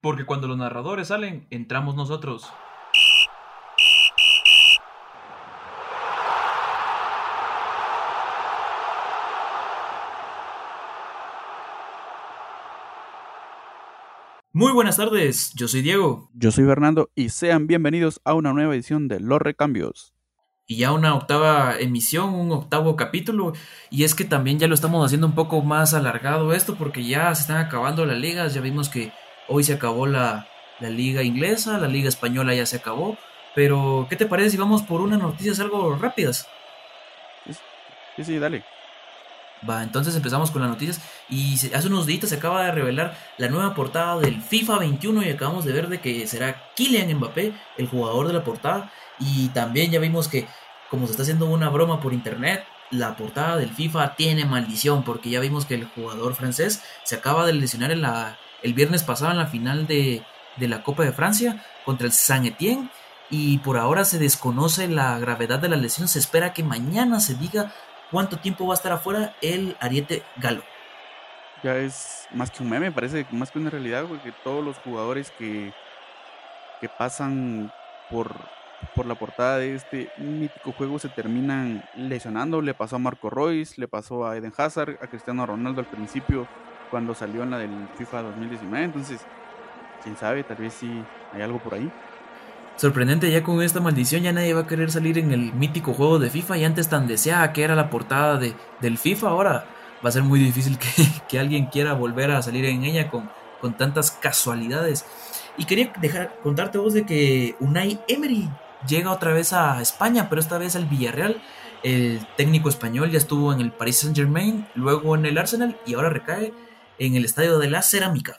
Porque 0.00 0.24
cuando 0.24 0.48
los 0.48 0.56
narradores 0.56 1.08
salen, 1.08 1.46
entramos 1.50 1.94
nosotros. 1.94 2.50
Muy 14.52 14.72
buenas 14.72 14.96
tardes, 14.96 15.52
yo 15.54 15.68
soy 15.68 15.82
Diego. 15.82 16.30
Yo 16.32 16.50
soy 16.50 16.64
Fernando 16.64 17.10
y 17.14 17.28
sean 17.28 17.66
bienvenidos 17.66 18.22
a 18.24 18.32
una 18.32 18.54
nueva 18.54 18.74
edición 18.74 19.06
de 19.06 19.20
Los 19.20 19.40
Recambios. 19.40 20.14
Y 20.66 20.76
ya 20.78 20.92
una 20.92 21.14
octava 21.14 21.78
emisión, 21.78 22.34
un 22.34 22.52
octavo 22.52 22.96
capítulo. 22.96 23.52
Y 23.90 24.04
es 24.04 24.14
que 24.14 24.24
también 24.24 24.58
ya 24.58 24.66
lo 24.66 24.74
estamos 24.74 25.04
haciendo 25.04 25.26
un 25.26 25.34
poco 25.34 25.60
más 25.60 25.92
alargado 25.92 26.54
esto 26.54 26.76
porque 26.76 27.04
ya 27.04 27.34
se 27.34 27.42
están 27.42 27.58
acabando 27.58 28.06
las 28.06 28.18
ligas. 28.18 28.54
Ya 28.54 28.60
vimos 28.60 28.88
que 28.88 29.12
hoy 29.50 29.64
se 29.64 29.74
acabó 29.74 30.06
la, 30.06 30.46
la 30.78 30.88
liga 30.88 31.22
inglesa, 31.22 31.76
la 31.78 31.88
liga 31.88 32.08
española 32.08 32.54
ya 32.54 32.64
se 32.64 32.76
acabó. 32.76 33.18
Pero, 33.54 34.06
¿qué 34.08 34.16
te 34.16 34.26
parece 34.26 34.50
si 34.50 34.56
vamos 34.56 34.82
por 34.82 35.00
unas 35.00 35.18
noticias 35.18 35.58
algo 35.60 35.96
rápidas? 35.96 36.46
Sí, 38.16 38.24
sí, 38.24 38.38
dale. 38.38 38.64
Va, 39.68 39.82
entonces 39.82 40.16
empezamos 40.16 40.50
con 40.50 40.62
las 40.62 40.70
noticias 40.70 41.00
y 41.28 41.54
hace 41.74 41.88
unos 41.88 42.06
días 42.06 42.28
se 42.28 42.36
acaba 42.36 42.64
de 42.64 42.72
revelar 42.72 43.14
la 43.36 43.48
nueva 43.48 43.74
portada 43.74 44.18
del 44.18 44.40
FIFA 44.40 44.78
21 44.78 45.22
y 45.22 45.30
acabamos 45.30 45.66
de 45.66 45.72
ver 45.72 45.88
de 45.88 46.00
que 46.00 46.26
será 46.26 46.62
Kylian 46.74 47.14
Mbappé 47.14 47.52
el 47.76 47.88
jugador 47.88 48.26
de 48.26 48.32
la 48.32 48.44
portada 48.44 48.90
y 49.18 49.48
también 49.48 49.90
ya 49.90 50.00
vimos 50.00 50.28
que 50.28 50.46
como 50.88 51.06
se 51.06 51.12
está 51.12 51.24
haciendo 51.24 51.46
una 51.46 51.68
broma 51.68 52.00
por 52.00 52.14
internet, 52.14 52.64
la 52.90 53.16
portada 53.16 53.58
del 53.58 53.70
FIFA 53.70 54.16
tiene 54.16 54.46
maldición 54.46 55.04
porque 55.04 55.28
ya 55.28 55.40
vimos 55.40 55.66
que 55.66 55.74
el 55.74 55.84
jugador 55.84 56.34
francés 56.34 56.82
se 57.04 57.16
acaba 57.16 57.44
de 57.46 57.52
lesionar 57.52 57.92
en 57.92 58.00
la, 58.00 58.38
el 58.62 58.74
viernes 58.74 59.02
pasado 59.02 59.30
en 59.32 59.38
la 59.38 59.46
final 59.46 59.86
de, 59.86 60.22
de 60.56 60.68
la 60.68 60.82
Copa 60.82 61.04
de 61.04 61.12
Francia 61.12 61.64
contra 61.84 62.06
el 62.06 62.12
Saint 62.12 62.46
Etienne 62.46 62.90
y 63.30 63.58
por 63.58 63.78
ahora 63.78 64.04
se 64.04 64.18
desconoce 64.18 64.88
la 64.88 65.18
gravedad 65.18 65.58
de 65.58 65.68
la 65.68 65.76
lesión, 65.76 66.08
se 66.08 66.18
espera 66.18 66.52
que 66.52 66.64
mañana 66.64 67.20
se 67.20 67.34
diga 67.34 67.72
cuánto 68.10 68.38
tiempo 68.38 68.66
va 68.66 68.74
a 68.74 68.76
estar 68.76 68.92
afuera 68.92 69.34
el 69.40 69.76
Ariete 69.80 70.22
Galo. 70.36 70.62
Ya 71.62 71.76
es 71.76 72.26
más 72.32 72.50
que 72.50 72.62
un 72.62 72.70
meme, 72.70 72.90
parece 72.90 73.26
más 73.30 73.50
que 73.50 73.58
una 73.58 73.70
realidad, 73.70 74.04
porque 74.08 74.32
todos 74.42 74.64
los 74.64 74.78
jugadores 74.78 75.30
que, 75.30 75.72
que 76.80 76.88
pasan 76.88 77.72
por, 78.10 78.34
por 78.94 79.06
la 79.06 79.14
portada 79.14 79.58
de 79.58 79.74
este 79.74 80.10
mítico 80.16 80.72
juego 80.72 80.98
se 80.98 81.10
terminan 81.10 81.84
lesionando. 81.94 82.62
Le 82.62 82.72
pasó 82.72 82.96
a 82.96 82.98
Marco 82.98 83.28
Royce, 83.28 83.78
le 83.78 83.88
pasó 83.88 84.26
a 84.26 84.36
Eden 84.36 84.54
Hazard, 84.56 84.98
a 85.02 85.06
Cristiano 85.06 85.44
Ronaldo 85.44 85.80
al 85.80 85.86
principio 85.86 86.48
cuando 86.90 87.14
salió 87.14 87.42
en 87.42 87.50
la 87.50 87.58
del 87.58 87.88
FIFA 87.96 88.22
2019. 88.22 88.84
Entonces, 88.84 89.20
quién 90.02 90.16
sabe, 90.16 90.44
tal 90.44 90.56
vez 90.56 90.74
sí 90.74 91.02
hay 91.32 91.42
algo 91.42 91.58
por 91.58 91.74
ahí. 91.74 91.90
Sorprendente, 92.76 93.30
ya 93.30 93.42
con 93.42 93.62
esta 93.62 93.80
maldición 93.80 94.22
ya 94.22 94.32
nadie 94.32 94.54
va 94.54 94.60
a 94.60 94.66
querer 94.66 94.90
salir 94.90 95.18
en 95.18 95.32
el 95.32 95.52
mítico 95.52 95.92
juego 95.92 96.18
de 96.18 96.30
FIFA 96.30 96.58
y 96.58 96.64
antes 96.64 96.88
tan 96.88 97.06
deseada 97.06 97.52
que 97.52 97.62
era 97.62 97.74
la 97.74 97.90
portada 97.90 98.38
de, 98.38 98.54
del 98.80 98.96
FIFA, 98.96 99.28
ahora 99.28 99.66
va 100.04 100.08
a 100.08 100.12
ser 100.12 100.22
muy 100.22 100.40
difícil 100.40 100.78
que, 100.78 100.88
que 101.28 101.38
alguien 101.38 101.66
quiera 101.66 101.92
volver 101.92 102.30
a 102.30 102.42
salir 102.42 102.64
en 102.64 102.84
ella 102.84 103.10
con, 103.10 103.30
con 103.60 103.76
tantas 103.76 104.10
casualidades. 104.10 105.04
Y 105.58 105.66
quería 105.66 105.92
dejar 106.00 106.38
contarte 106.42 106.78
vos 106.78 106.94
de 106.94 107.04
que 107.04 107.54
Unai 107.60 108.00
Emery 108.08 108.48
llega 108.88 109.12
otra 109.12 109.32
vez 109.32 109.52
a 109.52 109.80
España, 109.82 110.28
pero 110.28 110.40
esta 110.40 110.58
vez 110.58 110.76
al 110.76 110.86
Villarreal. 110.86 111.42
El 111.82 112.26
técnico 112.36 112.68
español 112.68 113.10
ya 113.10 113.18
estuvo 113.18 113.52
en 113.52 113.60
el 113.60 113.72
Paris 113.72 113.98
Saint 113.98 114.16
Germain, 114.16 114.66
luego 114.74 115.14
en 115.14 115.24
el 115.24 115.38
Arsenal 115.38 115.78
y 115.86 115.94
ahora 115.94 116.10
recae 116.10 116.52
en 117.00 117.16
el 117.16 117.24
Estadio 117.24 117.58
de 117.58 117.70
la 117.70 117.82
Cerámica. 117.82 118.38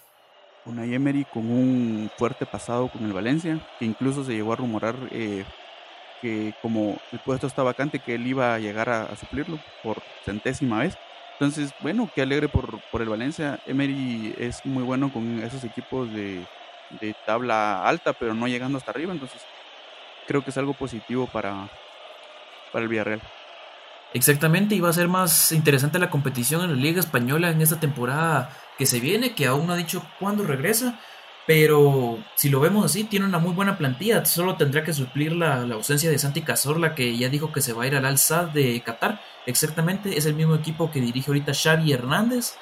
Unai 0.65 0.93
Emery 0.93 1.25
con 1.25 1.49
un 1.49 2.11
fuerte 2.15 2.45
pasado 2.45 2.89
con 2.89 3.03
el 3.03 3.11
Valencia, 3.11 3.59
que 3.79 3.85
incluso 3.85 4.23
se 4.23 4.33
llegó 4.33 4.53
a 4.53 4.55
rumorar 4.55 4.95
eh, 5.09 5.43
que 6.21 6.53
como 6.61 6.99
el 7.11 7.19
puesto 7.19 7.47
está 7.47 7.63
vacante, 7.63 7.97
que 7.97 8.13
él 8.13 8.27
iba 8.27 8.53
a 8.53 8.59
llegar 8.59 8.87
a, 8.89 9.15
suplirlo 9.15 9.59
por 9.81 10.03
centésima 10.23 10.79
vez. 10.79 10.95
Entonces, 11.33 11.73
bueno, 11.79 12.07
qué 12.13 12.21
alegre 12.21 12.47
por, 12.47 12.79
por 12.91 13.01
el 13.01 13.09
Valencia. 13.09 13.59
Emery 13.65 14.35
es 14.37 14.63
muy 14.63 14.83
bueno 14.83 15.11
con 15.11 15.41
esos 15.41 15.63
equipos 15.63 16.13
de, 16.13 16.45
de 17.01 17.15
tabla 17.25 17.83
alta, 17.87 18.13
pero 18.13 18.35
no 18.35 18.47
llegando 18.47 18.77
hasta 18.77 18.91
arriba. 18.91 19.11
Entonces, 19.11 19.41
creo 20.27 20.43
que 20.43 20.51
es 20.51 20.57
algo 20.57 20.75
positivo 20.75 21.25
para, 21.25 21.67
para 22.71 22.83
el 22.83 22.89
Villarreal. 22.89 23.21
Exactamente, 24.13 24.75
y 24.75 24.81
va 24.81 24.89
a 24.89 24.93
ser 24.93 25.07
más 25.07 25.53
interesante 25.53 25.97
la 25.97 26.09
competición 26.09 26.63
en 26.63 26.71
la 26.71 26.75
Liga 26.75 26.99
Española 26.99 27.49
en 27.49 27.61
esta 27.61 27.79
temporada 27.79 28.49
que 28.77 28.85
se 28.85 28.99
viene, 28.99 29.35
que 29.35 29.47
aún 29.47 29.67
no 29.67 29.73
ha 29.73 29.77
dicho 29.77 30.05
cuándo 30.19 30.43
regresa, 30.43 30.99
pero 31.47 32.19
si 32.35 32.49
lo 32.49 32.59
vemos 32.59 32.85
así, 32.85 33.05
tiene 33.05 33.25
una 33.25 33.39
muy 33.39 33.53
buena 33.53 33.77
plantilla, 33.77 34.25
solo 34.25 34.57
tendrá 34.57 34.83
que 34.83 34.93
suplir 34.93 35.31
la, 35.31 35.61
ausencia 35.61 36.09
de 36.09 36.19
Santi 36.19 36.41
Cazorla, 36.41 36.93
que 36.93 37.17
ya 37.17 37.29
dijo 37.29 37.53
que 37.53 37.61
se 37.61 37.71
va 37.73 37.83
a 37.83 37.87
ir 37.87 37.95
al 37.95 38.05
Al-Sad 38.05 38.49
de 38.49 38.81
Qatar, 38.81 39.21
exactamente, 39.45 40.17
es 40.17 40.25
el 40.25 40.35
mismo 40.35 40.55
equipo 40.55 40.91
que 40.91 40.99
dirige 40.99 41.31
ahorita 41.31 41.53
Xavi 41.53 41.93
Hernández, 41.93 42.55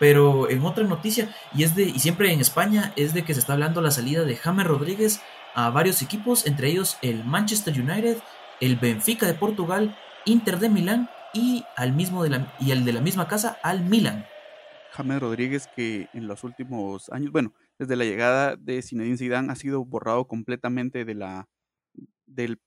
pero 0.00 0.50
en 0.50 0.64
otra 0.64 0.84
noticia, 0.84 1.34
y 1.54 1.62
es 1.62 1.76
de, 1.76 1.84
y 1.84 2.00
siempre 2.00 2.32
en 2.32 2.40
España, 2.40 2.92
es 2.96 3.14
de 3.14 3.24
que 3.24 3.32
se 3.32 3.40
está 3.40 3.52
hablando 3.52 3.80
la 3.80 3.92
salida 3.92 4.24
de 4.24 4.36
James 4.36 4.66
Rodríguez 4.66 5.20
a 5.54 5.70
varios 5.70 6.02
equipos, 6.02 6.46
entre 6.46 6.68
ellos 6.68 6.98
el 7.00 7.24
Manchester 7.24 7.80
United, 7.80 8.18
el 8.60 8.76
Benfica 8.76 9.26
de 9.26 9.34
Portugal, 9.34 9.96
Inter 10.26 10.58
de 10.58 10.68
Milán 10.68 11.08
y, 11.32 11.64
al 11.76 11.92
mismo 11.92 12.22
de 12.22 12.30
la, 12.30 12.54
y 12.60 12.72
el 12.72 12.84
de 12.84 12.92
la 12.92 13.00
misma 13.00 13.28
casa 13.28 13.58
al 13.62 13.84
Milán. 13.84 14.26
James 14.92 15.20
Rodríguez 15.20 15.68
que 15.74 16.08
en 16.12 16.26
los 16.26 16.44
últimos 16.44 17.10
años, 17.10 17.32
bueno, 17.32 17.54
desde 17.78 17.96
la 17.96 18.04
llegada 18.04 18.56
de 18.56 18.82
Zinedine 18.82 19.16
Zidane 19.16 19.52
ha 19.52 19.56
sido 19.56 19.84
borrado 19.84 20.26
completamente 20.26 21.04
de 21.04 21.14
la 21.14 21.48
del 22.26 22.60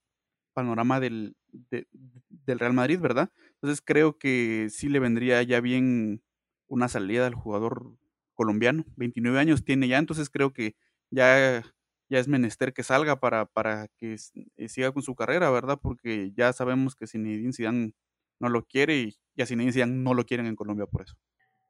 panorama 0.54 1.00
del, 1.00 1.36
del 1.50 2.58
Real 2.58 2.72
Madrid, 2.72 2.98
¿verdad? 2.98 3.30
Entonces 3.54 3.82
creo 3.84 4.18
que 4.18 4.68
sí 4.70 4.88
le 4.88 4.98
vendría 4.98 5.42
ya 5.42 5.60
bien 5.60 6.22
una 6.68 6.88
salida 6.88 7.26
al 7.26 7.34
jugador 7.34 7.96
colombiano. 8.34 8.84
29 8.96 9.38
años 9.38 9.64
tiene 9.64 9.88
ya, 9.88 9.98
entonces 9.98 10.30
creo 10.30 10.52
que 10.52 10.76
ya, 11.10 11.62
ya 12.10 12.18
es 12.18 12.28
menester 12.28 12.74
que 12.74 12.82
salga 12.82 13.20
para, 13.20 13.46
para 13.46 13.86
que 13.96 14.16
eh, 14.56 14.68
siga 14.68 14.92
con 14.92 15.02
su 15.02 15.14
carrera, 15.14 15.48
¿verdad? 15.50 15.78
Porque 15.80 16.32
ya 16.36 16.52
sabemos 16.52 16.96
que 16.96 17.06
Zinedine 17.06 17.52
Zidane 17.52 17.94
no 18.40 18.48
lo 18.48 18.66
quiere 18.66 18.98
y, 18.98 19.16
ya 19.36 19.46
Zinedine 19.46 19.72
Zidane 19.72 19.92
no 19.92 20.12
lo 20.12 20.24
quieren 20.24 20.46
en 20.46 20.56
Colombia 20.56 20.86
por 20.86 21.02
eso. 21.02 21.14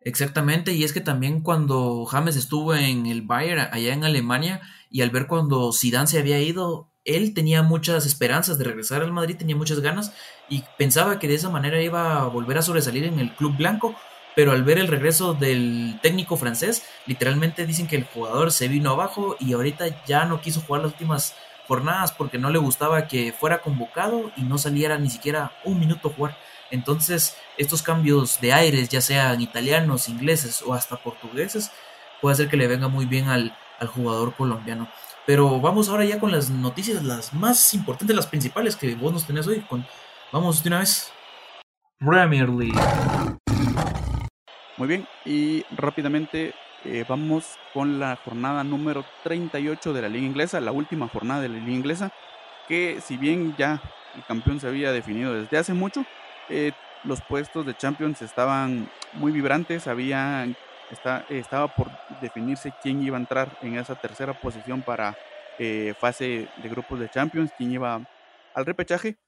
Exactamente, 0.00 0.72
y 0.72 0.82
es 0.82 0.94
que 0.94 1.02
también 1.02 1.42
cuando 1.42 2.06
James 2.06 2.34
estuvo 2.36 2.74
en 2.74 3.04
el 3.04 3.20
Bayern 3.20 3.68
allá 3.70 3.92
en 3.92 4.02
Alemania 4.02 4.62
y 4.88 5.02
al 5.02 5.10
ver 5.10 5.26
cuando 5.26 5.74
Zidane 5.74 6.06
se 6.06 6.18
había 6.18 6.40
ido, 6.40 6.90
él 7.04 7.34
tenía 7.34 7.62
muchas 7.62 8.06
esperanzas 8.06 8.56
de 8.56 8.64
regresar 8.64 9.02
al 9.02 9.12
Madrid, 9.12 9.36
tenía 9.36 9.56
muchas 9.56 9.80
ganas 9.80 10.14
y 10.48 10.64
pensaba 10.78 11.18
que 11.18 11.28
de 11.28 11.34
esa 11.34 11.50
manera 11.50 11.82
iba 11.82 12.22
a 12.22 12.26
volver 12.28 12.56
a 12.56 12.62
sobresalir 12.62 13.04
en 13.04 13.18
el 13.18 13.34
club 13.36 13.58
blanco, 13.58 13.94
pero 14.34 14.52
al 14.52 14.64
ver 14.64 14.78
el 14.78 14.88
regreso 14.88 15.34
del 15.34 15.98
técnico 16.02 16.36
francés, 16.36 16.84
literalmente 17.06 17.66
dicen 17.66 17.86
que 17.86 17.96
el 17.96 18.04
jugador 18.04 18.52
se 18.52 18.68
vino 18.68 18.90
abajo 18.90 19.36
y 19.40 19.52
ahorita 19.52 20.04
ya 20.04 20.24
no 20.24 20.40
quiso 20.40 20.60
jugar 20.60 20.82
las 20.82 20.92
últimas 20.92 21.34
jornadas 21.66 22.12
porque 22.12 22.38
no 22.38 22.50
le 22.50 22.58
gustaba 22.58 23.06
que 23.06 23.32
fuera 23.32 23.60
convocado 23.60 24.32
y 24.36 24.42
no 24.42 24.58
saliera 24.58 24.98
ni 24.98 25.08
siquiera 25.08 25.52
un 25.64 25.78
minuto 25.78 26.08
a 26.08 26.12
jugar. 26.12 26.36
Entonces, 26.70 27.36
estos 27.58 27.82
cambios 27.82 28.40
de 28.40 28.52
aires, 28.52 28.88
ya 28.88 29.00
sean 29.00 29.40
italianos, 29.40 30.08
ingleses 30.08 30.62
o 30.62 30.74
hasta 30.74 30.96
portugueses, 30.96 31.70
puede 32.20 32.34
hacer 32.34 32.48
que 32.48 32.56
le 32.56 32.68
venga 32.68 32.88
muy 32.88 33.06
bien 33.06 33.28
al, 33.28 33.54
jugador 33.94 34.34
colombiano. 34.34 34.88
Pero 35.26 35.60
vamos 35.60 35.88
ahora 35.88 36.04
ya 36.04 36.20
con 36.20 36.30
las 36.32 36.50
noticias, 36.50 37.02
las 37.02 37.32
más 37.32 37.72
importantes, 37.72 38.14
las 38.16 38.26
principales 38.26 38.76
que 38.76 38.94
vos 38.94 39.12
nos 39.12 39.26
tenés 39.26 39.46
hoy. 39.46 39.60
Con, 39.60 39.86
vamos 40.32 40.62
de 40.62 40.68
una 40.68 40.80
vez. 40.80 41.12
Premier 41.98 42.48
League. 42.48 42.78
Muy 44.80 44.88
bien, 44.88 45.06
y 45.26 45.62
rápidamente 45.76 46.54
eh, 46.86 47.04
vamos 47.06 47.58
con 47.74 48.00
la 48.00 48.16
jornada 48.16 48.64
número 48.64 49.04
38 49.24 49.92
de 49.92 50.00
la 50.00 50.08
liga 50.08 50.24
inglesa, 50.24 50.58
la 50.58 50.72
última 50.72 51.06
jornada 51.06 51.42
de 51.42 51.50
la 51.50 51.58
liga 51.58 51.72
inglesa, 51.72 52.10
que 52.66 52.98
si 53.02 53.18
bien 53.18 53.54
ya 53.58 53.82
el 54.16 54.24
campeón 54.24 54.58
se 54.58 54.68
había 54.68 54.90
definido 54.90 55.34
desde 55.34 55.58
hace 55.58 55.74
mucho, 55.74 56.06
eh, 56.48 56.72
los 57.04 57.20
puestos 57.20 57.66
de 57.66 57.76
Champions 57.76 58.22
estaban 58.22 58.88
muy 59.12 59.32
vibrantes, 59.32 59.86
había, 59.86 60.48
estaba 61.28 61.68
por 61.68 61.90
definirse 62.22 62.72
quién 62.82 63.02
iba 63.02 63.18
a 63.18 63.20
entrar 63.20 63.58
en 63.60 63.76
esa 63.76 63.96
tercera 63.96 64.32
posición 64.32 64.80
para 64.80 65.14
eh, 65.58 65.92
fase 66.00 66.48
de 66.56 66.68
grupos 66.70 66.98
de 66.98 67.10
Champions, 67.10 67.52
quién 67.58 67.72
iba 67.72 68.00
al 68.54 68.64
repechaje 68.64 69.18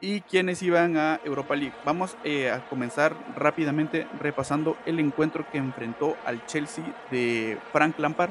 y 0.00 0.20
quiénes 0.22 0.62
iban 0.62 0.96
a 0.96 1.20
Europa 1.24 1.56
League. 1.56 1.74
Vamos 1.84 2.16
eh, 2.24 2.50
a 2.50 2.68
comenzar 2.68 3.14
rápidamente 3.36 4.06
repasando 4.20 4.76
el 4.86 5.00
encuentro 5.00 5.44
que 5.50 5.58
enfrentó 5.58 6.16
al 6.24 6.44
Chelsea 6.46 6.84
de 7.10 7.58
Frank 7.72 7.98
Lampard 7.98 8.30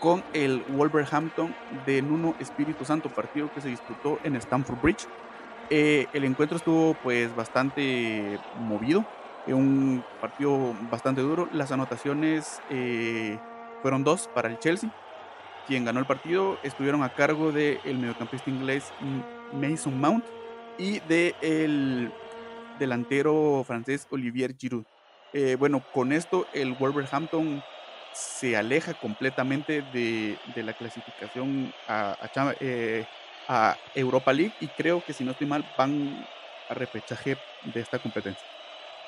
con 0.00 0.22
el 0.32 0.62
Wolverhampton 0.68 1.54
de 1.84 2.02
Nuno 2.02 2.34
Espíritu 2.38 2.84
Santo, 2.84 3.08
partido 3.10 3.52
que 3.52 3.60
se 3.60 3.68
disputó 3.68 4.18
en 4.24 4.36
Stamford 4.36 4.80
Bridge. 4.80 5.06
Eh, 5.68 6.06
el 6.12 6.24
encuentro 6.24 6.56
estuvo 6.56 6.94
pues 7.02 7.34
bastante 7.34 8.38
movido, 8.60 9.04
un 9.46 10.02
partido 10.20 10.74
bastante 10.90 11.20
duro. 11.20 11.48
Las 11.52 11.72
anotaciones 11.72 12.60
eh, 12.70 13.38
fueron 13.82 14.04
dos 14.04 14.28
para 14.34 14.48
el 14.48 14.58
Chelsea. 14.58 14.90
quien 15.66 15.84
ganó 15.84 15.98
el 15.98 16.06
partido, 16.06 16.58
estuvieron 16.62 17.02
a 17.02 17.08
cargo 17.08 17.50
del 17.50 17.98
mediocampista 17.98 18.48
inglés 18.50 18.92
Mason 19.52 19.98
Mount 20.00 20.24
y 20.78 21.00
del 21.00 22.12
delantero 22.78 23.64
francés 23.66 24.06
Olivier 24.10 24.56
Giroud. 24.56 24.84
Eh, 25.32 25.56
bueno, 25.58 25.82
con 25.92 26.12
esto 26.12 26.46
el 26.52 26.72
Wolverhampton 26.74 27.62
se 28.12 28.56
aleja 28.56 28.94
completamente 28.94 29.82
de, 29.82 30.38
la 30.56 30.72
clasificación 30.72 31.72
eh, 32.60 33.04
a, 33.48 33.76
Europa 33.94 34.32
League 34.32 34.54
y 34.60 34.68
creo 34.68 35.04
que 35.04 35.12
si 35.12 35.24
no 35.24 35.32
estoy 35.32 35.46
mal 35.46 35.64
van 35.76 36.26
a 36.68 36.74
repechaje 36.74 37.36
de 37.64 37.80
esta 37.80 37.98
competencia. 37.98 38.46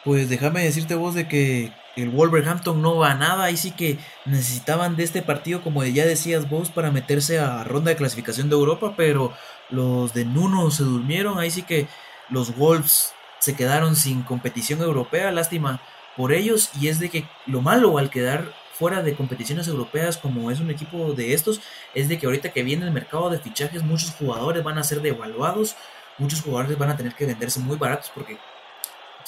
Pues 0.08 0.31
déjame 0.31 0.64
decirte 0.64 0.94
vos 0.94 1.14
de 1.14 1.28
que 1.28 1.70
el 1.94 2.08
Wolverhampton 2.08 2.81
no 2.81 2.96
va 2.96 3.10
a 3.10 3.14
nada, 3.14 3.44
ahí 3.44 3.58
sí 3.58 3.72
que 3.72 3.99
necesitaban 4.25 4.96
de 4.96 5.05
este 5.05 5.20
partido, 5.20 5.60
como 5.60 5.84
ya 5.84 6.06
decías 6.06 6.49
vos, 6.49 6.70
para 6.70 6.90
meterse 6.90 7.38
a 7.38 7.62
ronda 7.62 7.90
de 7.90 7.99
clasificación 7.99 8.49
de 8.49 8.55
Europa, 8.55 8.94
pero 8.96 9.34
los 9.69 10.14
de 10.14 10.25
Nuno 10.25 10.70
se 10.70 10.82
durmieron, 10.82 11.38
ahí 11.38 11.50
sí 11.50 11.62
que 11.62 11.88
los 12.31 12.56
Wolves 12.56 13.12
se 13.38 13.55
quedaron 13.55 13.96
sin 13.96 14.22
competición 14.22 14.81
europea, 14.81 15.31
lástima 15.31 15.82
por 16.16 16.32
ellos, 16.32 16.70
y 16.81 16.88
es 16.88 17.00
de 17.00 17.10
que 17.10 17.28
lo 17.44 17.60
malo 17.60 17.99
al 17.99 18.08
quedar 18.08 18.55
fuera 18.72 19.02
de 19.02 19.14
competiciones 19.14 19.69
europeas 19.69 20.16
como 20.16 20.50
es 20.50 20.58
un 20.58 20.70
equipo 20.70 21.12
de 21.12 21.34
estos, 21.34 21.60
es 21.94 22.08
de 22.08 22.16
que 22.19 22.25
ahorita 22.25 22.49
que 22.49 22.62
viene 22.62 22.87
el 22.87 22.93
mercado 22.93 23.28
de 23.28 23.40
fichajes, 23.40 23.82
muchos 23.82 24.12
jugadores 24.12 24.64
van 24.64 24.78
a 24.78 24.84
ser 24.84 25.02
devaluados, 25.02 25.76
muchos 26.16 26.40
jugadores 26.40 26.78
van 26.78 26.88
a 26.88 26.96
tener 26.96 27.12
que 27.12 27.26
venderse 27.26 27.60
muy 27.60 27.76
baratos 27.76 28.10
porque 28.14 28.38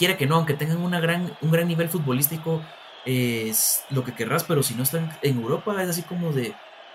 quiera 0.01 0.17
que 0.17 0.27
no, 0.27 0.37
aunque 0.37 0.55
tengan 0.55 0.79
una 0.79 0.99
gran, 0.99 1.31
un 1.43 1.51
gran 1.51 1.69
nivel 1.69 1.91
futbolístico, 1.91 2.65
es 3.05 3.83
lo 3.91 4.03
que 4.03 4.15
querrás, 4.15 4.45
pero 4.45 4.63
si 4.63 4.73
no 4.73 4.83
están 4.83 5.15
en 5.21 5.37
Europa 5.37 5.83
es 5.83 5.91
así 5.91 6.01
como 6.01 6.33
de, 6.33 6.55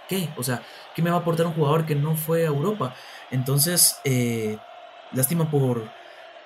¿qué? 0.10 0.28
O 0.38 0.44
sea, 0.44 0.64
¿qué 0.96 1.04
me 1.04 1.12
va 1.12 1.18
a 1.18 1.20
aportar 1.20 1.46
un 1.46 1.54
jugador 1.54 1.86
que 1.86 1.94
no 1.94 2.16
fue 2.16 2.46
a 2.46 2.48
Europa? 2.48 2.96
Entonces, 3.30 3.98
eh, 4.06 4.58
lástima 5.12 5.52
por, 5.52 5.88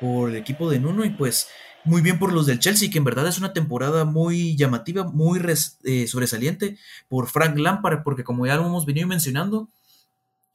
por 0.01 0.31
el 0.31 0.35
equipo 0.35 0.69
de 0.69 0.81
Nuno 0.81 1.05
y 1.05 1.11
pues 1.11 1.47
muy 1.85 2.01
bien 2.01 2.19
por 2.19 2.33
los 2.33 2.45
del 2.45 2.59
Chelsea, 2.59 2.89
que 2.89 2.97
en 2.97 3.05
verdad 3.05 3.29
es 3.29 3.37
una 3.37 3.53
temporada 3.53 4.03
muy 4.03 4.57
llamativa, 4.57 5.05
muy 5.05 5.41
eh, 5.85 6.07
sobresaliente 6.07 6.77
por 7.07 7.29
Frank 7.29 7.57
Lampard, 7.57 8.03
porque 8.03 8.25
como 8.25 8.45
ya 8.45 8.57
lo 8.57 8.65
hemos 8.65 8.85
venido 8.85 9.07
mencionando, 9.07 9.69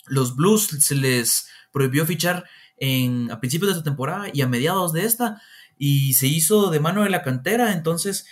los 0.05 0.37
Blues 0.37 0.67
se 0.81 0.97
les 0.97 1.49
prohibió 1.73 2.05
fichar 2.05 2.45
en, 2.77 3.31
a 3.31 3.41
principios 3.41 3.69
de 3.69 3.79
esta 3.79 3.85
temporada 3.85 4.27
y 4.35 4.43
a 4.43 4.47
mediados 4.47 4.93
de 4.93 5.07
esta, 5.07 5.41
y 5.79 6.15
se 6.15 6.27
hizo 6.27 6.71
de 6.71 6.81
mano 6.81 7.03
de 7.03 7.11
la 7.11 7.23
cantera, 7.23 7.73
entonces, 7.73 8.27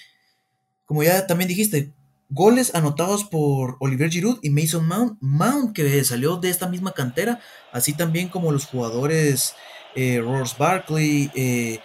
como 0.87 1.03
ya 1.03 1.27
también 1.27 1.49
dijiste, 1.49 1.93
goles 2.29 2.75
anotados 2.75 3.25
por 3.25 3.77
Oliver 3.81 4.11
Giroud 4.11 4.39
y 4.43 4.51
Mason 4.51 4.87
Mount, 4.87 5.19
Mount 5.21 5.75
que 5.75 6.03
salió 6.05 6.37
de 6.37 6.51
esta 6.51 6.69
misma 6.69 6.93
cantera, 6.93 7.41
así 7.73 7.93
también 7.93 8.29
como 8.29 8.53
los 8.53 8.65
jugadores 8.65 9.55
eh, 9.95 10.21
Ross 10.21 10.57
Barkley, 10.57 11.31
eh, 11.35 11.81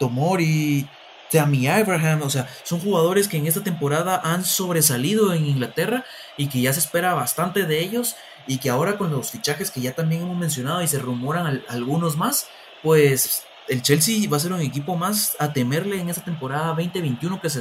Tomori, 0.00 0.88
Tammy 1.30 1.68
Abraham, 1.68 2.22
o 2.22 2.30
sea, 2.30 2.48
son 2.64 2.80
jugadores 2.80 3.28
que 3.28 3.36
en 3.36 3.46
esta 3.46 3.62
temporada 3.62 4.20
han 4.22 4.44
sobresalido 4.44 5.32
en 5.32 5.46
Inglaterra 5.46 6.04
y 6.36 6.48
que 6.48 6.60
ya 6.60 6.72
se 6.72 6.80
espera 6.80 7.14
bastante 7.14 7.64
de 7.64 7.80
ellos 7.80 8.16
y 8.46 8.58
que 8.58 8.68
ahora 8.68 8.98
con 8.98 9.10
los 9.12 9.30
fichajes 9.30 9.70
que 9.70 9.80
ya 9.80 9.94
también 9.94 10.22
hemos 10.22 10.36
mencionado 10.36 10.82
y 10.82 10.88
se 10.88 10.98
rumoran 10.98 11.62
algunos 11.68 12.16
más, 12.16 12.48
pues 12.82 13.44
el 13.68 13.82
Chelsea 13.82 14.28
va 14.28 14.36
a 14.36 14.40
ser 14.40 14.52
un 14.52 14.60
equipo 14.60 14.96
más 14.96 15.36
a 15.38 15.52
temerle 15.52 16.00
en 16.00 16.08
esta 16.08 16.24
temporada 16.24 16.68
2021 16.68 17.40
que 17.40 17.50
se, 17.50 17.60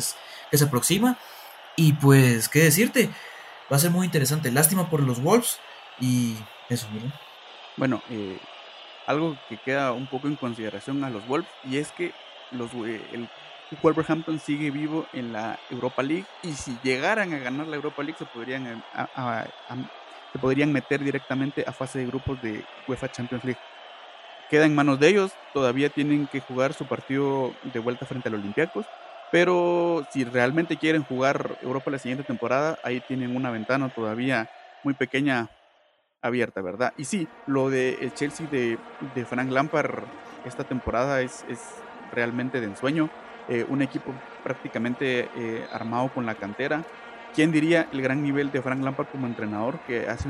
que 0.50 0.58
se 0.58 0.66
aproxima 0.66 1.18
y 1.76 1.94
pues, 1.94 2.50
¿qué 2.50 2.60
decirte? 2.60 3.10
Va 3.72 3.78
a 3.78 3.80
ser 3.80 3.92
muy 3.92 4.06
interesante. 4.06 4.52
Lástima 4.52 4.90
por 4.90 5.02
los 5.02 5.22
Wolves 5.22 5.60
y 6.00 6.36
eso, 6.70 6.88
miren. 6.92 7.14
Bueno, 7.78 8.02
eh, 8.10 8.38
algo 9.08 9.38
que 9.48 9.58
queda 9.58 9.94
un 9.94 10.08
poco 10.08 10.28
en 10.28 10.36
consideración 10.36 11.04
a 11.04 11.10
los 11.10 11.26
Wolves 11.28 11.50
y 11.64 11.78
es 11.78 11.92
que 11.92 12.14
los, 12.52 12.72
eh, 12.86 13.02
el 13.14 13.30
Wolverhampton 13.82 14.40
sigue 14.40 14.72
vivo 14.72 15.08
en 15.14 15.32
la 15.32 15.60
Europa 15.70 16.04
League 16.04 16.26
y 16.44 16.54
si 16.54 16.78
llegaran 16.84 17.34
a 17.34 17.40
ganar 17.40 17.68
la 17.68 17.78
Europa 17.78 18.04
League 18.04 18.18
se 18.20 18.26
podrían, 18.26 18.68
eh, 18.68 19.46
se 20.34 20.40
podrían 20.40 20.72
meter 20.72 21.02
directamente 21.04 21.64
a 21.66 21.72
fase 21.72 22.00
de 22.00 22.06
grupos 22.08 22.42
de 22.42 22.64
UEFA 22.88 23.12
Champions 23.12 23.44
League. 23.46 23.60
Queda 24.52 24.66
en 24.66 24.76
manos 24.76 25.00
de 25.00 25.08
ellos, 25.08 25.32
todavía 25.54 25.88
tienen 25.88 26.28
que 26.28 26.42
jugar 26.42 26.74
su 26.74 26.86
partido 26.86 27.54
de 27.74 27.80
vuelta 27.80 28.06
frente 28.06 28.28
al 28.28 28.36
Olympiacos, 28.36 28.86
pero 29.32 30.06
si 30.12 30.26
realmente 30.26 30.76
quieren 30.76 31.06
jugar 31.06 31.58
Europa 31.62 31.90
la 31.90 32.00
siguiente 32.00 32.26
temporada, 32.26 32.78
ahí 32.84 33.00
tienen 33.08 33.34
una 33.34 33.50
ventana 33.50 33.88
todavía 33.88 34.50
muy 34.84 34.94
pequeña 34.94 35.48
abierta, 36.22 36.62
¿verdad? 36.62 36.92
Y 36.98 37.06
sí, 37.06 37.30
lo 37.48 37.70
del 37.70 37.96
el 38.02 38.14
Chelsea 38.14 38.46
de, 38.52 38.78
de, 39.16 39.26
Frank 39.26 39.50
Lampard 39.50 40.04
esta 40.44 40.66
temporada 40.66 41.22
es, 41.22 41.46
es 41.48 41.60
realmente 42.12 42.60
de 42.60 42.68
ensueño. 42.68 43.10
Eh, 43.48 43.66
un 43.70 43.82
equipo 43.82 44.14
prácticamente 44.44 45.30
eh, 45.34 45.66
armado 45.72 46.10
con 46.10 46.26
la 46.26 46.36
cantera. 46.36 46.84
¿Quién 47.34 47.54
diría 47.54 47.88
el 47.94 48.02
gran 48.02 48.22
nivel 48.22 48.52
de 48.52 48.62
Frank 48.62 48.84
Lampard 48.84 49.08
como 49.08 49.28
entrenador? 49.28 49.80
Que 49.88 50.10
hace, 50.10 50.28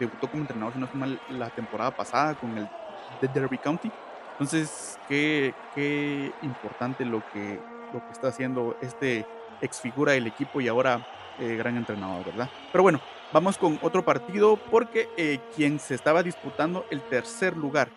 debutó 0.00 0.30
como 0.30 0.40
entrenador, 0.40 0.72
si 0.72 0.78
no 0.78 0.86
es 0.86 0.94
mal, 0.94 1.20
la 1.28 1.50
temporada 1.50 1.90
pasada 1.90 2.34
con 2.34 2.56
el 2.56 2.66
de 3.20 3.28
Derby 3.28 3.58
County. 3.58 3.90
Entonces, 4.32 4.98
qué, 5.08 5.54
qué 5.74 6.32
importante 6.42 7.04
lo 7.04 7.22
que, 7.32 7.60
lo 7.92 8.04
que 8.04 8.12
está 8.12 8.28
haciendo 8.28 8.76
este 8.80 9.26
ex 9.60 9.80
figura 9.80 10.12
del 10.12 10.26
equipo 10.26 10.60
y 10.60 10.68
ahora 10.68 11.06
eh, 11.38 11.56
gran 11.56 11.76
entrenador, 11.76 12.24
¿verdad? 12.24 12.48
Pero 12.72 12.82
bueno, 12.82 13.00
vamos 13.32 13.58
con 13.58 13.78
otro 13.82 14.04
partido 14.04 14.56
porque 14.56 15.40
quien 15.54 15.78
se 15.78 15.94
estaba 15.94 16.22
disputando 16.22 16.84
el 16.90 17.00
tercer 17.02 17.56
lugar 17.56 17.88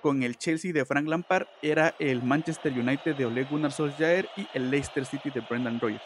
con 0.00 0.22
el 0.22 0.36
Chelsea 0.36 0.72
de 0.72 0.84
Frank 0.84 1.08
Lampard 1.08 1.46
era 1.62 1.94
el 1.98 2.22
Manchester 2.22 2.72
United 2.72 3.16
de 3.16 3.26
Ole 3.26 3.44
Gunnar 3.44 3.72
Solskjaer 3.72 4.28
y 4.36 4.46
el 4.54 4.70
Leicester 4.70 5.04
City 5.04 5.30
de 5.30 5.40
Brendan 5.40 5.80
Rodgers. 5.80 6.02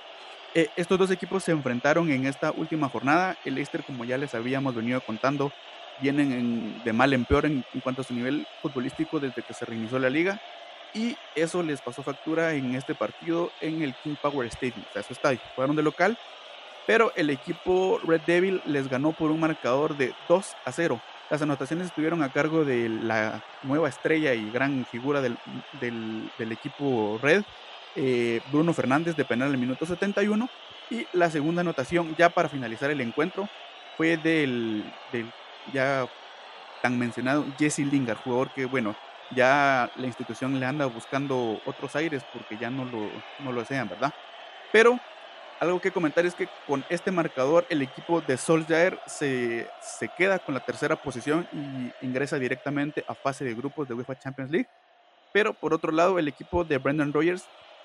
Eh, 0.54 0.68
estos 0.76 0.98
dos 0.98 1.10
equipos 1.10 1.44
se 1.44 1.52
enfrentaron 1.52 2.10
en 2.10 2.26
esta 2.26 2.50
última 2.52 2.88
jornada. 2.88 3.36
El 3.44 3.54
Leicester, 3.54 3.82
como 3.84 4.04
ya 4.04 4.18
les 4.18 4.34
habíamos 4.34 4.74
venido 4.74 5.00
contando, 5.00 5.52
vienen 6.00 6.80
de 6.84 6.92
mal 6.92 7.12
en 7.12 7.24
peor 7.24 7.46
en, 7.46 7.64
cuanto 7.82 8.02
a 8.02 8.04
su 8.04 8.14
nivel 8.14 8.46
futbolístico 8.60 9.20
desde 9.20 9.42
que 9.42 9.54
se 9.54 9.64
reinició 9.64 9.98
la 9.98 10.10
liga. 10.10 10.40
Y 10.94 11.16
eso 11.34 11.62
les 11.62 11.80
pasó 11.80 12.02
factura 12.02 12.52
en 12.52 12.74
este 12.74 12.94
partido 12.94 13.50
en 13.60 13.82
el 13.82 13.94
King 13.94 14.16
Power 14.20 14.46
Stadium, 14.48 14.84
o 14.90 14.92
sea, 14.92 15.02
su 15.02 15.14
estadio. 15.14 15.40
Jugaron 15.54 15.74
de 15.74 15.82
local, 15.82 16.18
pero 16.86 17.12
el 17.16 17.30
equipo 17.30 17.98
Red 18.04 18.22
Devil 18.26 18.60
les 18.66 18.88
ganó 18.88 19.12
por 19.12 19.30
un 19.30 19.40
marcador 19.40 19.96
de 19.96 20.12
2 20.28 20.56
a 20.64 20.72
0. 20.72 21.00
Las 21.30 21.40
anotaciones 21.40 21.86
estuvieron 21.86 22.22
a 22.22 22.30
cargo 22.30 22.66
de 22.66 22.90
la 22.90 23.42
nueva 23.62 23.88
estrella 23.88 24.34
y 24.34 24.50
gran 24.50 24.84
figura 24.84 25.22
del, 25.22 25.38
equipo 26.38 27.18
Red, 27.22 27.42
eh, 27.96 28.42
Bruno 28.50 28.74
Fernández 28.74 29.16
de 29.16 29.24
penal 29.24 29.48
en 29.48 29.54
el 29.54 29.60
minuto 29.60 29.86
71. 29.86 30.50
Y 30.90 31.06
la 31.14 31.30
segunda 31.30 31.62
anotación, 31.62 32.14
ya 32.18 32.28
para 32.28 32.50
finalizar 32.50 32.90
el 32.90 33.00
encuentro, 33.00 33.48
fue 33.96 34.18
del, 34.18 34.84
ya 35.72 36.08
tan 36.82 36.98
mencionado 36.98 37.44
Jesse 37.58 37.80
Lingard, 37.80 38.18
jugador 38.18 38.50
que, 38.50 38.64
bueno, 38.64 38.94
ya 39.34 39.90
la 39.96 40.06
institución 40.06 40.58
le 40.58 40.66
anda 40.66 40.86
buscando 40.86 41.60
otros 41.64 41.96
aires 41.96 42.22
porque 42.32 42.56
ya 42.58 42.70
no 42.70 42.84
lo, 42.84 43.08
no 43.40 43.52
lo 43.52 43.60
desean, 43.60 43.88
¿verdad? 43.88 44.12
Pero 44.72 44.98
algo 45.60 45.80
que 45.80 45.92
comentar 45.92 46.26
es 46.26 46.34
que 46.34 46.48
con 46.66 46.84
este 46.88 47.12
marcador 47.12 47.64
el 47.68 47.82
equipo 47.82 48.20
de 48.20 48.36
Solskjaer 48.36 48.98
se, 49.06 49.68
se 49.80 50.08
queda 50.08 50.40
con 50.40 50.54
la 50.54 50.60
tercera 50.60 50.96
posición 50.96 51.46
y 51.52 52.04
ingresa 52.04 52.38
directamente 52.38 53.04
a 53.06 53.14
fase 53.14 53.44
de 53.44 53.54
grupos 53.54 53.86
de 53.86 53.94
UEFA 53.94 54.18
Champions 54.18 54.50
League. 54.50 54.68
Pero 55.32 55.54
por 55.54 55.72
otro 55.72 55.92
lado, 55.92 56.18
el 56.18 56.28
equipo 56.28 56.64
de 56.64 56.78
Brendan 56.78 57.12
Rodgers, 57.12 57.44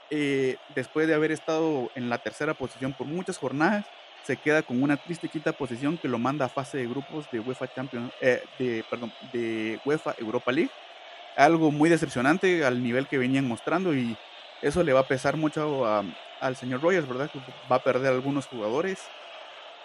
eh, 0.10 0.57
después 0.75 1.07
de 1.07 1.13
haber 1.13 1.31
estado 1.31 1.91
en 1.96 2.10
la 2.10 2.17
tercera 2.17 2.53
posición 2.55 2.93
por 2.93 3.05
muchas 3.05 3.38
jornadas, 3.38 3.86
se 4.27 4.36
queda 4.36 4.62
con 4.62 4.84
una 4.84 4.98
triste 4.98 5.29
quinta 5.29 5.53
posición 5.53 5.98
que 5.98 6.10
lo 6.10 6.19
manda 6.19 6.46
a 6.46 6.50
fase 6.50 6.77
de 6.77 6.86
grupos 6.86 7.31
de 7.31 7.39
UEFA 7.39 7.74
Champions, 7.74 8.12
eh, 8.19 8.43
de, 8.60 8.84
perdón, 8.89 9.13
de 9.31 9.79
UEFA 9.86 10.15
Europa 10.17 10.51
League. 10.51 10.69
Algo 11.38 11.72
muy 11.72 11.89
decepcionante 11.89 12.65
al 12.65 12.84
nivel 12.84 13.07
que 13.07 13.17
venían 13.17 13.48
mostrando 13.48 13.96
y 13.96 14.17
eso 14.62 14.84
le 14.84 14.91
va 14.91 15.01
a 15.01 15.07
pesar 15.07 15.38
mucho 15.38 15.86
a, 15.86 16.03
al 16.41 16.57
señor 16.57 16.81
Rogers, 16.81 17.07
¿verdad? 17.07 17.31
Que 17.31 17.39
va 17.72 17.77
a 17.77 17.84
perder 17.84 18.12
algunos 18.12 18.48
jugadores. 18.48 19.00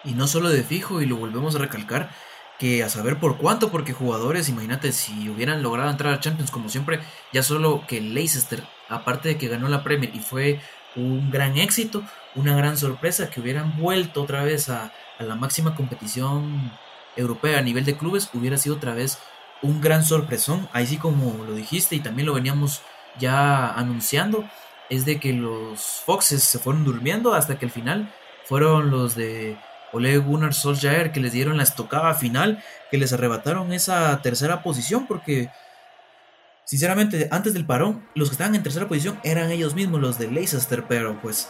Y 0.02 0.14
no 0.14 0.26
solo 0.26 0.48
de 0.50 0.64
fijo, 0.64 1.00
y 1.00 1.06
lo 1.06 1.14
volvemos 1.14 1.54
a 1.54 1.60
recalcar, 1.60 2.10
que 2.58 2.82
a 2.82 2.88
saber 2.88 3.20
por 3.20 3.36
cuánto, 3.36 3.70
porque 3.70 3.92
jugadores, 3.92 4.48
imagínate, 4.48 4.90
si 4.90 5.28
hubieran 5.28 5.62
logrado 5.62 5.88
entrar 5.88 6.12
a 6.12 6.20
Champions 6.20 6.50
como 6.50 6.68
siempre, 6.68 6.98
ya 7.32 7.44
solo 7.44 7.84
que 7.86 8.00
Leicester, 8.00 8.64
aparte 8.88 9.28
de 9.28 9.38
que 9.38 9.46
ganó 9.46 9.68
la 9.68 9.84
Premier 9.84 10.12
y 10.12 10.18
fue 10.18 10.60
un 10.96 11.30
gran 11.30 11.56
éxito, 11.56 12.02
una 12.34 12.56
gran 12.56 12.76
sorpresa, 12.76 13.30
que 13.30 13.40
hubieran 13.40 13.76
vuelto 13.78 14.22
otra 14.22 14.42
vez 14.42 14.68
a, 14.68 14.92
a 15.18 15.22
la 15.22 15.34
máxima 15.34 15.74
competición 15.74 16.72
europea 17.16 17.58
a 17.58 17.62
nivel 17.62 17.84
de 17.84 17.96
clubes, 17.96 18.30
hubiera 18.34 18.56
sido 18.58 18.76
otra 18.76 18.94
vez 18.94 19.18
un 19.62 19.80
gran 19.80 20.04
sorpresón, 20.04 20.68
ahí 20.72 20.86
sí 20.86 20.96
como 20.96 21.44
lo 21.44 21.54
dijiste 21.54 21.94
y 21.94 22.00
también 22.00 22.26
lo 22.26 22.34
veníamos 22.34 22.82
ya 23.18 23.72
anunciando, 23.72 24.44
es 24.90 25.04
de 25.04 25.20
que 25.20 25.32
los 25.32 26.02
Foxes 26.04 26.42
se 26.42 26.58
fueron 26.58 26.84
durmiendo 26.84 27.34
hasta 27.34 27.58
que 27.58 27.66
al 27.66 27.70
final 27.70 28.12
fueron 28.44 28.90
los 28.90 29.14
de 29.14 29.56
Ole 29.92 30.18
Gunnar 30.18 30.54
Solskjaer 30.54 31.12
que 31.12 31.20
les 31.20 31.32
dieron 31.32 31.56
la 31.56 31.62
estocada 31.62 32.14
final, 32.14 32.62
que 32.90 32.98
les 32.98 33.12
arrebataron 33.12 33.72
esa 33.72 34.20
tercera 34.22 34.62
posición 34.62 35.06
porque 35.06 35.50
sinceramente 36.64 37.28
antes 37.30 37.54
del 37.54 37.66
parón 37.66 38.02
los 38.14 38.28
que 38.28 38.34
estaban 38.34 38.54
en 38.54 38.62
tercera 38.62 38.88
posición 38.88 39.18
eran 39.24 39.50
ellos 39.50 39.74
mismos 39.74 40.00
los 40.00 40.18
de 40.18 40.30
Leicester, 40.30 40.84
pero 40.88 41.20
pues 41.20 41.48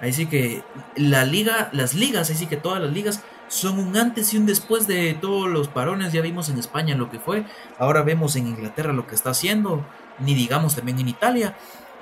ahí 0.00 0.12
sí 0.12 0.26
que 0.26 0.62
la 0.96 1.24
liga, 1.24 1.70
las 1.72 1.94
ligas, 1.94 2.30
ahí 2.30 2.36
sí 2.36 2.46
que 2.46 2.56
todas 2.56 2.80
las 2.80 2.92
ligas 2.92 3.22
son 3.48 3.78
un 3.78 3.96
antes 3.96 4.32
y 4.32 4.38
un 4.38 4.46
después 4.46 4.86
de 4.86 5.14
todos 5.14 5.48
los 5.48 5.68
parones, 5.68 6.12
ya 6.12 6.22
vimos 6.22 6.48
en 6.48 6.58
España 6.58 6.94
lo 6.94 7.10
que 7.10 7.18
fue, 7.18 7.44
ahora 7.78 8.02
vemos 8.02 8.36
en 8.36 8.46
Inglaterra 8.46 8.92
lo 8.92 9.06
que 9.06 9.14
está 9.14 9.30
haciendo, 9.30 9.86
ni 10.18 10.34
digamos 10.34 10.74
también 10.74 10.98
en 10.98 11.08
Italia. 11.08 11.56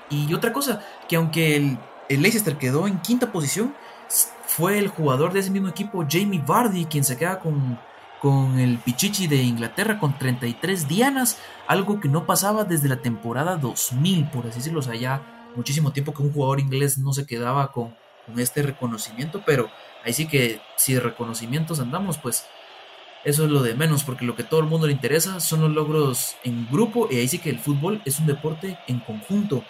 Y 0.09 0.33
otra 0.35 0.53
cosa, 0.53 0.81
que 1.09 1.17
aunque 1.17 1.57
el, 1.57 1.79
el 2.09 2.23
Leicester 2.23 2.59
quedó 2.59 2.87
en 2.87 3.01
quinta 3.01 3.33
posición, 3.33 3.75
fue 4.47 4.79
el 4.79 4.89
jugador 4.89 5.33
de 5.33 5.41
ese 5.41 5.51
mismo 5.51 5.69
equipo, 5.69 6.05
Jamie 6.09 6.43
Vardy, 6.47 6.85
quien 6.85 7.05
se 7.05 7.17
queda 7.17 7.39
con, 7.41 7.79
con 8.23 8.61
el 8.61 8.79
Pichichi 8.79 9.27
de 9.27 9.43
Inglaterra 9.43 9.99
con 9.99 10.17
33 10.17 10.87
dianas, 10.87 11.39
algo 11.67 12.01
que 12.01 12.09
no 12.09 12.25
pasaba 12.25 12.63
desde 12.63 12.89
la 12.89 13.03
temporada 13.03 13.57
2000, 13.57 14.31
por 14.31 14.47
así 14.47 14.59
decirlo, 14.59 14.79
o 14.79 15.57
muchísimo 15.57 15.93
tiempo 15.93 16.15
que 16.15 16.23
un 16.23 16.33
jugador 16.33 16.61
inglés 16.61 16.99
no 16.99 17.13
se 17.13 17.27
quedaba 17.27 17.73
con, 17.73 17.97
con 18.25 18.39
este 18.39 18.63
reconocimiento, 18.63 19.43
pero 19.45 19.69
ahí 20.05 20.13
sí 20.13 20.29
que 20.29 20.61
si 20.77 20.95
de 20.95 21.01
reconocimientos 21.01 21.81
andamos, 21.81 22.17
pues 22.17 22.47
eso 23.25 23.45
es 23.45 23.51
lo 23.51 23.61
de 23.61 23.75
menos, 23.75 24.05
porque 24.05 24.25
lo 24.25 24.37
que 24.37 24.45
todo 24.45 24.61
el 24.61 24.67
mundo 24.67 24.87
le 24.87 24.93
interesa 24.93 25.41
son 25.41 25.61
los 25.63 25.73
logros 25.73 26.37
en 26.45 26.69
grupo, 26.71 27.09
y 27.11 27.17
ahí 27.17 27.27
sí 27.27 27.41
que 27.41 27.51
el 27.51 27.59
fútbol 27.59 28.03
es 28.05 28.21
un 28.21 28.27
deporte 28.27 28.79
en 28.87 29.01
conjunto. 29.01 29.65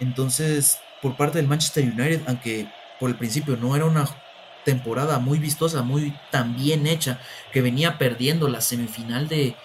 Entonces, 0.00 0.80
por 1.00 1.16
parte 1.16 1.38
del 1.38 1.46
Manchester 1.46 1.84
United, 1.84 2.22
aunque 2.26 2.66
por 2.98 3.10
el 3.10 3.16
principio 3.16 3.56
no 3.56 3.76
era 3.76 3.84
una 3.84 4.08
temporada 4.64 5.18
muy 5.18 5.38
vistosa, 5.38 5.82
muy 5.82 6.14
tan 6.30 6.56
bien 6.56 6.86
hecha, 6.86 7.20
que 7.52 7.62
venía 7.62 7.98
perdiendo 7.98 8.48
la 8.48 8.60
semifinal 8.60 9.28
de, 9.28 9.56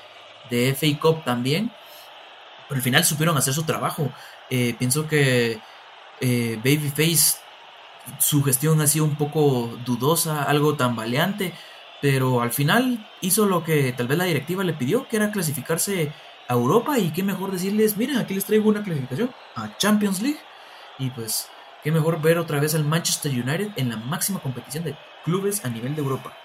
de 0.49 0.73
FA 0.73 0.99
Cup 0.99 1.23
también, 1.23 1.71
pero 2.67 2.77
al 2.77 2.83
final 2.83 3.05
supieron 3.05 3.37
hacer 3.37 3.53
su 3.53 3.63
trabajo. 3.63 4.11
Eh, 4.49 4.75
pienso 4.77 5.07
que 5.07 5.59
eh, 6.21 6.55
Babyface, 6.57 7.39
su 8.19 8.43
gestión 8.43 8.79
ha 8.81 8.87
sido 8.87 9.05
un 9.05 9.15
poco 9.15 9.77
dudosa, 9.85 10.43
algo 10.43 10.75
tambaleante, 10.75 11.53
pero 12.01 12.41
al 12.41 12.51
final 12.51 13.09
hizo 13.21 13.45
lo 13.45 13.63
que 13.63 13.91
tal 13.93 14.07
vez 14.07 14.17
la 14.17 14.23
directiva 14.25 14.63
le 14.63 14.73
pidió, 14.73 15.07
que 15.07 15.17
era 15.17 15.31
clasificarse 15.31 16.13
a 16.47 16.53
Europa 16.53 16.97
y 16.97 17.11
qué 17.11 17.23
mejor 17.23 17.51
decirles, 17.51 17.97
miren, 17.97 18.17
aquí 18.17 18.33
les 18.33 18.45
traigo 18.45 18.69
una 18.69 18.83
clasificación 18.83 19.31
a 19.55 19.75
Champions 19.77 20.21
League 20.21 20.39
y 20.99 21.09
pues 21.09 21.49
qué 21.83 21.91
mejor 21.91 22.21
ver 22.21 22.37
otra 22.37 22.59
vez 22.59 22.75
al 22.75 22.83
Manchester 22.83 23.31
United 23.31 23.71
en 23.75 23.89
la 23.89 23.97
máxima 23.97 24.39
competición 24.39 24.83
de 24.83 24.95
clubes 25.23 25.63
a 25.65 25.69
nivel 25.69 25.95
de 25.95 26.01
Europa. 26.01 26.35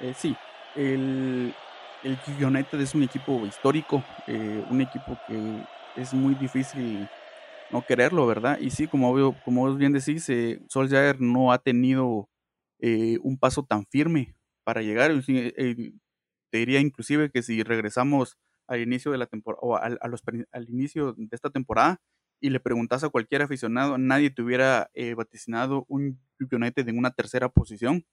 Eh, 0.00 0.14
sí, 0.16 0.36
el, 0.76 1.54
el, 2.02 2.18
United 2.44 2.80
es 2.80 2.94
un 2.94 3.02
equipo 3.02 3.44
histórico, 3.46 4.02
eh, 4.26 4.64
un 4.70 4.80
equipo 4.80 5.18
que 5.26 5.62
es 5.96 6.14
muy 6.14 6.34
difícil 6.34 7.06
no 7.70 7.84
quererlo, 7.84 8.26
¿verdad? 8.26 8.58
Y 8.60 8.70
sí, 8.70 8.86
como, 8.88 9.34
como 9.44 9.62
vos 9.62 9.76
bien 9.76 9.92
decís, 9.92 10.28
eh, 10.28 10.60
Solskjaer 10.68 11.20
no 11.20 11.52
ha 11.52 11.58
tenido 11.58 12.28
eh, 12.80 13.18
un 13.22 13.38
paso 13.38 13.64
tan 13.64 13.86
firme 13.86 14.34
para 14.64 14.82
llegar. 14.82 15.12
te 15.22 16.58
diría 16.58 16.80
inclusive 16.80 17.30
que 17.30 17.42
si 17.42 17.62
regresamos 17.62 18.36
al 18.66 18.80
inicio 18.80 19.12
de 19.12 19.18
la 19.18 19.26
temporada 19.26 19.60
o 19.62 19.76
al, 19.76 19.98
al 20.00 20.68
inicio 20.68 21.12
de 21.12 21.28
esta 21.32 21.50
temporada, 21.50 22.00
y 22.40 22.50
le 22.50 22.60
preguntas 22.60 23.04
a 23.04 23.10
cualquier 23.10 23.42
aficionado, 23.42 23.98
nadie 23.98 24.30
te 24.30 24.42
hubiera 24.42 24.90
eh, 24.94 25.14
vaticinado 25.14 25.84
un 25.88 26.18
United 26.50 26.88
en 26.88 26.98
una 26.98 27.10
tercera 27.10 27.48
posición. 27.50 28.04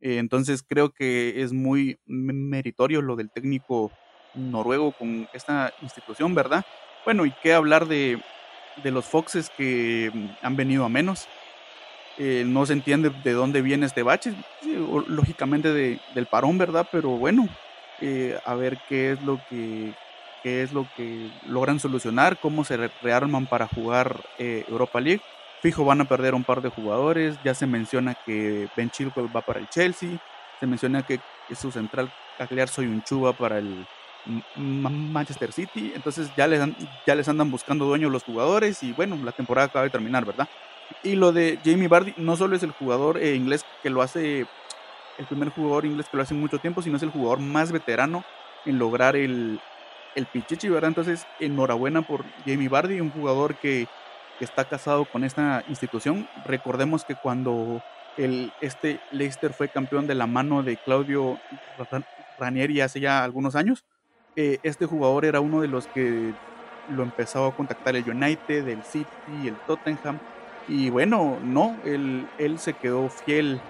Eh, 0.00 0.18
entonces 0.18 0.62
creo 0.62 0.92
que 0.92 1.42
es 1.42 1.52
muy 1.52 1.98
meritorio 2.06 3.00
lo 3.02 3.16
del 3.16 3.30
técnico 3.30 3.90
noruego 4.34 4.92
con 4.92 5.28
esta 5.32 5.72
institución, 5.80 6.34
¿verdad? 6.34 6.64
Bueno, 7.04 7.24
y 7.24 7.32
qué 7.42 7.54
hablar 7.54 7.86
de, 7.86 8.20
de 8.82 8.90
los 8.90 9.06
Foxes 9.06 9.50
que 9.56 10.10
mm, 10.12 10.26
han 10.42 10.56
venido 10.56 10.84
a 10.84 10.88
menos. 10.88 11.26
Eh, 12.18 12.44
no 12.46 12.66
se 12.66 12.74
entiende 12.74 13.10
de 13.24 13.32
dónde 13.32 13.62
viene 13.62 13.86
este 13.86 14.02
bache, 14.02 14.34
lógicamente 15.06 15.72
de, 15.72 15.98
del 16.14 16.26
parón, 16.26 16.58
¿verdad? 16.58 16.86
Pero 16.92 17.10
bueno, 17.10 17.48
a 18.44 18.54
ver 18.54 18.78
qué 18.88 19.12
es 19.12 19.22
lo 19.22 19.40
que 19.48 19.94
qué 20.42 20.62
es 20.62 20.72
lo 20.72 20.86
que 20.96 21.30
logran 21.46 21.80
solucionar, 21.80 22.38
cómo 22.38 22.64
se 22.64 22.76
rearman 23.02 23.46
para 23.46 23.68
jugar 23.68 24.20
eh, 24.38 24.64
Europa 24.68 25.00
League. 25.00 25.22
Fijo, 25.60 25.84
van 25.84 26.00
a 26.00 26.04
perder 26.04 26.34
un 26.34 26.44
par 26.44 26.60
de 26.60 26.70
jugadores. 26.70 27.36
Ya 27.44 27.54
se 27.54 27.66
menciona 27.66 28.14
que 28.14 28.68
Ben 28.76 28.90
Chilwell 28.90 29.34
va 29.34 29.42
para 29.42 29.60
el 29.60 29.68
Chelsea. 29.68 30.10
Se 30.58 30.66
menciona 30.66 31.02
que 31.04 31.20
su 31.54 31.70
central 31.70 32.12
Soy 32.66 32.86
un 32.86 33.02
chuba 33.02 33.32
para 33.32 33.58
el 33.58 33.86
Manchester 34.56 35.52
City. 35.52 35.92
Entonces 35.94 36.30
ya 36.36 36.48
les, 36.48 36.60
ya 37.06 37.14
les 37.14 37.28
andan 37.28 37.50
buscando 37.50 37.84
dueños 37.84 38.10
los 38.10 38.24
jugadores. 38.24 38.82
Y 38.82 38.92
bueno, 38.92 39.16
la 39.22 39.30
temporada 39.30 39.68
acaba 39.68 39.84
de 39.84 39.90
terminar, 39.90 40.24
¿verdad? 40.24 40.48
Y 41.04 41.14
lo 41.14 41.32
de 41.32 41.58
Jamie 41.64 41.88
Vardy 41.88 42.14
no 42.16 42.36
solo 42.36 42.56
es 42.56 42.64
el 42.64 42.72
jugador 42.72 43.18
eh, 43.18 43.34
inglés 43.34 43.64
que 43.82 43.90
lo 43.90 44.02
hace, 44.02 44.46
el 45.18 45.26
primer 45.26 45.50
jugador 45.50 45.86
inglés 45.86 46.06
que 46.10 46.16
lo 46.16 46.22
hace 46.24 46.34
mucho 46.34 46.58
tiempo, 46.58 46.82
sino 46.82 46.96
es 46.96 47.02
el 47.02 47.10
jugador 47.10 47.38
más 47.38 47.70
veterano 47.70 48.24
en 48.66 48.78
lograr 48.78 49.16
el, 49.16 49.60
el 50.14 50.26
Pichichi, 50.26 50.68
¿verdad? 50.68 50.88
Entonces, 50.88 51.26
enhorabuena 51.40 52.02
por 52.02 52.24
Jamie 52.46 52.68
Bardi, 52.68 53.00
un 53.00 53.10
jugador 53.10 53.54
que, 53.56 53.86
está 54.40 54.64
casado 54.64 55.04
con 55.04 55.22
esta 55.22 55.62
institución. 55.68 56.28
Recordemos 56.44 57.04
que 57.04 57.14
cuando 57.14 57.80
el, 58.16 58.52
este 58.60 58.98
Leicester 59.12 59.52
fue 59.52 59.68
campeón 59.68 60.08
de 60.08 60.16
la 60.16 60.26
mano 60.26 60.64
de 60.64 60.76
Claudio 60.78 61.38
Ranieri 62.40 62.80
hace 62.80 62.98
ya 62.98 63.22
algunos 63.22 63.54
años, 63.54 63.84
eh, 64.34 64.58
este 64.64 64.86
jugador 64.86 65.26
era 65.26 65.40
uno 65.40 65.60
de 65.60 65.68
los 65.68 65.86
que 65.86 66.32
lo 66.90 67.04
empezaba 67.04 67.46
a 67.46 67.52
contactar 67.52 67.94
el 67.94 68.10
United, 68.10 68.66
el 68.66 68.82
City, 68.82 69.06
el 69.46 69.54
Tottenham. 69.68 70.18
Y 70.66 70.90
bueno, 70.90 71.38
no, 71.44 71.76
él, 71.84 72.26
él 72.38 72.58
se 72.58 72.72
quedó 72.72 73.08
fiel 73.10 73.60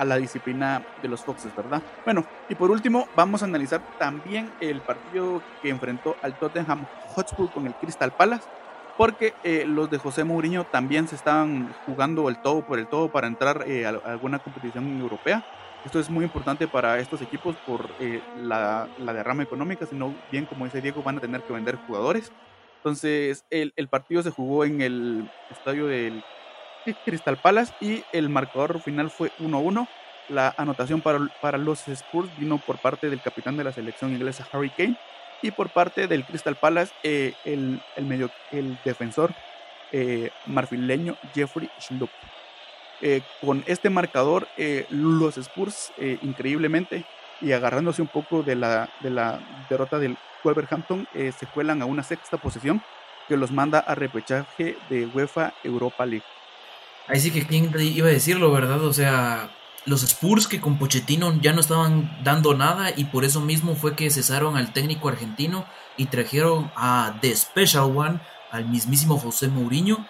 a 0.00 0.04
la 0.06 0.16
disciplina 0.16 0.82
de 1.02 1.08
los 1.08 1.20
Foxes, 1.20 1.54
¿verdad? 1.54 1.82
Bueno, 2.06 2.24
y 2.48 2.54
por 2.54 2.70
último, 2.70 3.06
vamos 3.14 3.42
a 3.42 3.44
analizar 3.44 3.82
también 3.98 4.50
el 4.58 4.80
partido 4.80 5.42
que 5.60 5.68
enfrentó 5.68 6.16
al 6.22 6.38
Tottenham 6.38 6.86
Hotspur 7.08 7.52
con 7.52 7.66
el 7.66 7.74
Crystal 7.74 8.10
Palace, 8.10 8.48
porque 8.96 9.34
eh, 9.44 9.66
los 9.66 9.90
de 9.90 9.98
José 9.98 10.24
Mourinho 10.24 10.64
también 10.64 11.06
se 11.06 11.16
estaban 11.16 11.74
jugando 11.84 12.30
el 12.30 12.40
todo 12.40 12.66
por 12.66 12.78
el 12.78 12.86
todo 12.86 13.12
para 13.12 13.26
entrar 13.26 13.64
eh, 13.66 13.84
a 13.84 13.90
alguna 13.90 14.38
competición 14.38 14.98
europea. 14.98 15.44
Esto 15.84 16.00
es 16.00 16.08
muy 16.08 16.24
importante 16.24 16.66
para 16.66 16.98
estos 16.98 17.20
equipos 17.20 17.54
por 17.66 17.90
eh, 18.00 18.22
la, 18.38 18.88
derrama 18.98 19.42
económica, 19.42 19.84
sino 19.84 20.14
bien 20.32 20.46
como 20.46 20.64
dice 20.64 20.80
Diego, 20.80 21.02
van 21.02 21.18
a 21.18 21.20
tener 21.20 21.42
que 21.42 21.52
vender 21.52 21.76
jugadores. 21.86 22.32
Entonces, 22.78 23.44
el, 23.50 23.74
el 23.76 23.88
partido 23.88 24.22
se 24.22 24.30
jugó 24.30 24.64
en 24.64 24.80
el 24.80 25.30
estadio 25.50 25.86
del 25.86 26.24
Crystal 27.04 27.36
Palace 27.36 27.72
y 27.80 28.04
el 28.12 28.28
marcador 28.28 28.80
final 28.80 29.10
fue 29.10 29.30
1-1. 29.40 29.86
La 30.28 30.54
anotación 30.56 31.00
para, 31.00 31.18
para, 31.40 31.58
los 31.58 31.88
Spurs 31.88 32.30
vino 32.38 32.58
por 32.58 32.78
parte 32.78 33.10
del 33.10 33.20
capitán 33.20 33.56
de 33.56 33.64
la 33.64 33.72
selección 33.72 34.12
inglesa 34.12 34.46
Harry 34.52 34.70
Kane 34.70 34.96
y 35.42 35.50
por 35.50 35.70
parte 35.70 36.06
del 36.06 36.24
Crystal 36.24 36.54
Palace 36.56 36.92
eh, 37.02 37.34
el, 37.44 37.80
el, 37.96 38.04
medio, 38.04 38.30
el 38.52 38.78
defensor 38.84 39.32
eh, 39.92 40.30
marfileño 40.46 41.16
Jeffrey 41.34 41.68
Schlupp. 41.80 42.10
Eh, 43.02 43.22
con 43.40 43.64
este 43.66 43.88
marcador, 43.88 44.46
los 44.90 45.38
Spurs, 45.38 45.90
increíblemente, 46.20 47.04
y 47.40 47.52
agarrándose 47.52 48.02
un 48.02 48.08
poco 48.08 48.42
de 48.42 48.56
la, 48.56 48.90
de 49.00 49.08
la 49.08 49.40
derrota 49.70 49.98
del 49.98 50.18
Wolverhampton, 50.44 51.08
se 51.14 51.46
cuelan 51.46 51.80
a 51.80 51.86
una 51.86 52.02
sexta 52.02 52.36
posición 52.36 52.82
que 53.26 53.38
los 53.38 53.52
manda 53.52 53.78
a 53.78 53.94
repechaje 53.94 54.76
de 54.90 55.06
UEFA 55.06 55.54
Europa 55.64 56.04
League. 56.04 56.26
Ahí 57.10 57.18
sí 57.18 57.32
que 57.32 57.44
quién 57.44 57.72
iba 57.76 58.06
a 58.06 58.12
decirlo, 58.12 58.52
¿verdad? 58.52 58.84
O 58.84 58.92
sea, 58.92 59.50
los 59.84 60.04
Spurs 60.04 60.46
que 60.46 60.60
con 60.60 60.78
Pochettino 60.78 61.36
ya 61.40 61.52
no 61.52 61.60
estaban 61.60 62.22
dando 62.22 62.54
nada 62.54 62.92
y 62.96 63.06
por 63.06 63.24
eso 63.24 63.40
mismo 63.40 63.74
fue 63.74 63.96
que 63.96 64.10
cesaron 64.10 64.56
al 64.56 64.72
técnico 64.72 65.08
argentino 65.08 65.66
y 65.96 66.06
trajeron 66.06 66.70
a 66.76 67.18
The 67.20 67.34
Special 67.34 67.96
One, 67.96 68.20
al 68.52 68.66
mismísimo 68.66 69.18
José 69.18 69.48
Mourinho. 69.48 70.06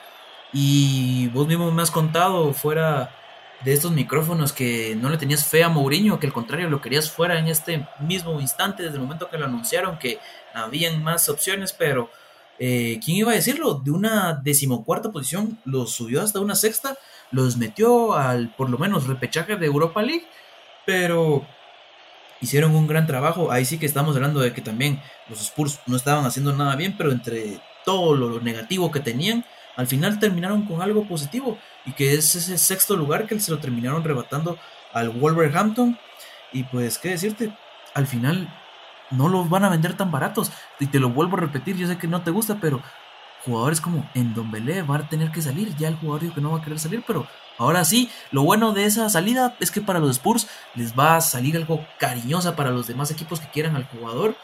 Y 0.52 1.28
vos 1.28 1.46
mismo 1.46 1.70
me 1.70 1.80
has 1.80 1.90
contado 1.90 2.52
fuera 2.52 3.16
de 3.64 3.72
estos 3.72 3.92
micrófonos 3.92 4.52
que 4.52 4.94
no 4.94 5.08
le 5.08 5.16
tenías 5.16 5.46
fe 5.46 5.64
a 5.64 5.70
Mourinho, 5.70 6.20
que 6.20 6.26
al 6.26 6.34
contrario 6.34 6.68
lo 6.68 6.82
querías 6.82 7.10
fuera 7.10 7.38
en 7.38 7.46
este 7.46 7.86
mismo 7.98 8.38
instante, 8.42 8.82
desde 8.82 8.96
el 8.96 9.02
momento 9.02 9.30
que 9.30 9.38
lo 9.38 9.46
anunciaron, 9.46 9.98
que 9.98 10.18
habían 10.52 11.02
más 11.02 11.30
opciones, 11.30 11.72
pero 11.72 12.10
eh, 12.62 13.00
¿quién 13.02 13.16
iba 13.16 13.32
a 13.32 13.36
decirlo? 13.36 13.80
De 13.82 13.90
una 13.90 14.34
decimocuarta 14.34 15.10
posición 15.10 15.58
los 15.64 15.92
subió 15.92 16.20
hasta 16.20 16.40
una 16.40 16.54
sexta, 16.54 16.98
los 17.30 17.56
metió 17.56 18.12
al 18.12 18.54
por 18.54 18.68
lo 18.68 18.76
menos 18.76 19.06
repechaje 19.06 19.56
de 19.56 19.64
Europa 19.64 20.02
League, 20.02 20.26
pero 20.84 21.46
hicieron 22.42 22.76
un 22.76 22.86
gran 22.86 23.06
trabajo. 23.06 23.50
Ahí 23.50 23.64
sí 23.64 23.78
que 23.78 23.86
estamos 23.86 24.14
hablando 24.14 24.40
de 24.40 24.52
que 24.52 24.60
también 24.60 25.00
los 25.30 25.40
Spurs 25.40 25.80
no 25.86 25.96
estaban 25.96 26.26
haciendo 26.26 26.52
nada 26.52 26.76
bien, 26.76 26.96
pero 26.98 27.12
entre 27.12 27.60
todo 27.86 28.14
lo 28.14 28.40
negativo 28.40 28.90
que 28.90 29.00
tenían, 29.00 29.46
al 29.76 29.86
final 29.86 30.18
terminaron 30.18 30.66
con 30.66 30.82
algo 30.82 31.08
positivo 31.08 31.58
y 31.86 31.92
que 31.92 32.12
es 32.12 32.34
ese 32.34 32.58
sexto 32.58 32.94
lugar 32.94 33.26
que 33.26 33.40
se 33.40 33.50
lo 33.50 33.58
terminaron 33.58 34.04
rebatando 34.04 34.58
al 34.92 35.08
Wolverhampton. 35.08 35.98
Y 36.52 36.64
pues, 36.64 36.98
¿qué 36.98 37.08
decirte? 37.10 37.56
Al 37.94 38.06
final 38.06 38.52
no 39.10 39.28
los 39.28 39.48
van 39.48 39.64
a 39.64 39.68
vender 39.68 39.96
tan 39.96 40.10
baratos. 40.10 40.50
Y 40.78 40.86
te 40.86 41.00
lo 41.00 41.10
vuelvo 41.10 41.36
a 41.36 41.40
repetir, 41.40 41.76
yo 41.76 41.86
sé 41.86 41.98
que 41.98 42.08
no 42.08 42.22
te 42.22 42.30
gusta, 42.30 42.58
pero 42.60 42.82
jugadores 43.44 43.80
como 43.80 44.08
Endombele 44.14 44.82
va 44.82 44.96
a 44.96 45.08
tener 45.08 45.30
que 45.30 45.42
salir. 45.42 45.74
Ya 45.76 45.88
el 45.88 45.96
jugador 45.96 46.22
dijo 46.22 46.34
que 46.34 46.40
no 46.40 46.52
va 46.52 46.58
a 46.58 46.62
querer 46.62 46.78
salir, 46.78 47.02
pero 47.06 47.26
ahora 47.58 47.84
sí, 47.84 48.10
lo 48.30 48.42
bueno 48.42 48.72
de 48.72 48.84
esa 48.84 49.08
salida 49.10 49.56
es 49.60 49.70
que 49.70 49.80
para 49.80 49.98
los 49.98 50.10
Spurs 50.10 50.48
les 50.74 50.98
va 50.98 51.16
a 51.16 51.20
salir 51.20 51.56
algo 51.56 51.84
cariñosa 51.98 52.56
para 52.56 52.70
los 52.70 52.86
demás 52.86 53.10
equipos 53.10 53.40
que 53.40 53.50
quieran 53.50 53.76
al 53.76 53.86
jugador. 53.86 54.36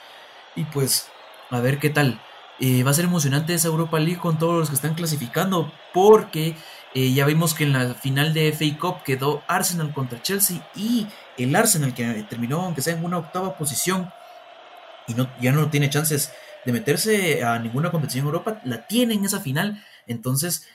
Y 0.55 0.65
pues, 0.65 1.11
a 1.51 1.61
ver 1.61 1.79
qué 1.79 1.91
tal. 1.91 2.21
Eh, 2.59 2.83
va 2.85 2.91
a 2.91 2.95
ser 2.95 3.05
emocionante 3.05 3.53
esa 3.53 3.69
Europa 3.69 3.99
League 3.99 4.19
con 4.19 4.39
todos 4.39 4.59
los 4.59 4.71
que 4.71 4.77
están 4.77 4.95
clasificando, 4.95 5.71
porque 5.93 6.57
eh, 6.95 7.13
ya 7.13 7.27
vimos 7.27 7.53
que 7.53 7.65
en 7.65 7.75
la 7.75 7.95
final 7.95 8.33
de 8.33 8.51
FA 8.53 8.79
Cup 8.79 9.03
quedó 9.03 9.43
Arsenal 9.47 9.93
contra 9.93 10.23
Chelsea 10.23 10.67
y 10.75 11.07
el 11.37 11.55
Arsenal 11.55 11.93
que 11.93 12.05
terminó, 12.31 12.63
aunque 12.63 12.81
sea 12.81 12.95
en 12.95 13.05
una 13.05 13.19
octava 13.19 13.59
posición, 13.59 14.11
y 15.09 15.15
no, 15.15 15.29
ya 15.41 15.53
no 15.53 15.69
tiene 15.71 15.91
chances 15.91 16.33
de 16.65 16.73
meterse 16.73 17.45
a 17.45 17.59
ninguna 17.59 17.91
competición 17.91 18.25
en 18.25 18.27
Europa, 18.27 18.61
la 18.65 18.87
tiene 18.87 19.15
en 19.15 19.25
esa 19.25 19.41
final. 19.41 19.83
Entonces, 20.07 20.69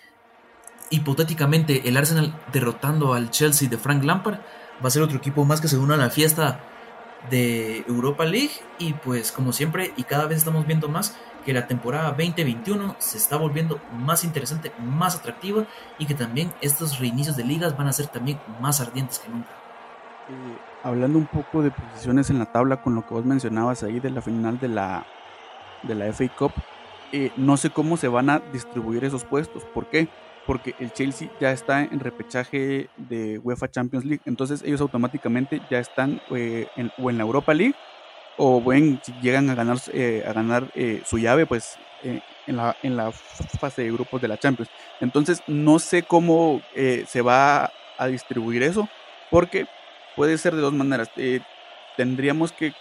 hipotéticamente, 0.89 1.87
el 1.87 1.97
Arsenal 1.97 2.33
derrotando 2.51 3.13
al 3.13 3.29
Chelsea 3.29 3.69
de 3.69 3.77
Frank 3.77 4.03
Lampard 4.03 4.39
va 4.83 4.87
a 4.87 4.91
ser 4.91 5.01
otro 5.01 5.17
equipo 5.17 5.45
más 5.45 5.61
que 5.61 5.67
se 5.67 5.77
une 5.77 5.93
a 5.93 5.97
la 5.97 6.09
fiesta 6.09 6.61
de 7.29 7.83
Europa 7.87 8.25
League. 8.25 8.51
Y 8.79 8.93
pues, 8.93 9.31
como 9.31 9.53
siempre, 9.53 9.93
y 9.97 10.03
cada 10.03 10.25
vez 10.25 10.39
estamos 10.39 10.65
viendo 10.65 10.87
más 10.87 11.15
que 11.45 11.53
la 11.53 11.67
temporada 11.67 12.09
2021 12.11 12.95
se 12.99 13.17
está 13.17 13.35
volviendo 13.35 13.81
más 13.91 14.23
interesante, 14.23 14.71
más 14.79 15.15
atractiva 15.15 15.65
y 15.97 16.05
que 16.05 16.13
también 16.13 16.53
estos 16.61 16.99
reinicios 16.99 17.35
de 17.35 17.43
ligas 17.43 17.75
van 17.75 17.87
a 17.87 17.93
ser 17.93 18.07
también 18.07 18.39
más 18.59 18.79
ardientes 18.79 19.19
que 19.19 19.29
nunca. 19.29 19.49
Eh, 20.81 20.87
hablando 20.87 21.17
un 21.17 21.25
poco 21.25 21.61
de 21.61 21.71
posiciones 21.71 22.29
en 22.29 22.39
la 22.39 22.51
tabla 22.51 22.81
con 22.81 22.95
lo 22.95 23.05
que 23.05 23.13
vos 23.13 23.25
mencionabas 23.25 23.83
ahí 23.83 23.99
de 23.99 24.09
la 24.09 24.21
final 24.21 24.59
de 24.59 24.67
la 24.67 25.05
de 25.83 25.95
la 25.95 26.05
FA 26.07 26.27
Cup, 26.37 26.51
eh, 27.11 27.31
no 27.37 27.57
sé 27.57 27.71
cómo 27.71 27.97
se 27.97 28.07
van 28.07 28.29
a 28.29 28.39
distribuir 28.39 29.03
esos 29.03 29.23
puestos. 29.25 29.63
¿Por 29.73 29.87
qué? 29.87 30.07
Porque 30.45 30.75
el 30.79 30.91
Chelsea 30.93 31.29
ya 31.39 31.51
está 31.51 31.81
en 31.81 31.99
repechaje 31.99 32.89
de 32.97 33.39
UEFA 33.39 33.69
Champions 33.69 34.05
League, 34.05 34.21
entonces 34.25 34.61
ellos 34.63 34.81
automáticamente 34.81 35.61
ya 35.69 35.79
están 35.79 36.21
eh, 36.31 36.67
en, 36.75 36.91
o 36.97 37.09
en 37.09 37.17
la 37.17 37.23
Europa 37.23 37.53
League 37.53 37.75
o 38.37 38.61
bueno, 38.61 38.99
si 39.03 39.13
llegan 39.21 39.49
a 39.49 39.55
ganar, 39.55 39.77
eh, 39.93 40.23
a 40.27 40.33
ganar 40.33 40.71
su 41.05 41.19
llave, 41.19 41.45
pues 41.45 41.77
en, 42.01 42.21
la, 42.57 42.75
en 42.81 42.97
la 42.97 43.11
fase 43.11 43.83
de 43.83 43.91
grupos 43.91 44.21
de 44.21 44.27
la 44.27 44.37
Champions. 44.37 44.71
Entonces 44.99 45.43
no 45.47 45.77
sé 45.77 46.03
cómo 46.03 46.61
se 46.73 47.21
va 47.21 47.71
a 47.97 48.07
distribuir 48.07 48.63
eso, 48.63 48.89
porque 49.29 49.67
puede 50.21 50.37
ser 50.37 50.53
de 50.53 50.61
dos 50.61 50.73
maneras. 50.73 51.09
tendríamos 51.97 52.51
que 52.51 52.75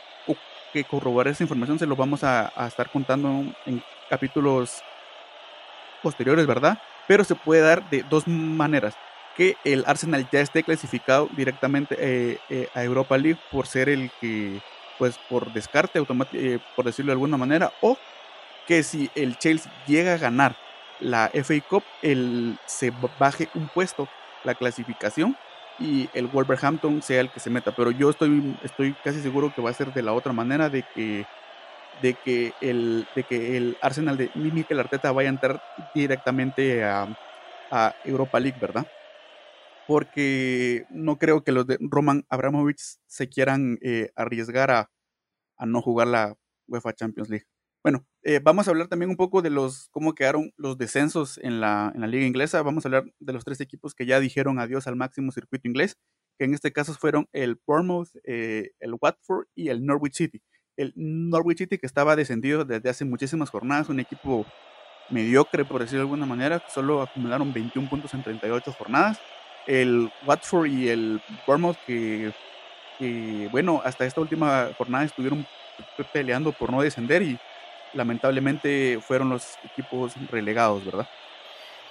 que 0.74 0.84
corroborar 0.84 1.32
esa 1.32 1.42
información 1.42 1.78
se 1.78 1.86
lo 1.86 1.96
vamos 1.96 2.22
a, 2.22 2.52
estar 2.68 2.90
contando 2.90 3.28
en 3.64 3.82
capítulos 4.10 4.82
posteriores, 6.02 6.46
¿verdad? 6.46 6.78
Pero 7.08 7.24
se 7.24 7.34
puede 7.34 7.62
dar 7.62 7.88
de 7.88 8.04
dos 8.10 8.28
maneras. 8.28 8.94
Que 9.38 9.56
el 9.64 9.84
Arsenal 9.86 10.28
ya 10.30 10.42
esté 10.42 10.62
clasificado 10.62 11.30
directamente 11.34 11.96
eh, 11.98 12.38
eh, 12.50 12.68
a 12.74 12.84
Europa 12.84 13.16
League 13.16 13.40
por 13.50 13.66
ser 13.66 13.88
el 13.88 14.10
que, 14.20 14.60
pues 14.98 15.18
por 15.30 15.50
descarte, 15.54 15.98
eh, 16.34 16.58
por 16.76 16.84
decirlo 16.84 17.08
de 17.08 17.14
alguna 17.14 17.38
manera, 17.38 17.72
o 17.80 17.96
que 18.66 18.82
si 18.82 19.10
el 19.14 19.38
Chelsea 19.38 19.72
llega 19.86 20.12
a 20.12 20.18
ganar 20.18 20.56
la 21.00 21.30
FA 21.32 21.58
Cup, 21.66 21.84
el, 22.02 22.58
se 22.66 22.92
baje 23.18 23.48
un 23.54 23.66
puesto 23.68 24.08
la 24.44 24.54
clasificación 24.54 25.36
y 25.80 26.08
el 26.14 26.26
Wolverhampton 26.26 27.02
sea 27.02 27.22
el 27.22 27.30
que 27.30 27.40
se 27.40 27.50
meta. 27.50 27.72
Pero 27.72 27.90
yo 27.90 28.10
estoy, 28.10 28.56
estoy 28.62 28.94
casi 29.02 29.20
seguro 29.20 29.52
que 29.54 29.62
va 29.62 29.70
a 29.70 29.74
ser 29.74 29.92
de 29.92 30.02
la 30.02 30.12
otra 30.12 30.32
manera, 30.32 30.68
de 30.68 30.84
que, 30.94 31.24
de 32.02 32.14
que, 32.14 32.52
el, 32.60 33.06
de 33.16 33.24
que 33.24 33.56
el 33.56 33.76
Arsenal 33.80 34.16
de 34.16 34.30
Mikel 34.34 34.78
Arteta 34.78 35.10
vaya 35.12 35.30
a 35.30 35.32
entrar 35.32 35.60
directamente 35.94 36.84
a, 36.84 37.08
Europa 38.04 38.40
League, 38.40 38.58
¿verdad? 38.60 38.84
Porque 39.86 40.84
no 40.90 41.18
creo 41.18 41.44
que 41.44 41.52
los 41.52 41.66
de 41.66 41.78
Roman 41.80 42.24
Abramovich 42.28 42.80
se 43.06 43.28
quieran 43.28 43.78
eh, 43.80 44.10
arriesgar 44.16 44.72
a, 44.72 44.90
a 45.56 45.66
no 45.66 45.80
jugar 45.80 46.08
la 46.08 46.36
UEFA 46.66 46.94
Champions 46.94 47.28
League. 47.28 47.46
Bueno, 47.84 48.04
eh, 48.22 48.38
vamos 48.42 48.68
a 48.68 48.70
hablar 48.70 48.88
también 48.88 49.08
un 49.10 49.16
poco 49.16 49.40
de 49.40 49.48
los 49.48 49.88
cómo 49.90 50.14
quedaron 50.14 50.52
los 50.56 50.76
descensos 50.76 51.38
en 51.38 51.60
la, 51.60 51.90
en 51.94 52.02
la 52.02 52.06
liga 52.06 52.26
inglesa. 52.26 52.62
Vamos 52.62 52.84
a 52.84 52.88
hablar 52.88 53.04
de 53.18 53.32
los 53.32 53.44
tres 53.44 53.60
equipos 53.60 53.94
que 53.94 54.04
ya 54.04 54.20
dijeron 54.20 54.58
adiós 54.58 54.86
al 54.86 54.96
máximo 54.96 55.32
circuito 55.32 55.66
inglés, 55.66 55.96
que 56.38 56.44
en 56.44 56.52
este 56.52 56.72
caso 56.72 56.92
fueron 56.94 57.28
el 57.32 57.58
Bournemouth, 57.66 58.08
eh, 58.24 58.72
el 58.80 58.94
Watford 59.00 59.46
y 59.54 59.68
el 59.68 59.86
Norwich 59.86 60.16
City. 60.16 60.42
El 60.76 60.92
Norwich 60.96 61.58
City 61.58 61.78
que 61.78 61.86
estaba 61.86 62.14
descendido 62.14 62.64
desde 62.64 62.90
hace 62.90 63.06
muchísimas 63.06 63.48
jornadas, 63.48 63.88
un 63.88 64.00
equipo 64.00 64.44
mediocre 65.08 65.64
por 65.64 65.80
decirlo 65.80 66.00
de 66.00 66.04
alguna 66.04 66.26
manera, 66.26 66.62
solo 66.68 67.02
acumularon 67.02 67.52
21 67.52 67.88
puntos 67.88 68.12
en 68.12 68.22
38 68.22 68.72
jornadas. 68.72 69.18
El 69.66 70.10
Watford 70.26 70.66
y 70.66 70.88
el 70.88 71.22
Bournemouth 71.46 71.78
que, 71.86 72.32
que 72.98 73.48
bueno, 73.50 73.80
hasta 73.82 74.04
esta 74.04 74.20
última 74.20 74.68
jornada 74.76 75.04
estuvieron 75.04 75.46
peleando 76.12 76.52
por 76.52 76.70
no 76.70 76.82
descender 76.82 77.22
y 77.22 77.38
lamentablemente 77.94 78.98
fueron 79.00 79.30
los 79.30 79.56
equipos 79.64 80.12
relegados, 80.30 80.84
¿verdad? 80.84 81.08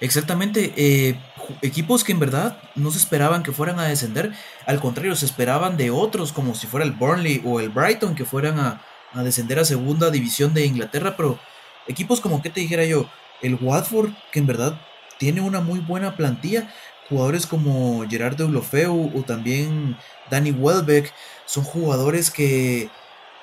Exactamente, 0.00 0.72
eh, 0.76 1.14
equipos 1.60 2.04
que 2.04 2.12
en 2.12 2.20
verdad 2.20 2.56
no 2.74 2.90
se 2.90 2.96
esperaban 2.96 3.42
que 3.42 3.52
fueran 3.52 3.78
a 3.78 3.84
descender, 3.84 4.32
al 4.64 4.80
contrario, 4.80 5.14
se 5.14 5.26
esperaban 5.26 5.76
de 5.76 5.90
otros 5.90 6.32
como 6.32 6.54
si 6.54 6.66
fuera 6.66 6.86
el 6.86 6.92
Burnley 6.92 7.42
o 7.44 7.60
el 7.60 7.68
Brighton 7.68 8.14
que 8.14 8.24
fueran 8.24 8.58
a, 8.58 8.82
descender 9.22 9.58
a 9.58 9.64
segunda 9.64 10.10
división 10.10 10.54
de 10.54 10.64
Inglaterra, 10.64 11.16
pero 11.16 11.38
equipos 11.86 12.20
como 12.20 12.40
que 12.40 12.48
te 12.48 12.60
dijera 12.60 12.84
yo, 12.84 13.10
el 13.42 13.58
Watford 13.60 14.10
que 14.32 14.38
en 14.38 14.46
verdad 14.46 14.80
tiene 15.18 15.42
una 15.42 15.60
muy 15.60 15.80
buena 15.80 16.16
plantilla, 16.16 16.72
jugadores 17.10 17.44
como 17.44 18.08
Gerardo 18.08 18.44
Eulofeu 18.44 19.12
o 19.14 19.22
también 19.22 19.98
Danny 20.30 20.52
Welbeck, 20.52 21.12
son 21.44 21.64
jugadores 21.64 22.30
que 22.30 22.88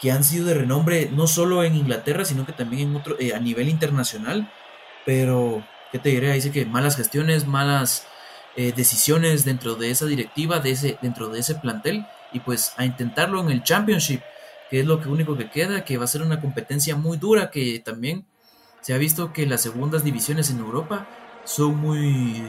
que 0.02 0.12
han 0.12 0.24
sido 0.24 0.46
de 0.46 0.54
renombre 0.54 1.10
no 1.12 1.28
solo 1.28 1.64
en 1.64 1.76
Inglaterra, 1.76 2.26
sino 2.26 2.46
que 2.46 2.54
también 2.54 2.90
en 2.90 2.96
otro, 2.96 3.16
eh, 3.20 3.34
a 3.34 3.40
nivel 3.40 3.70
internacional. 3.70 4.52
Pero, 5.06 5.64
¿qué 5.92 6.00
te 6.00 6.10
diré? 6.10 6.34
Dice 6.34 6.52
que 6.52 6.66
malas 6.66 6.96
gestiones, 6.96 7.48
malas 7.48 8.06
eh, 8.56 8.74
decisiones 8.76 9.46
dentro 9.46 9.76
de 9.76 9.92
esa 9.92 10.06
directiva, 10.06 10.60
de 10.60 10.72
ese, 10.72 10.98
dentro 11.02 11.30
de 11.30 11.40
ese 11.40 11.56
plantel, 11.56 12.06
y 12.34 12.40
pues 12.40 12.74
a 12.78 12.86
intentarlo 12.86 13.40
en 13.42 13.50
el 13.50 13.64
Championship, 13.64 14.22
que 14.70 14.82
es 14.82 14.86
lo 14.86 15.02
que 15.02 15.10
único 15.10 15.38
que 15.38 15.50
queda, 15.50 15.86
que 15.86 15.98
va 15.98 16.06
a 16.06 16.08
ser 16.08 16.22
una 16.22 16.42
competencia 16.42 16.96
muy 16.96 17.18
dura, 17.18 17.50
que 17.50 17.80
también 17.80 18.26
se 18.82 18.94
ha 18.94 18.98
visto 18.98 19.34
que 19.34 19.46
las 19.46 19.62
segundas 19.62 20.04
divisiones 20.04 20.50
en 20.50 20.60
Europa 20.60 21.08
son 21.46 21.78
muy 21.78 22.44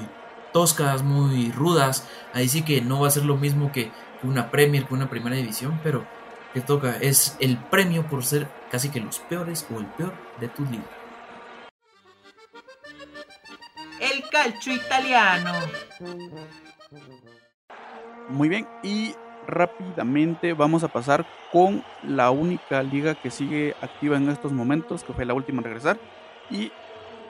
toscas, 0.53 1.03
muy 1.03 1.53
rudas. 1.53 2.07
Ahí 2.33 2.49
sí 2.49 2.63
que 2.63 2.81
no 2.81 3.01
va 3.01 3.09
a 3.09 3.13
ser 3.13 3.25
lo 3.25 3.37
mismo 3.37 3.73
que 3.73 3.93
una 4.23 4.51
Premier, 4.51 4.87
que 4.87 4.95
una 4.95 5.09
primera 5.09 5.37
división, 5.37 5.81
pero 5.83 6.07
que 6.55 6.61
toca 6.61 6.97
es 6.99 7.37
el 7.41 7.57
premio 7.57 8.07
por 8.07 8.25
ser 8.25 8.49
casi 8.71 8.91
que 8.91 9.01
los 9.01 9.19
peores 9.21 9.67
o 9.75 9.79
el 9.79 9.87
peor 9.87 10.13
de 10.41 10.49
tu 10.49 10.65
liga. 10.65 10.85
El 14.01 14.29
calcio 14.31 14.75
italiano. 14.75 15.53
Muy 18.29 18.49
bien, 18.49 18.67
y 18.83 19.15
rápidamente 19.47 20.53
vamos 20.53 20.85
a 20.85 20.89
pasar 20.89 21.27
con 21.51 21.83
la 22.03 22.31
única 22.31 22.83
liga 22.83 23.15
que 23.15 23.31
sigue 23.31 23.75
activa 23.81 24.17
en 24.17 24.29
estos 24.29 24.53
momentos, 24.53 25.03
que 25.03 25.15
fue 25.15 25.25
la 25.25 25.35
última 25.35 25.61
en 25.61 25.65
regresar. 25.65 25.99
Y 26.51 26.71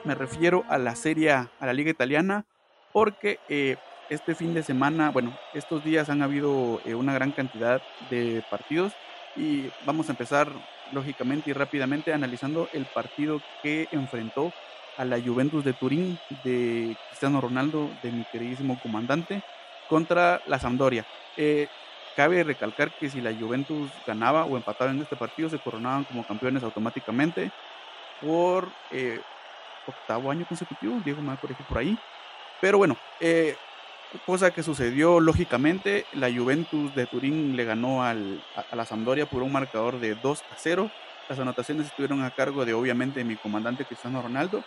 me 0.04 0.14
refiero 0.14 0.64
a 0.68 0.78
la 0.78 0.96
serie, 0.96 1.30
a 1.32 1.48
la 1.60 1.72
liga 1.72 1.90
italiana, 1.90 2.44
porque 2.92 3.38
eh, 3.48 3.76
este 4.08 4.34
fin 4.34 4.54
de 4.54 4.62
semana, 4.62 5.10
bueno, 5.10 5.36
estos 5.54 5.84
días 5.84 6.08
han 6.08 6.22
habido 6.22 6.80
eh, 6.84 6.94
una 6.94 7.12
gran 7.12 7.32
cantidad 7.32 7.82
de 8.10 8.42
partidos 8.50 8.92
y 9.36 9.70
vamos 9.84 10.08
a 10.08 10.12
empezar 10.12 10.48
lógicamente 10.92 11.50
y 11.50 11.52
rápidamente 11.52 12.12
analizando 12.12 12.68
el 12.72 12.86
partido 12.86 13.40
que 13.62 13.88
enfrentó 13.92 14.52
a 14.96 15.04
la 15.04 15.20
Juventus 15.20 15.64
de 15.64 15.74
Turín 15.74 16.18
de 16.42 16.96
Cristiano 17.08 17.40
Ronaldo, 17.40 17.90
de 18.02 18.10
mi 18.10 18.24
queridísimo 18.24 18.80
comandante, 18.80 19.42
contra 19.88 20.42
la 20.46 20.58
Sampdoria. 20.58 21.04
Eh, 21.36 21.68
cabe 22.16 22.42
recalcar 22.42 22.90
que 22.90 23.08
si 23.08 23.20
la 23.20 23.32
Juventus 23.32 23.90
ganaba 24.06 24.44
o 24.44 24.56
empataba 24.56 24.90
en 24.90 25.00
este 25.00 25.16
partido, 25.16 25.48
se 25.48 25.58
coronaban 25.58 26.04
como 26.04 26.24
campeones 26.24 26.64
automáticamente 26.64 27.52
por 28.20 28.68
eh, 28.90 29.20
octavo 29.86 30.30
año 30.30 30.44
consecutivo. 30.46 31.00
Diego 31.04 31.22
me 31.22 31.28
va 31.28 31.34
a 31.34 31.40
corregir 31.40 31.64
por 31.66 31.78
ahí. 31.78 31.96
Pero 32.60 32.78
bueno, 32.78 32.96
eh, 33.20 33.56
cosa 34.24 34.50
que 34.50 34.62
sucedió 34.62 35.20
lógicamente, 35.20 36.06
la 36.12 36.32
Juventus 36.32 36.94
de 36.94 37.06
Turín 37.06 37.56
le 37.56 37.64
ganó 37.64 38.02
al, 38.02 38.42
a, 38.56 38.74
la 38.74 38.84
Sampdoria 38.84 39.26
por 39.26 39.42
un 39.42 39.52
marcador 39.52 40.00
de 40.00 40.14
2 40.14 40.42
a 40.42 40.54
0. 40.56 40.90
Las 41.28 41.38
anotaciones 41.38 41.86
estuvieron 41.86 42.22
a 42.22 42.30
cargo 42.30 42.64
de 42.64 42.74
obviamente 42.74 43.22
mi 43.24 43.36
comandante 43.36 43.84
Cristiano 43.84 44.22
Ronaldo. 44.22 44.64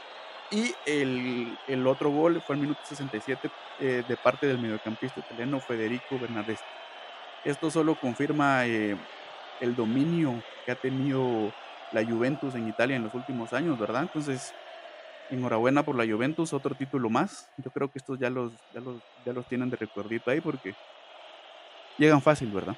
Y 0.51 0.73
el, 0.85 1.57
el 1.67 1.87
otro 1.87 2.11
gol 2.11 2.41
fue 2.45 2.55
al 2.55 2.61
minuto 2.61 2.81
67 2.83 3.49
eh, 3.79 4.03
de 4.07 4.17
parte 4.17 4.47
del 4.47 4.59
mediocampista 4.59 5.21
italiano 5.21 5.61
Federico 5.61 6.19
Bernardeschi. 6.19 6.63
esto 7.45 7.71
solo 7.71 7.95
confirma 7.95 8.65
eh, 8.65 8.97
el 9.61 9.75
dominio 9.75 10.43
que 10.65 10.73
ha 10.73 10.75
tenido 10.75 11.53
la 11.93 12.05
Juventus 12.05 12.55
en 12.55 12.67
Italia 12.67 12.97
en 12.97 13.03
los 13.03 13.13
últimos 13.13 13.53
años, 13.53 13.79
¿verdad? 13.79 14.01
Entonces, 14.03 14.53
enhorabuena 15.31 15.83
por 15.83 15.95
la 15.95 16.05
Juventus, 16.05 16.53
otro 16.53 16.75
título 16.75 17.09
más. 17.09 17.47
Yo 17.57 17.71
creo 17.71 17.91
que 17.91 17.99
estos 17.99 18.19
ya 18.19 18.29
los, 18.29 18.51
ya 18.73 18.81
los, 18.81 18.97
ya 19.25 19.33
los 19.33 19.45
tienen 19.47 19.69
de 19.69 19.77
recuerdito 19.77 20.29
ahí 20.29 20.41
porque 20.41 20.75
llegan 21.97 22.21
fácil, 22.21 22.51
¿verdad? 22.51 22.77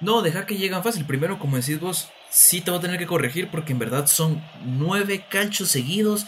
No, 0.00 0.22
deja 0.22 0.46
que 0.46 0.56
llegan 0.56 0.82
fácil. 0.82 1.04
Primero, 1.04 1.38
como 1.38 1.56
decís 1.56 1.80
vos, 1.80 2.08
sí 2.30 2.60
te 2.60 2.70
voy 2.70 2.78
a 2.78 2.82
tener 2.82 2.98
que 2.98 3.06
corregir 3.06 3.50
porque 3.50 3.72
en 3.72 3.78
verdad 3.78 4.06
son 4.06 4.42
nueve 4.64 5.24
calchos 5.28 5.68
seguidos. 5.68 6.26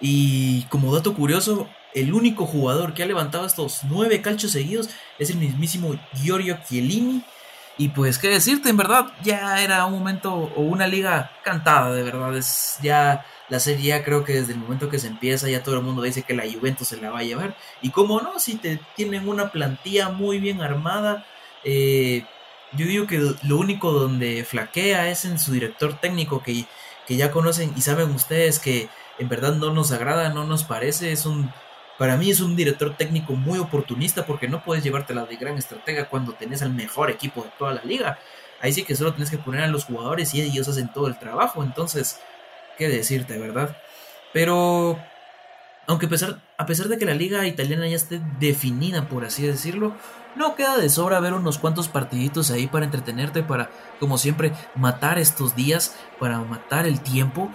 Y 0.00 0.64
como 0.64 0.94
dato 0.94 1.14
curioso, 1.14 1.68
el 1.94 2.12
único 2.12 2.46
jugador 2.46 2.92
que 2.92 3.02
ha 3.02 3.06
levantado 3.06 3.46
estos 3.46 3.80
nueve 3.84 4.20
calchos 4.20 4.52
seguidos 4.52 4.90
es 5.18 5.30
el 5.30 5.38
mismísimo 5.38 5.98
Giorgio 6.14 6.58
Chiellini. 6.68 7.24
Y 7.78 7.88
pues, 7.90 8.18
qué 8.18 8.28
decirte, 8.28 8.70
en 8.70 8.76
verdad, 8.78 9.12
ya 9.22 9.62
era 9.62 9.84
un 9.84 9.92
momento 9.92 10.32
o 10.32 10.62
una 10.62 10.86
liga 10.86 11.32
cantada, 11.44 11.92
de 11.92 12.02
verdad. 12.02 12.36
Es 12.36 12.78
ya 12.82 13.26
la 13.48 13.60
serie, 13.60 13.88
ya 13.88 14.04
creo 14.04 14.24
que 14.24 14.34
desde 14.34 14.54
el 14.54 14.58
momento 14.58 14.88
que 14.88 14.98
se 14.98 15.08
empieza, 15.08 15.48
ya 15.48 15.62
todo 15.62 15.76
el 15.76 15.82
mundo 15.82 16.02
dice 16.02 16.22
que 16.22 16.34
la 16.34 16.44
Juventus 16.50 16.88
se 16.88 16.96
la 16.96 17.10
va 17.10 17.18
a 17.20 17.24
llevar. 17.24 17.56
Y 17.82 17.90
como 17.90 18.20
no, 18.20 18.38
si 18.38 18.56
te 18.56 18.80
tienen 18.96 19.28
una 19.28 19.52
plantilla 19.52 20.08
muy 20.08 20.38
bien 20.38 20.62
armada, 20.62 21.26
eh, 21.64 22.24
yo 22.72 22.86
digo 22.86 23.06
que 23.06 23.34
lo 23.42 23.56
único 23.58 23.92
donde 23.92 24.44
flaquea 24.44 25.08
es 25.10 25.24
en 25.24 25.38
su 25.38 25.52
director 25.52 25.98
técnico 26.00 26.42
que, 26.42 26.64
que 27.06 27.16
ya 27.16 27.30
conocen 27.30 27.72
y 27.76 27.82
saben 27.82 28.10
ustedes 28.10 28.58
que 28.58 28.88
en 29.18 29.28
verdad 29.28 29.54
no 29.54 29.72
nos 29.72 29.92
agrada, 29.92 30.30
no 30.30 30.44
nos 30.44 30.64
parece, 30.64 31.12
es 31.12 31.26
un 31.26 31.52
para 31.98 32.16
mí 32.16 32.30
es 32.30 32.40
un 32.40 32.56
director 32.56 32.96
técnico 32.96 33.34
muy 33.34 33.58
oportunista 33.58 34.26
porque 34.26 34.48
no 34.48 34.62
puedes 34.62 34.84
llevártela 34.84 35.24
de 35.24 35.36
gran 35.36 35.56
estratega 35.56 36.08
cuando 36.08 36.32
tenés 36.32 36.62
al 36.62 36.72
mejor 36.72 37.10
equipo 37.10 37.42
de 37.42 37.50
toda 37.58 37.72
la 37.72 37.82
liga. 37.82 38.18
Ahí 38.60 38.72
sí 38.72 38.84
que 38.84 38.96
solo 38.96 39.12
tienes 39.12 39.30
que 39.30 39.38
poner 39.38 39.62
a 39.62 39.68
los 39.68 39.84
jugadores 39.84 40.34
y 40.34 40.42
ellos 40.42 40.68
hacen 40.68 40.92
todo 40.92 41.06
el 41.06 41.18
trabajo. 41.18 41.62
Entonces, 41.62 42.20
qué 42.78 42.88
decirte, 42.88 43.38
¿verdad? 43.38 43.76
Pero, 44.32 44.98
aunque 45.86 46.06
a 46.06 46.08
pesar, 46.08 46.40
a 46.58 46.66
pesar 46.66 46.88
de 46.88 46.98
que 46.98 47.06
la 47.06 47.14
liga 47.14 47.46
italiana 47.46 47.88
ya 47.88 47.96
esté 47.96 48.20
definida, 48.38 49.08
por 49.08 49.24
así 49.24 49.46
decirlo, 49.46 49.94
no 50.34 50.54
queda 50.54 50.76
de 50.76 50.90
sobra 50.90 51.20
ver 51.20 51.32
unos 51.32 51.58
cuantos 51.58 51.88
partiditos 51.88 52.50
ahí 52.50 52.66
para 52.66 52.84
entretenerte, 52.84 53.42
para, 53.42 53.70
como 53.98 54.18
siempre, 54.18 54.52
matar 54.74 55.18
estos 55.18 55.56
días, 55.56 55.96
para 56.20 56.38
matar 56.40 56.86
el 56.86 57.00
tiempo. 57.00 57.50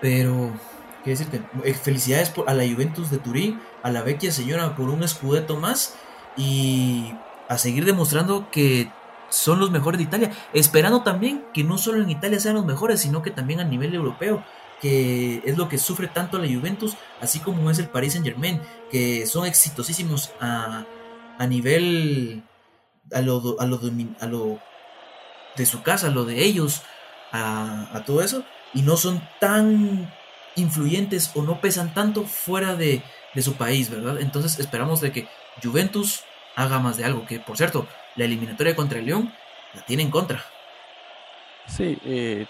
Pero, 0.00 0.52
qué 1.04 1.10
decirte, 1.10 1.42
eh, 1.64 1.74
felicidades 1.74 2.32
a 2.46 2.54
la 2.54 2.64
Juventus 2.64 3.10
de 3.10 3.18
Turín, 3.18 3.60
a 3.82 3.90
la 3.90 4.02
vecchia 4.02 4.32
señora 4.32 4.76
por 4.76 4.90
un 4.90 5.02
escudeto 5.02 5.56
más 5.56 5.94
y 6.36 7.14
a 7.48 7.58
seguir 7.58 7.84
demostrando 7.84 8.50
que 8.50 8.90
son 9.30 9.60
los 9.60 9.70
mejores 9.70 9.98
de 9.98 10.04
Italia, 10.04 10.32
esperando 10.52 11.02
también 11.02 11.44
que 11.52 11.64
no 11.64 11.78
solo 11.78 12.02
en 12.02 12.10
Italia 12.10 12.40
sean 12.40 12.54
los 12.54 12.64
mejores, 12.64 13.00
sino 13.00 13.22
que 13.22 13.30
también 13.30 13.60
a 13.60 13.64
nivel 13.64 13.94
europeo, 13.94 14.44
que 14.80 15.42
es 15.44 15.56
lo 15.56 15.68
que 15.68 15.78
sufre 15.78 16.08
tanto 16.08 16.38
la 16.38 16.46
Juventus, 16.46 16.96
así 17.20 17.40
como 17.40 17.70
es 17.70 17.78
el 17.78 17.88
Paris 17.88 18.12
Saint 18.12 18.26
Germain, 18.26 18.60
que 18.90 19.26
son 19.26 19.46
exitosísimos 19.46 20.32
a, 20.40 20.84
a 21.38 21.46
nivel, 21.46 22.42
a 23.12 23.20
lo, 23.20 23.56
a, 23.58 23.66
lo 23.66 23.80
a 24.20 24.26
lo 24.26 24.58
de 25.56 25.66
su 25.66 25.82
casa, 25.82 26.08
a 26.08 26.10
lo 26.10 26.24
de 26.24 26.44
ellos, 26.44 26.82
a, 27.32 27.88
a 27.92 28.04
todo 28.04 28.22
eso, 28.22 28.44
y 28.72 28.82
no 28.82 28.96
son 28.96 29.22
tan 29.40 30.10
influyentes 30.58 31.30
o 31.34 31.42
no 31.42 31.60
pesan 31.60 31.94
tanto 31.94 32.24
fuera 32.24 32.74
de, 32.74 33.02
de 33.34 33.42
su 33.42 33.54
país, 33.54 33.90
¿verdad? 33.90 34.20
Entonces 34.20 34.58
esperamos 34.58 35.00
de 35.00 35.12
que 35.12 35.28
Juventus 35.62 36.24
haga 36.56 36.78
más 36.78 36.96
de 36.96 37.04
algo, 37.04 37.24
que 37.24 37.38
por 37.38 37.56
cierto, 37.56 37.86
la 38.16 38.24
eliminatoria 38.24 38.74
contra 38.74 38.98
el 38.98 39.06
León 39.06 39.32
la 39.74 39.82
tiene 39.82 40.02
en 40.02 40.10
contra. 40.10 40.44
Sí, 41.66 41.98
eh, 42.04 42.46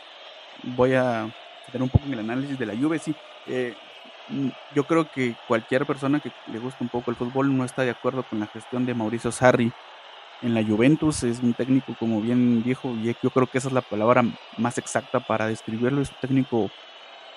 voy 0.63 0.95
a 0.95 1.25
hacer 1.69 1.83
un 1.83 1.89
poco 1.89 2.07
en 2.07 2.15
el 2.15 2.21
análisis 2.21 2.59
de 2.59 2.67
la 2.67 2.77
Juve, 2.77 2.99
sí. 2.99 3.15
Eh, 3.47 3.75
yo 4.75 4.85
creo 4.85 5.11
que 5.11 5.35
cualquier 5.47 5.87
persona 5.87 6.21
que 6.21 6.31
le 6.47 6.59
guste 6.59 6.85
un 6.85 6.89
poco 6.89 7.11
el 7.11 7.17
fútbol 7.17 7.57
no 7.57 7.65
está 7.65 7.83
de 7.83 7.91
acuerdo 7.91 8.23
con 8.23 8.41
la 8.41 8.47
gestión 8.47 8.85
de 8.87 8.95
Mauricio 8.95 9.33
Sarri 9.33 9.73
en 10.43 10.55
la 10.55 10.63
Juventus. 10.63 11.23
Es 11.23 11.41
un 11.41 11.55
técnico, 11.55 11.95
como 11.99 12.21
bien 12.21 12.63
dijo, 12.63 12.91
y 12.91 13.15
yo 13.23 13.31
creo 13.31 13.47
que 13.47 13.59
esa 13.59 13.69
es 13.69 13.75
la 13.75 13.83
palabra 13.83 14.23
más 14.57 14.79
exacta 14.79 15.21
para 15.21 15.47
describirlo. 15.47 16.03
Es 16.03 16.11
un 16.11 16.17
técnico 16.21 16.71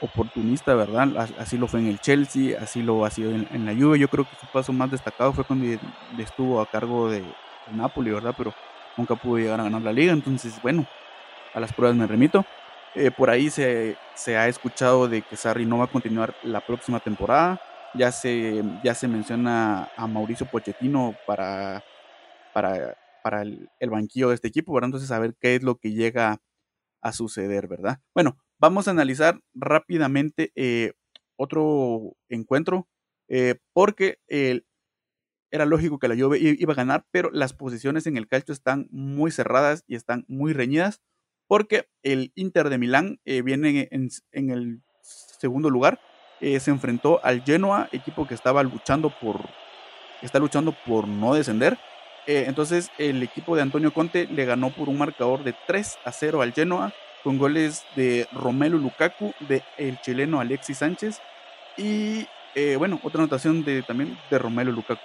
oportunista, 0.02 0.74
¿verdad? 0.74 1.30
Así 1.38 1.58
lo 1.58 1.68
fue 1.68 1.80
en 1.80 1.88
el 1.88 2.00
Chelsea, 2.00 2.58
así 2.62 2.82
lo 2.82 3.06
ha 3.06 3.12
sido 3.12 3.32
en, 3.32 3.66
la 3.66 3.74
Juve. 3.74 4.00
Yo 4.00 4.08
creo 4.08 4.26
que 4.26 4.36
su 4.36 4.48
paso 4.48 4.74
más 4.74 4.92
destacado 4.92 5.32
fue 5.32 5.44
cuando 5.44 5.66
estuvo 6.18 6.60
a 6.60 6.66
cargo 6.66 7.10
de, 7.10 7.24
Napoli, 7.72 8.12
¿verdad? 8.12 8.34
Pero 8.38 8.54
nunca 8.98 9.16
pudo 9.16 9.38
llegar 9.38 9.60
a 9.60 9.64
ganar 9.64 9.82
la 9.82 9.94
liga. 9.94 10.12
Entonces, 10.12 10.60
bueno, 10.62 10.86
a 11.54 11.60
las 11.60 11.72
pruebas 11.72 11.96
me 11.96 12.08
remito. 12.08 12.44
Eh, 12.96 13.12
por 13.12 13.30
ahí 13.30 13.50
se, 13.50 13.96
se, 14.16 14.36
ha 14.36 14.48
escuchado 14.48 15.08
de 15.08 15.22
que 15.22 15.38
Sarri 15.38 15.66
no 15.66 15.78
va 15.78 15.86
a 15.86 15.92
continuar 15.92 16.36
la 16.44 16.60
próxima 16.60 17.00
temporada. 17.00 17.62
Ya 17.94 18.12
se, 18.12 18.64
ya 18.84 18.96
se 18.96 19.08
menciona 19.08 19.90
a 19.96 20.08
Mauricio 20.08 20.46
Pochettino 20.46 21.16
para, 21.26 21.84
para, 22.54 22.98
para 23.24 23.44
el, 23.44 23.70
el, 23.80 23.90
banquillo 23.90 24.30
de 24.30 24.36
este 24.36 24.48
equipo, 24.48 24.74
¿verdad? 24.74 24.88
Entonces, 24.88 25.12
a 25.12 25.20
ver 25.20 25.36
qué 25.40 25.56
es 25.56 25.64
lo 25.64 25.76
que 25.76 25.92
llega 25.92 26.40
a 27.02 27.14
suceder, 27.14 27.68
¿verdad? 27.68 28.00
Bueno, 28.14 28.38
Vamos 28.62 28.88
a 28.88 28.92
analizar 28.92 29.40
rápidamente 29.56 30.52
eh, 30.54 30.94
otro 31.36 32.16
encuentro, 32.30 32.88
eh, 33.28 33.56
porque 33.74 34.20
era 35.50 35.66
lógico 35.66 35.98
que 35.98 36.08
la 36.08 36.16
Juve 36.16 36.38
iba 36.40 36.74
a 36.74 36.76
ganar, 36.76 37.04
pero 37.10 37.32
las 37.32 37.54
posiciones 37.54 38.06
en 38.06 38.18
el 38.18 38.28
calcio 38.28 38.54
están 38.54 38.88
muy 38.92 39.32
cerradas 39.32 39.84
y 39.88 39.96
están 39.96 40.26
muy 40.28 40.54
reñidas, 40.54 41.02
porque 41.48 41.88
el 42.04 42.34
Inter 42.36 42.70
de 42.70 42.78
Milán 42.78 43.20
eh, 43.26 43.42
viene 43.42 43.90
en, 43.90 44.52
el 44.52 44.84
segundo 45.02 45.72
lugar, 45.72 46.00
se 46.40 46.70
enfrentó 46.70 47.20
al 47.26 47.42
Genoa, 47.42 47.90
equipo 47.92 48.28
que 48.28 48.36
estaba 48.36 48.62
luchando 48.62 49.10
por, 49.10 49.42
está 50.22 50.38
luchando 50.38 50.76
por 50.86 51.08
no 51.08 51.34
descender. 51.34 51.80
entonces 52.28 52.92
el 53.00 53.24
equipo 53.24 53.56
de 53.56 53.64
Antonio 53.64 53.92
Conte 53.92 54.28
le 54.28 54.46
ganó 54.46 54.70
por 54.70 54.88
un 54.88 55.00
marcador 55.00 55.44
de 55.44 55.56
3 55.66 55.98
a 56.06 56.12
0 56.12 56.44
al 56.44 56.54
Genoa 56.54 56.94
con 57.24 57.38
goles 57.38 57.84
de 57.96 58.28
Romelu 58.32 58.78
Lukaku, 58.78 59.34
de 59.40 59.64
el 59.78 60.00
chileno 60.02 60.40
Alexis 60.40 60.78
Sánchez 60.78 61.20
y 61.78 62.28
eh, 62.56 62.76
bueno, 62.78 63.00
otra 63.04 63.22
anotación 63.22 63.64
de, 63.64 63.82
también 63.84 64.18
de 64.30 64.40
Romelu 64.40 64.72
Lukaku. 64.72 65.02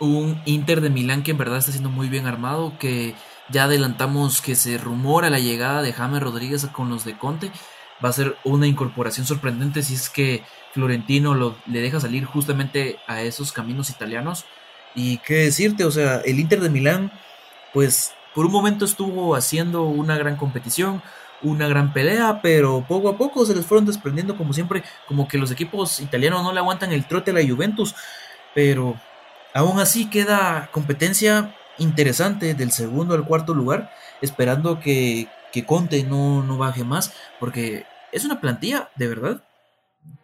Un 0.00 0.40
Inter 0.44 0.80
de 0.80 0.90
Milán 0.90 1.22
que 1.22 1.32
en 1.32 1.38
verdad 1.38 1.58
está 1.58 1.72
siendo 1.72 1.90
muy 1.90 2.08
bien 2.08 2.26
armado, 2.26 2.74
que 2.78 3.14
ya 3.48 3.64
adelantamos 3.64 4.40
que 4.40 4.54
se 4.54 4.78
rumora 4.78 5.30
la 5.30 5.40
llegada 5.40 5.82
de 5.82 5.92
James 5.92 6.22
Rodríguez 6.22 6.66
con 6.66 6.88
los 6.88 7.04
de 7.04 7.16
Conte. 7.16 7.50
Va 8.04 8.10
a 8.10 8.12
ser 8.12 8.36
una 8.44 8.68
incorporación 8.68 9.26
sorprendente 9.26 9.82
si 9.82 9.94
es 9.94 10.08
que 10.08 10.44
Florentino 10.72 11.34
lo, 11.34 11.56
le 11.66 11.80
deja 11.80 11.98
salir 11.98 12.24
justamente 12.24 12.98
a 13.08 13.22
esos 13.22 13.50
caminos 13.50 13.90
italianos. 13.90 14.44
Y 14.94 15.18
qué 15.18 15.34
decirte, 15.34 15.84
o 15.84 15.90
sea, 15.90 16.20
el 16.20 16.38
Inter 16.38 16.60
de 16.60 16.70
Milán, 16.70 17.10
pues 17.72 18.12
por 18.34 18.46
un 18.46 18.52
momento 18.52 18.84
estuvo 18.84 19.34
haciendo 19.34 19.82
una 19.84 20.16
gran 20.16 20.36
competición, 20.36 21.02
una 21.42 21.68
gran 21.68 21.92
pelea, 21.92 22.40
pero 22.42 22.84
poco 22.86 23.08
a 23.08 23.16
poco 23.16 23.44
se 23.46 23.54
les 23.54 23.66
fueron 23.66 23.86
desprendiendo 23.86 24.36
como 24.36 24.52
siempre, 24.52 24.82
como 25.06 25.28
que 25.28 25.38
los 25.38 25.50
equipos 25.50 26.00
italianos 26.00 26.42
no 26.42 26.52
le 26.52 26.60
aguantan 26.60 26.92
el 26.92 27.06
trote 27.06 27.30
a 27.30 27.34
la 27.34 27.46
Juventus, 27.46 27.94
pero 28.54 29.00
aún 29.54 29.78
así 29.78 30.10
queda 30.10 30.68
competencia 30.72 31.54
interesante 31.78 32.54
del 32.54 32.72
segundo 32.72 33.14
al 33.14 33.24
cuarto 33.24 33.54
lugar, 33.54 33.90
esperando 34.20 34.80
que, 34.80 35.28
que 35.52 35.64
Conte 35.64 36.02
no, 36.02 36.42
no 36.42 36.58
baje 36.58 36.84
más, 36.84 37.12
porque 37.38 37.86
es 38.12 38.24
una 38.24 38.40
plantilla 38.40 38.90
de 38.96 39.08
verdad 39.08 39.42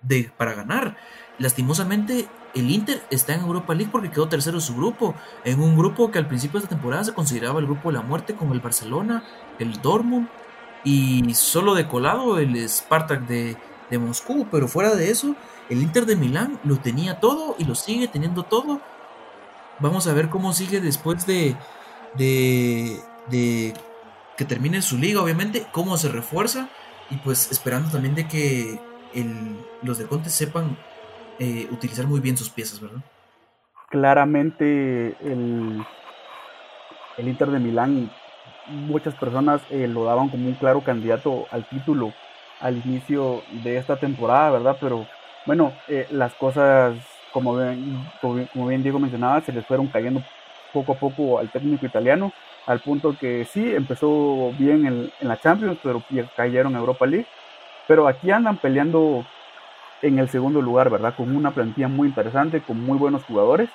de, 0.03 0.33
para 0.37 0.55
ganar. 0.55 0.96
Lastimosamente, 1.38 2.29
el 2.55 2.70
Inter 2.70 3.03
está 3.11 3.35
en 3.35 3.40
Europa 3.40 3.74
League 3.74 3.90
porque 3.90 4.11
quedó 4.11 4.29
tercero 4.29 4.59
en 4.59 4.62
su 4.62 4.77
grupo, 4.77 5.14
en 5.44 5.61
un 5.61 5.77
grupo 5.77 6.11
que 6.11 6.18
al 6.18 6.29
principio 6.29 6.61
de 6.61 6.64
esta 6.64 6.74
temporada 6.74 7.05
se 7.05 7.14
consideraba 7.14 7.61
el 7.61 7.66
grupo 7.66 7.90
de 7.90 7.98
la 7.98 8.03
muerte, 8.03 8.35
como 8.35 8.55
el 8.55 8.61
Barcelona, 8.61 9.24
el 9.59 9.81
Dortmund 9.81 10.29
y 10.85 11.35
solo 11.35 11.75
de 11.75 11.88
colado 11.88 12.38
el 12.38 12.57
Spartak 12.68 13.23
de, 13.27 13.57
Moscú, 13.99 14.49
pero 14.51 14.66
fuera 14.66 14.97
de 14.97 15.09
eso, 15.09 15.37
el 15.68 15.81
Inter 15.81 16.05
de 16.05 16.16
Milán 16.16 16.59
lo 16.64 16.79
tenía 16.79 17.20
todo 17.20 17.55
y 17.61 17.64
lo 17.64 17.77
sigue 17.77 18.09
teniendo 18.09 18.42
todo. 18.42 18.81
Vamos 19.79 20.09
a 20.09 20.12
ver 20.12 20.31
cómo 20.31 20.53
sigue 20.53 20.81
después 20.81 21.27
de, 21.27 21.55
de, 22.16 23.73
que 24.37 24.44
termine 24.44 24.83
su 24.83 24.99
liga, 24.99 25.23
obviamente, 25.23 25.64
cómo 25.70 25.97
se 25.97 26.09
refuerza 26.09 26.68
y 27.09 27.16
pues 27.18 27.53
esperando 27.53 27.88
también 27.90 28.16
de 28.16 28.27
que 28.27 28.81
los 29.83 29.99
de 29.99 30.07
Conte 30.07 30.29
sepan 30.29 30.77
eh, 31.38 31.68
utilizar 31.70 32.09
muy 32.09 32.18
bien 32.18 32.37
sus 32.37 32.51
piezas, 32.51 32.81
¿verdad? 32.81 33.01
Claramente 33.90 35.16
el, 35.20 35.85
el 37.16 37.29
Inter 37.29 37.51
de 37.51 37.61
Milán 37.61 38.11
muchas 38.66 39.14
personas 39.14 39.61
eh, 39.70 39.87
lo 39.87 40.05
daban 40.05 40.29
como 40.29 40.48
un 40.48 40.55
claro 40.55 40.83
candidato 40.83 41.46
al 41.50 41.64
título 41.64 42.12
al 42.61 42.81
inicio 42.85 43.42
de 43.62 43.77
esta 43.77 43.96
temporada, 43.96 44.50
¿verdad? 44.50 44.77
Pero 44.81 45.07
bueno, 45.44 45.72
eh, 45.88 46.07
las 46.11 46.33
cosas, 46.35 46.96
como 47.33 47.57
bien, 47.57 48.07
como 48.20 48.66
bien 48.66 48.83
Diego 48.83 48.98
mencionaba, 48.98 49.40
se 49.42 49.53
les 49.53 49.66
fueron 49.66 49.88
cayendo 49.88 50.22
poco 50.72 50.92
a 50.92 50.96
poco 50.96 51.38
al 51.38 51.50
técnico 51.50 51.87
italiano, 51.87 52.33
al 52.66 52.81
punto 52.81 53.16
que 53.18 53.44
sí, 53.44 53.74
empezó 53.74 54.53
bien 54.59 54.87
en, 54.87 55.29
la 55.29 55.38
Champions, 55.38 55.79
pero 55.83 56.03
cayeron 56.37 56.72
en 56.72 56.79
Europa 56.79 57.07
League. 57.07 57.27
Pero 57.87 58.09
aquí 58.09 58.31
andan 58.31 58.57
peleando 58.57 59.24
en 60.00 60.18
el 60.18 60.29
segundo 60.29 60.62
lugar, 60.62 60.88
¿verdad? 60.90 61.14
Con 61.14 61.37
una 61.37 61.50
plantilla 61.50 61.88
muy 61.88 62.09
interesante, 62.09 62.62
con 62.62 62.81
muy 62.81 62.96
buenos 62.96 63.24
jugadores. 63.24 63.68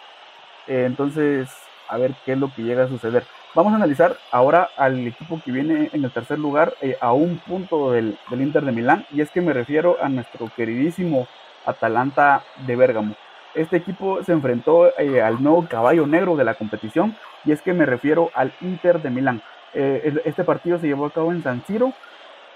Eh, 0.68 0.86
entonces, 0.86 1.50
a 1.88 1.98
ver 1.98 2.14
qué 2.26 2.34
es 2.34 2.38
lo 2.40 2.52
que 2.54 2.64
llega 2.64 2.86
a 2.86 2.88
suceder. 2.88 3.24
Vamos 3.56 3.74
a 3.74 3.78
analizar 3.78 4.16
ahora 4.32 4.70
al 4.78 5.08
equipo 5.08 5.42
que 5.44 5.52
viene 5.52 5.90
en 5.92 6.04
el 6.04 6.12
tercer 6.12 6.38
lugar 6.38 6.76
eh, 6.82 6.98
a 7.02 7.14
un 7.14 7.40
punto 7.40 7.92
del, 7.92 8.16
Inter 8.30 8.64
de 8.64 8.72
Milán 8.72 9.08
y 9.12 9.22
es 9.22 9.32
que 9.32 9.42
me 9.42 9.54
refiero 9.54 9.98
a 10.04 10.08
nuestro 10.08 10.52
queridísimo 10.56 11.28
Atalanta 11.66 12.44
de 12.68 12.76
Bérgamo. 12.76 13.16
Este 13.56 13.78
equipo 13.78 14.24
se 14.24 14.34
enfrentó 14.34 14.96
eh, 15.00 15.24
al 15.24 15.42
nuevo 15.42 15.66
caballo 15.68 16.06
negro 16.06 16.36
de 16.36 16.44
la 16.44 16.54
competición 16.54 17.16
y 17.44 17.52
es 17.52 17.64
que 17.64 17.74
me 17.74 17.88
refiero 17.88 18.30
al 18.36 18.54
Inter 18.62 19.02
de 19.02 19.10
Milán. 19.10 19.42
Eh, 19.74 20.22
este 20.26 20.44
partido 20.44 20.78
se 20.78 20.86
llevó 20.86 21.08
a 21.08 21.12
cabo 21.12 21.32
en 21.32 21.42
San 21.42 21.66
Siro 21.66 21.92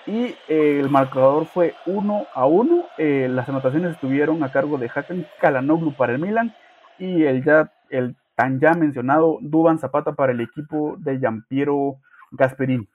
y 0.06 0.36
el 0.47 0.89
marcador 0.91 1.47
fue 1.47 1.73
1 1.88 2.27
a 2.36 2.45
1. 2.45 2.86
las 3.29 3.49
anotaciones 3.49 3.93
estuvieron 3.93 4.43
a 4.43 4.51
cargo 4.51 4.77
de 4.77 4.91
Hakan 4.93 5.25
Kalanoglu 5.41 5.93
para 5.93 6.13
el 6.13 6.19
Milán 6.19 6.53
y 6.99 7.23
el 7.23 7.43
ya 7.43 7.71
el 7.89 8.15
tan 8.35 8.59
ya 8.59 8.73
mencionado 8.73 9.37
Duban 9.41 9.79
Zapata 9.79 10.13
para 10.13 10.31
el 10.31 10.41
equipo 10.41 10.95
de 10.99 11.19
Giampiero 11.19 11.97
Gasperini. 12.31 12.87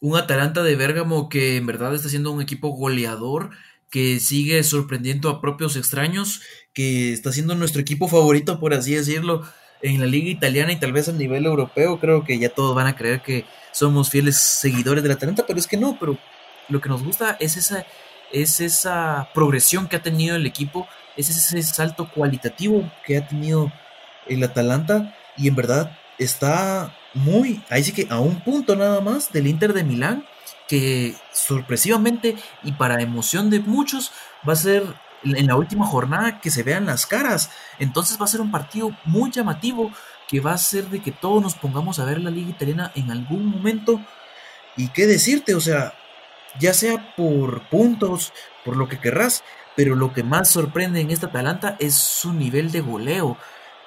Un 0.00 0.16
Atalanta 0.16 0.62
de 0.62 0.76
Bérgamo 0.76 1.28
que 1.28 1.56
en 1.56 1.66
verdad 1.66 1.94
está 1.94 2.08
siendo 2.08 2.30
un 2.30 2.40
equipo 2.40 2.68
goleador, 2.70 3.50
que 3.90 4.20
sigue 4.20 4.62
sorprendiendo 4.62 5.28
a 5.28 5.40
propios 5.40 5.76
extraños, 5.76 6.42
que 6.72 7.12
está 7.12 7.32
siendo 7.32 7.54
nuestro 7.54 7.80
equipo 7.80 8.06
favorito, 8.08 8.60
por 8.60 8.74
así 8.74 8.94
decirlo, 8.94 9.42
en 9.82 10.00
la 10.00 10.06
liga 10.06 10.30
italiana 10.30 10.72
y 10.72 10.80
tal 10.80 10.92
vez 10.92 11.08
a 11.08 11.12
nivel 11.12 11.46
europeo. 11.46 11.98
Creo 11.98 12.24
que 12.24 12.38
ya 12.38 12.50
todos 12.50 12.74
van 12.74 12.86
a 12.86 12.96
creer 12.96 13.22
que 13.22 13.44
somos 13.72 14.10
fieles 14.10 14.36
seguidores 14.36 15.02
del 15.02 15.12
Atalanta, 15.12 15.44
pero 15.46 15.58
es 15.58 15.66
que 15.66 15.76
no, 15.76 15.96
pero 15.98 16.18
lo 16.68 16.80
que 16.80 16.88
nos 16.88 17.02
gusta 17.02 17.36
es 17.40 17.56
esa, 17.56 17.86
es 18.30 18.60
esa 18.60 19.28
progresión 19.34 19.88
que 19.88 19.96
ha 19.96 20.02
tenido 20.02 20.36
el 20.36 20.46
equipo, 20.46 20.86
es 21.16 21.30
ese 21.30 21.62
salto 21.62 22.10
cualitativo 22.10 22.90
que 23.04 23.16
ha 23.16 23.26
tenido 23.26 23.72
el 24.28 24.42
Atalanta 24.42 25.14
y 25.36 25.48
en 25.48 25.56
verdad 25.56 25.96
está 26.18 26.94
muy, 27.14 27.62
ahí 27.70 27.84
sí 27.84 27.92
que 27.92 28.06
a 28.10 28.20
un 28.20 28.40
punto 28.40 28.76
nada 28.76 29.00
más 29.00 29.32
del 29.32 29.46
Inter 29.46 29.72
de 29.72 29.84
Milán, 29.84 30.24
que 30.68 31.14
sorpresivamente 31.32 32.36
y 32.62 32.72
para 32.72 33.00
emoción 33.00 33.50
de 33.50 33.60
muchos 33.60 34.12
va 34.46 34.52
a 34.52 34.56
ser 34.56 34.84
en 35.24 35.46
la 35.46 35.56
última 35.56 35.86
jornada 35.86 36.40
que 36.40 36.50
se 36.50 36.62
vean 36.62 36.86
las 36.86 37.06
caras. 37.06 37.50
Entonces 37.78 38.20
va 38.20 38.24
a 38.24 38.28
ser 38.28 38.40
un 38.40 38.52
partido 38.52 38.90
muy 39.04 39.30
llamativo 39.30 39.90
que 40.28 40.40
va 40.40 40.52
a 40.52 40.56
hacer 40.56 40.84
de 40.88 41.00
que 41.00 41.10
todos 41.10 41.42
nos 41.42 41.54
pongamos 41.54 41.98
a 41.98 42.04
ver 42.04 42.20
la 42.20 42.30
liga 42.30 42.50
italiana 42.50 42.92
en 42.94 43.10
algún 43.10 43.46
momento. 43.46 44.00
Y 44.76 44.88
qué 44.88 45.06
decirte, 45.06 45.54
o 45.54 45.60
sea, 45.60 45.94
ya 46.60 46.74
sea 46.74 47.14
por 47.16 47.68
puntos, 47.68 48.32
por 48.64 48.76
lo 48.76 48.88
que 48.88 49.00
querrás, 49.00 49.42
pero 49.74 49.94
lo 49.94 50.12
que 50.12 50.22
más 50.22 50.50
sorprende 50.50 51.00
en 51.00 51.10
esta 51.10 51.26
Atalanta 51.26 51.76
es 51.78 51.94
su 51.94 52.32
nivel 52.32 52.70
de 52.70 52.80
goleo 52.80 53.38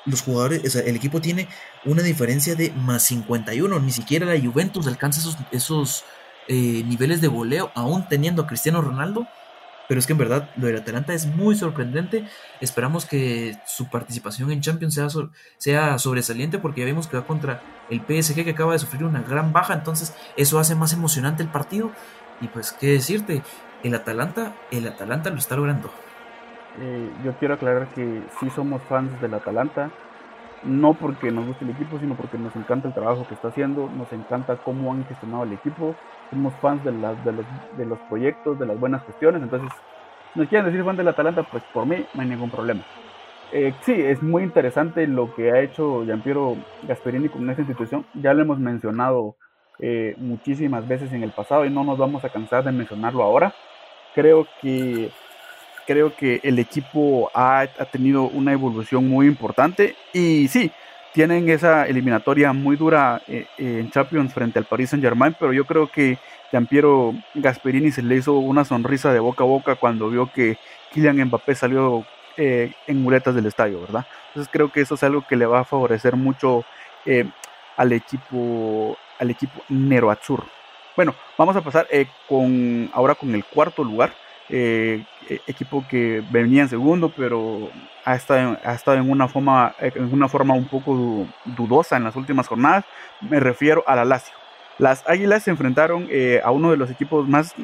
los 0.06 0.22
jugadores, 0.22 0.76
el 0.76 0.96
equipo 0.96 1.22
tiene 1.22 1.48
una 1.86 2.02
diferencia 2.02 2.56
de 2.56 2.72
más 2.72 3.04
51. 3.04 3.80
Ni 3.80 3.92
siquiera 3.92 4.26
la 4.26 4.40
Juventus 4.40 4.88
alcanza 4.88 5.22
esos, 5.52 6.04
eh, 6.48 6.84
niveles 6.86 7.22
de 7.22 7.28
voleo, 7.28 7.72
aún 7.76 8.08
teniendo 8.08 8.42
a 8.42 8.48
Cristiano 8.48 8.82
Ronaldo. 8.82 9.28
Pero 9.88 10.00
es 10.00 10.08
que 10.08 10.14
en 10.14 10.20
verdad 10.20 10.50
lo 10.56 10.68
del 10.68 10.78
Atalanta 10.78 11.14
es 11.14 11.26
muy 11.26 11.56
sorprendente. 11.56 12.26
Esperamos 12.62 13.06
que 13.06 13.58
su 13.68 13.90
participación 13.90 14.52
en 14.52 14.62
Champions 14.62 14.94
sea, 14.94 15.08
sea 15.58 16.00
sobresaliente 16.00 16.60
porque 16.60 16.80
ya 16.80 16.86
vimos 16.86 17.08
que 17.08 17.18
va 17.18 17.28
contra 17.28 17.62
el 17.90 18.00
PSG 18.00 18.46
que 18.46 18.52
acaba 18.52 18.74
de 18.74 18.80
sufrir 18.80 19.04
una 19.04 19.22
gran 19.22 19.52
baja. 19.52 19.74
Entonces 19.74 20.14
eso 20.38 20.60
hace 20.60 20.76
más 20.76 20.94
emocionante 20.94 21.44
el 21.44 21.50
partido. 21.50 21.92
Y 22.40 22.48
pues, 22.48 22.72
¿qué 22.72 22.88
decirte? 22.88 23.44
El 23.84 23.94
Atalanta, 23.94 24.56
el 24.72 24.88
Atalanta 24.88 25.30
lo 25.30 25.38
está 25.38 25.58
logrando. 25.58 25.92
Eh, 26.80 27.10
yo 27.24 27.34
quiero 27.34 27.56
aclarar 27.56 27.88
que 27.90 28.22
sí 28.40 28.50
somos 28.52 28.82
fans 28.84 29.20
del 29.22 29.34
Atalanta, 29.34 29.92
no 30.64 30.94
porque 30.94 31.32
nos 31.32 31.46
guste 31.48 31.66
el 31.66 31.72
equipo, 31.72 32.00
sino 32.00 32.16
porque 32.16 32.38
nos 32.38 32.56
encanta 32.56 32.88
el 32.88 32.94
trabajo 32.94 33.26
que 33.28 33.34
está 33.34 33.50
haciendo, 33.50 33.90
nos 33.90 34.12
encanta 34.14 34.58
cómo 34.58 34.94
han 34.94 35.06
gestionado 35.06 35.44
el 35.44 35.54
equipo, 35.54 35.96
somos 36.30 36.54
fans 36.62 36.84
de, 36.84 36.92
los, 36.92 38.00
proyectos, 38.10 38.60
de 38.60 38.66
las 38.66 38.80
buenas 38.80 39.04
cuestiones, 39.04 39.42
entonces, 39.42 39.70
si 40.34 40.40
nos 40.40 40.48
quieren 40.48 40.66
decir 40.66 40.86
fan 40.86 40.96
del 40.96 41.08
Atalanta, 41.08 41.44
pues 41.44 41.64
por 41.74 41.86
mí 41.86 42.06
no 42.14 42.22
hay 42.22 42.28
ningún 42.28 42.50
problema. 42.50 42.84
Eh, 43.52 43.74
sí, 43.82 43.94
es 43.94 44.24
muy 44.24 44.44
interesante 44.44 45.06
lo 45.08 45.36
que 45.36 45.52
ha 45.52 45.60
hecho 45.60 46.06
Giampiero 46.06 46.56
Gasperini 46.84 47.28
con 47.28 47.50
esta 47.50 47.62
institución, 47.62 48.06
ya 48.14 48.34
lo 48.34 48.44
hemos 48.44 48.60
mencionado 48.60 49.36
eh, 49.80 50.14
muchísimas 50.18 50.88
veces 50.88 51.12
en 51.12 51.24
el 51.24 51.32
pasado 51.32 51.66
y 51.66 51.72
no 51.72 51.84
nos 51.84 51.98
vamos 51.98 52.24
a 52.24 52.30
cansar 52.30 52.64
de 52.64 52.72
mencionarlo 52.72 53.24
ahora. 53.24 53.54
Creo 54.14 54.46
que 54.62 55.10
creo 55.86 56.16
que 56.16 56.40
el 56.44 56.60
equipo 56.60 57.30
ha, 57.34 57.68
tenido 57.92 58.24
una 58.24 58.54
evolución 58.54 59.08
muy 59.08 59.28
importante 59.28 59.96
y 60.14 60.48
sí, 60.48 60.72
tienen 61.14 61.50
esa 61.50 61.86
eliminatoria 61.88 62.54
muy 62.54 62.76
dura 62.76 63.22
eh, 63.28 63.46
en 63.58 63.92
Champions 63.92 64.34
frente 64.34 64.60
al 64.60 64.66
Paris 64.66 64.92
Saint 64.92 65.04
Germain, 65.04 65.36
pero 65.40 65.54
yo 65.54 65.66
creo 65.66 65.88
que 65.88 66.18
Giampiero 66.50 67.14
Gasperini 67.34 67.92
se 67.92 68.02
le 68.02 68.16
hizo 68.16 68.34
una 68.34 68.66
sonrisa 68.66 69.12
de 69.14 69.20
boca 69.20 69.44
a 69.44 69.48
boca 69.48 69.76
cuando 69.76 70.10
vio 70.10 70.32
que 70.32 70.58
Kylian 70.94 71.26
Mbappé 71.26 71.56
salió 71.56 72.06
eh, 72.38 72.74
en 72.88 73.02
muletas 73.02 73.36
del 73.36 73.46
estadio, 73.46 73.82
¿verdad? 73.82 74.06
Entonces 74.28 74.50
creo 74.52 74.72
que 74.72 74.82
eso 74.82 74.96
es 74.96 75.04
algo 75.04 75.26
que 75.28 75.36
le 75.36 75.46
va 75.46 75.62
a 75.62 75.66
favorecer 75.66 76.16
mucho 76.16 76.64
eh, 77.06 77.26
al 77.78 77.92
equipo 77.92 78.98
al 79.20 79.30
equipo 79.30 79.62
Nero 79.70 80.10
Azur. 80.10 80.44
Bueno, 80.96 81.14
vamos 81.38 81.56
a 81.56 81.62
pasar 81.62 81.88
con 82.28 82.90
ahora 82.94 83.16
con 83.16 83.34
el 83.36 83.46
cuarto 83.46 83.84
lugar 83.84 84.12
eh, 84.54 85.06
e, 85.30 85.40
equipo 85.48 85.86
que 85.90 86.22
venía 86.30 86.64
en 86.64 86.68
segundo, 86.68 87.14
pero 87.16 87.70
ha 88.04 88.16
estado, 88.16 88.58
ha 88.66 88.74
estado 88.74 88.98
en, 88.98 89.10
una 89.10 89.30
forma, 89.30 89.74
en 89.80 90.14
una 90.14 90.28
forma 90.28 90.54
un 90.54 90.68
poco 90.68 91.26
dudosa 91.46 91.96
en 91.96 92.04
las 92.04 92.18
últimas 92.18 92.50
jornadas. 92.50 92.84
Me 93.22 93.40
refiero 93.40 93.82
a 93.88 93.96
la 93.96 94.04
Lazio. 94.04 94.36
Las 94.78 95.08
Águilas 95.08 95.44
se 95.44 95.52
enfrentaron 95.52 96.06
eh, 96.10 96.42
a 96.44 96.52
uno 96.52 96.72
de 96.72 96.76
los 96.76 96.92
equipos 96.92 97.30
más 97.30 97.56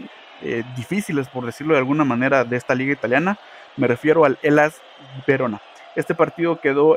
eh, 0.42 0.64
difíciles, 0.78 1.28
por 1.28 1.46
decirlo 1.46 1.74
de 1.74 1.80
alguna 1.80 2.06
manera, 2.06 2.46
de 2.46 2.56
esta 2.56 2.74
liga 2.74 2.94
italiana. 2.94 3.38
Me 3.76 3.88
refiero 3.88 4.24
al 4.24 4.40
Elas 4.42 4.82
Verona. 5.28 5.62
Este 5.94 6.16
partido 6.16 6.62
quedó 6.62 6.96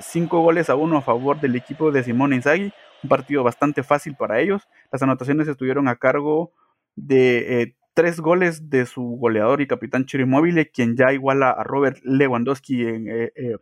5 0.00 0.40
goles 0.40 0.70
a 0.70 0.76
1 0.76 0.98
a 0.98 1.02
favor 1.02 1.40
del 1.40 1.56
equipo 1.56 1.90
de 1.90 2.04
Simone 2.04 2.36
Inzaghi, 2.36 2.72
un 3.02 3.08
partido 3.08 3.42
bastante 3.42 3.82
fácil 3.82 4.14
para 4.14 4.40
ellos. 4.40 4.68
Las 4.92 5.02
anotaciones 5.02 5.48
estuvieron 5.48 5.88
a 5.88 5.96
cargo 5.96 6.52
de 6.94 7.74
tres 7.94 8.20
goles 8.20 8.70
de 8.70 8.86
su 8.86 9.02
goleador 9.02 9.60
y 9.60 9.66
capitán 9.66 10.06
Chiro 10.06 10.22
Immobile, 10.22 10.70
quien 10.70 10.96
ya 10.96 11.12
iguala 11.12 11.50
a 11.50 11.64
Robert 11.64 11.98
Lewandowski 12.04 12.82
eh, 12.82 13.32
eh, 13.34 13.56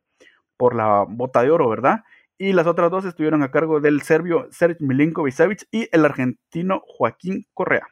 por 0.56 0.74
la 0.74 1.04
bota 1.08 1.42
de 1.42 1.50
oro, 1.50 1.68
¿verdad? 1.68 2.00
Y 2.38 2.52
las 2.52 2.66
otras 2.66 2.90
dos 2.90 3.04
estuvieron 3.04 3.42
a 3.42 3.50
cargo 3.50 3.80
del 3.80 4.02
serbio 4.02 4.48
Serge 4.50 4.82
Milinkovic 4.82 5.66
y 5.70 5.88
el 5.92 6.04
argentino 6.04 6.82
Joaquín 6.86 7.46
Correa. 7.52 7.86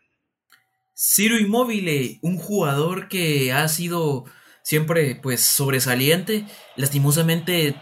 Ciro 0.95 1.39
Immobile, 1.39 2.19
un 2.23 2.39
jugador 2.39 3.09
que 3.09 3.53
ha 3.53 3.69
sido 3.69 4.25
siempre 4.63 5.19
pues 5.23 5.43
sobresaliente, 5.43 6.47
lastimosamente 6.77 7.77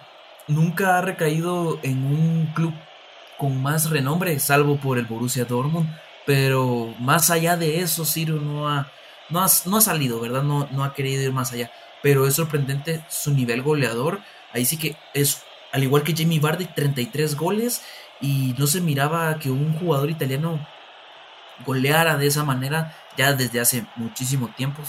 nunca 0.49 0.99
ha 0.99 1.03
recaído 1.03 1.79
en 1.83 2.05
un 2.05 2.53
club 2.55 2.75
con 3.39 3.63
más 3.63 3.91
renombre, 3.91 4.39
salvo 4.39 4.81
por 4.81 4.99
el 4.99 5.07
Borussia 5.07 5.45
Dortmund 5.45 5.89
pero 6.27 6.93
más 6.99 7.31
allá 7.31 7.57
de 7.57 7.81
eso, 7.81 8.05
Ciro 8.05 8.37
no 8.37 8.69
ha, 8.69 8.91
no 9.31 9.41
ha, 9.43 9.47
no 9.65 9.77
ha 9.77 9.81
salido, 9.81 10.21
¿verdad? 10.21 10.43
No, 10.43 10.69
no 10.73 10.85
ha 10.85 10.93
querido 10.93 11.23
ir 11.23 11.33
más 11.33 11.53
allá. 11.53 11.71
Pero 12.03 12.27
es 12.27 12.35
sorprendente 12.35 13.05
su 13.09 13.33
nivel 13.33 13.63
goleador. 13.63 14.21
Ahí 14.53 14.67
sí 14.67 14.77
que 14.77 14.97
es, 15.15 15.45
al 15.73 15.85
igual 15.85 16.03
que 16.03 16.15
Jamie 16.17 16.41
Vardy, 16.41 16.67
33 16.67 17.37
goles. 17.37 17.83
Y 18.21 18.55
no 18.59 18.67
se 18.67 18.81
miraba 18.81 19.39
que 19.39 19.51
un 19.51 19.79
jugador 19.79 20.11
italiano 20.11 20.67
goleara 21.65 22.17
de 22.17 22.27
esa 22.27 22.45
manera 22.45 22.95
ya 23.17 23.33
desde 23.33 23.61
hace 23.61 23.87
muchísimo 23.95 24.49
tiempo. 24.57 24.83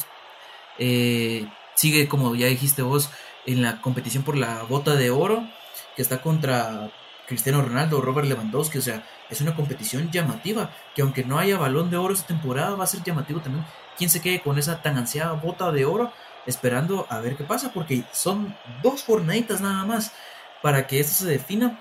Eh, 0.80 1.48
sigue, 1.76 2.08
como 2.08 2.36
ya 2.36 2.48
dijiste 2.48 2.82
vos, 2.82 3.12
en 3.46 3.62
la 3.62 3.80
competición 3.82 4.24
por 4.24 4.38
la 4.38 4.64
bota 4.64 4.96
de 4.96 5.12
oro, 5.12 5.48
que 5.96 6.02
está 6.02 6.22
contra 6.22 6.92
Cristiano 7.28 7.62
Ronaldo, 7.62 8.02
Robert 8.02 8.28
Lewandowski, 8.28 8.78
o 8.78 8.82
sea, 8.82 9.04
es 9.30 9.42
una 9.42 9.56
competición 9.56 10.10
llamativa, 10.12 10.72
que 10.96 11.02
aunque 11.02 11.26
no 11.26 11.38
haya 11.38 11.58
balón 11.58 11.90
de 11.90 11.98
oro 11.98 12.14
esta 12.14 12.28
temporada, 12.28 12.76
va 12.76 12.86
a 12.86 12.88
ser 12.88 13.04
llamativo 13.04 13.42
también. 13.42 13.66
Quién 13.98 14.10
se 14.10 14.22
quede 14.22 14.42
con 14.42 14.58
esa 14.58 14.82
tan 14.82 14.98
ansiada 14.98 15.34
bota 15.34 15.72
de 15.72 15.86
oro, 15.86 16.14
esperando 16.46 17.06
a 17.10 17.20
ver 17.20 17.36
qué 17.36 17.44
pasa, 17.44 17.72
porque 17.74 18.04
son 18.14 18.56
dos 18.82 19.04
jornaditas 19.04 19.60
nada 19.60 19.86
más 19.86 20.14
para 20.62 20.88
que 20.88 21.00
esto 21.00 21.26
se 21.26 21.30
defina 21.30 21.80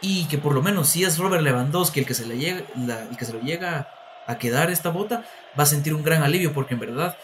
y 0.00 0.26
que 0.26 0.38
por 0.38 0.54
lo 0.54 0.62
menos 0.62 0.90
si 0.90 1.02
es 1.02 1.18
Robert 1.18 1.42
Lewandowski 1.42 2.00
el 2.00 2.06
que 2.06 2.14
se 2.14 2.26
le 2.26 2.38
llega, 2.38 2.64
el 3.10 3.16
que 3.16 3.24
se 3.24 3.32
lo 3.32 3.40
llega 3.40 3.88
a 4.26 4.38
quedar 4.38 4.70
esta 4.70 4.90
bota, 4.90 5.24
va 5.58 5.64
a 5.64 5.66
sentir 5.66 5.94
un 5.94 6.02
gran 6.02 6.22
alivio, 6.22 6.52
porque 6.52 6.74
en 6.74 6.80
verdad 6.80 7.16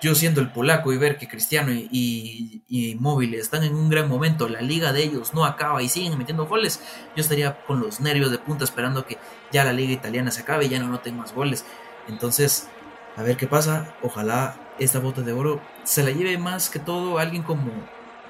yo 0.00 0.14
siendo 0.14 0.40
el 0.40 0.50
polaco 0.50 0.92
y 0.92 0.98
ver 0.98 1.18
que 1.18 1.28
Cristiano 1.28 1.72
y, 1.72 2.62
y, 2.68 2.94
Móvil 2.96 3.34
están 3.34 3.64
en 3.64 3.74
un 3.74 3.88
gran 3.88 4.08
momento, 4.08 4.48
la 4.48 4.60
liga 4.60 4.92
de 4.92 5.02
ellos 5.02 5.34
no 5.34 5.44
acaba 5.44 5.82
y 5.82 5.88
siguen 5.88 6.16
metiendo 6.18 6.46
goles, 6.46 6.80
yo 7.16 7.20
estaría 7.20 7.64
con 7.64 7.80
los 7.80 8.00
nervios 8.00 8.30
de 8.30 8.38
punta 8.38 8.64
esperando 8.64 9.04
que 9.06 9.18
ya 9.50 9.64
la 9.64 9.72
liga 9.72 9.92
italiana 9.92 10.30
se 10.30 10.42
acabe 10.42 10.66
y 10.66 10.68
ya 10.68 10.78
no 10.78 10.88
noten 10.88 11.16
más 11.16 11.34
goles. 11.34 11.64
Entonces, 12.08 12.68
a 13.16 13.22
ver 13.22 13.36
qué 13.36 13.46
pasa. 13.46 13.94
Ojalá 14.02 14.56
esta 14.78 15.00
bota 15.00 15.22
de 15.22 15.32
oro 15.32 15.60
se 15.82 16.04
la 16.04 16.10
lleve 16.10 16.38
más 16.38 16.70
que 16.70 16.78
todo 16.78 17.18
alguien 17.18 17.42
como, 17.42 17.72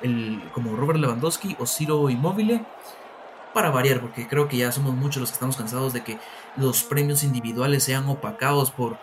el, 0.03 0.43
como 0.55 0.77
Robert 0.77 0.99
Lewandowski 0.99 1.57
o 1.59 1.67
Ciro 1.67 2.09
Immobile 2.09 2.65
para 3.53 3.71
variar, 3.71 4.01
porque 4.01 4.27
creo 4.27 4.49
que 4.49 4.57
ya 4.57 4.73
somos 4.73 4.95
muchos 4.95 5.21
los 5.21 5.31
que 5.31 5.35
estamos 5.35 5.57
cansados 5.57 5.93
de 5.93 6.03
que 6.03 6.19
los 6.57 6.85
premios 6.85 7.23
individuales 7.23 7.85
sean 7.85 8.09
opacados 8.09 8.71
por 8.71 8.99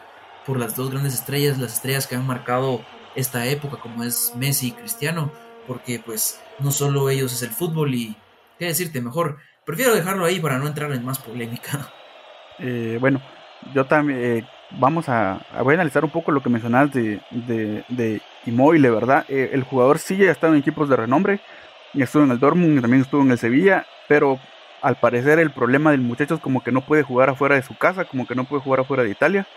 por 0.45 0.59
las 0.59 0.75
dos 0.75 0.91
grandes 0.91 1.13
estrellas, 1.13 1.57
las 1.57 1.73
estrellas 1.73 2.07
que 2.07 2.15
han 2.15 2.25
marcado 2.25 2.81
esta 3.15 3.45
época, 3.47 3.77
como 3.77 4.03
es 4.03 4.33
Messi 4.35 4.67
y 4.67 4.71
Cristiano, 4.71 5.31
porque 5.67 6.01
pues 6.05 6.41
no 6.59 6.71
solo 6.71 7.09
ellos 7.09 7.33
es 7.33 7.41
el 7.41 7.49
fútbol 7.49 7.93
y, 7.95 8.15
qué 8.59 8.65
decirte, 8.65 9.01
mejor, 9.01 9.37
prefiero 9.65 9.95
dejarlo 9.95 10.25
ahí 10.25 10.39
para 10.39 10.57
no 10.57 10.67
entrar 10.67 10.91
en 10.91 11.03
más 11.03 11.19
polémica. 11.19 11.89
Eh, 12.59 12.97
bueno, 13.01 13.21
yo 13.73 13.85
también, 13.85 14.19
eh, 14.21 14.47
vamos 14.71 15.09
a, 15.09 15.41
voy 15.61 15.73
a 15.73 15.75
analizar 15.75 16.05
un 16.05 16.11
poco 16.11 16.31
lo 16.31 16.41
que 16.41 16.49
mencionas 16.49 16.89
de, 16.93 17.19
de, 17.31 17.83
de 17.89 18.21
Immobile, 18.45 18.89
¿verdad? 18.91 19.25
Eh, 19.27 19.49
el 19.51 19.63
jugador 19.63 19.99
sí 19.99 20.15
ya 20.15 20.29
ha 20.29 20.31
estado 20.31 20.53
en 20.53 20.59
equipos 20.59 20.87
de 20.87 20.95
renombre, 20.95 21.39
estuvo 21.93 22.23
en 22.23 22.31
el 22.31 22.39
Dortmund, 22.39 22.81
también 22.81 23.01
estuvo 23.01 23.21
en 23.21 23.31
el 23.31 23.37
Sevilla, 23.37 23.85
pero 24.07 24.39
al 24.81 24.95
parecer 24.95 25.39
el 25.39 25.51
problema 25.51 25.91
del 25.91 26.01
muchacho 26.01 26.35
es 26.35 26.41
como 26.41 26.63
que 26.63 26.71
no 26.71 26.81
puede 26.81 27.03
jugar 27.03 27.29
afuera 27.29 27.55
de 27.55 27.63
su 27.63 27.75
casa, 27.75 28.05
como 28.05 28.27
que 28.27 28.35
no 28.35 28.45
puede 28.45 28.61
jugar 28.61 28.81
afuera 28.81 29.03
de 29.03 29.09
Italia 29.09 29.47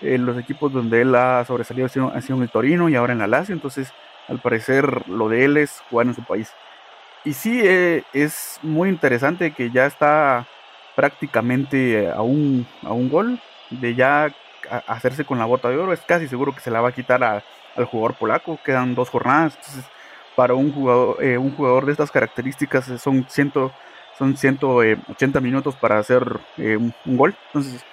los 0.00 0.38
equipos 0.38 0.72
donde 0.72 1.02
él 1.02 1.14
ha 1.14 1.44
sobresalido 1.44 1.86
han 1.86 2.22
sido, 2.22 2.36
en 2.36 2.42
el 2.42 2.50
Torino 2.50 2.88
y 2.88 2.94
ahora 2.94 3.12
en 3.12 3.30
la 3.30 3.44
entonces 3.48 3.92
al 4.28 4.38
parecer 4.38 5.08
lo 5.08 5.28
de 5.28 5.44
él 5.44 5.56
es 5.56 5.82
jugar 5.90 6.06
en 6.06 6.14
su 6.14 6.22
país. 6.22 6.52
Y 7.24 7.32
sí, 7.32 7.60
eh, 7.62 8.04
es 8.12 8.58
muy 8.62 8.88
interesante 8.88 9.52
que 9.52 9.70
ya 9.70 9.86
está 9.86 10.46
prácticamente 10.94 12.10
a 12.10 12.22
un, 12.22 12.66
a 12.82 12.92
un 12.92 13.08
gol 13.08 13.40
de 13.70 13.94
ya 13.94 14.32
hacerse 14.86 15.24
con 15.24 15.38
la 15.38 15.44
bota 15.44 15.68
de 15.68 15.76
oro. 15.76 15.92
Es 15.92 16.00
casi 16.00 16.28
seguro 16.28 16.54
que 16.54 16.60
se 16.60 16.70
la 16.70 16.80
va 16.80 16.90
a 16.90 16.92
quitar 16.92 17.22
al 17.22 17.84
jugador 17.86 18.14
polaco. 18.14 18.58
Quedan 18.64 18.94
dos 18.94 19.10
jornadas. 19.10 19.56
Entonces, 19.56 19.84
para 20.36 20.54
un 20.54 20.72
jugador, 20.72 21.22
eh, 21.22 21.38
un 21.38 21.54
jugador 21.54 21.86
de 21.86 21.92
estas 21.92 22.10
características 22.10 22.86
son, 23.00 23.26
ciento, 23.28 23.72
son 24.16 24.36
180 24.36 25.40
minutos 25.40 25.74
para 25.76 25.98
hacer 25.98 26.38
eh, 26.56 26.76
un, 26.76 26.94
un, 27.04 27.16
gol. 27.16 27.34
Entonces, 27.46 27.84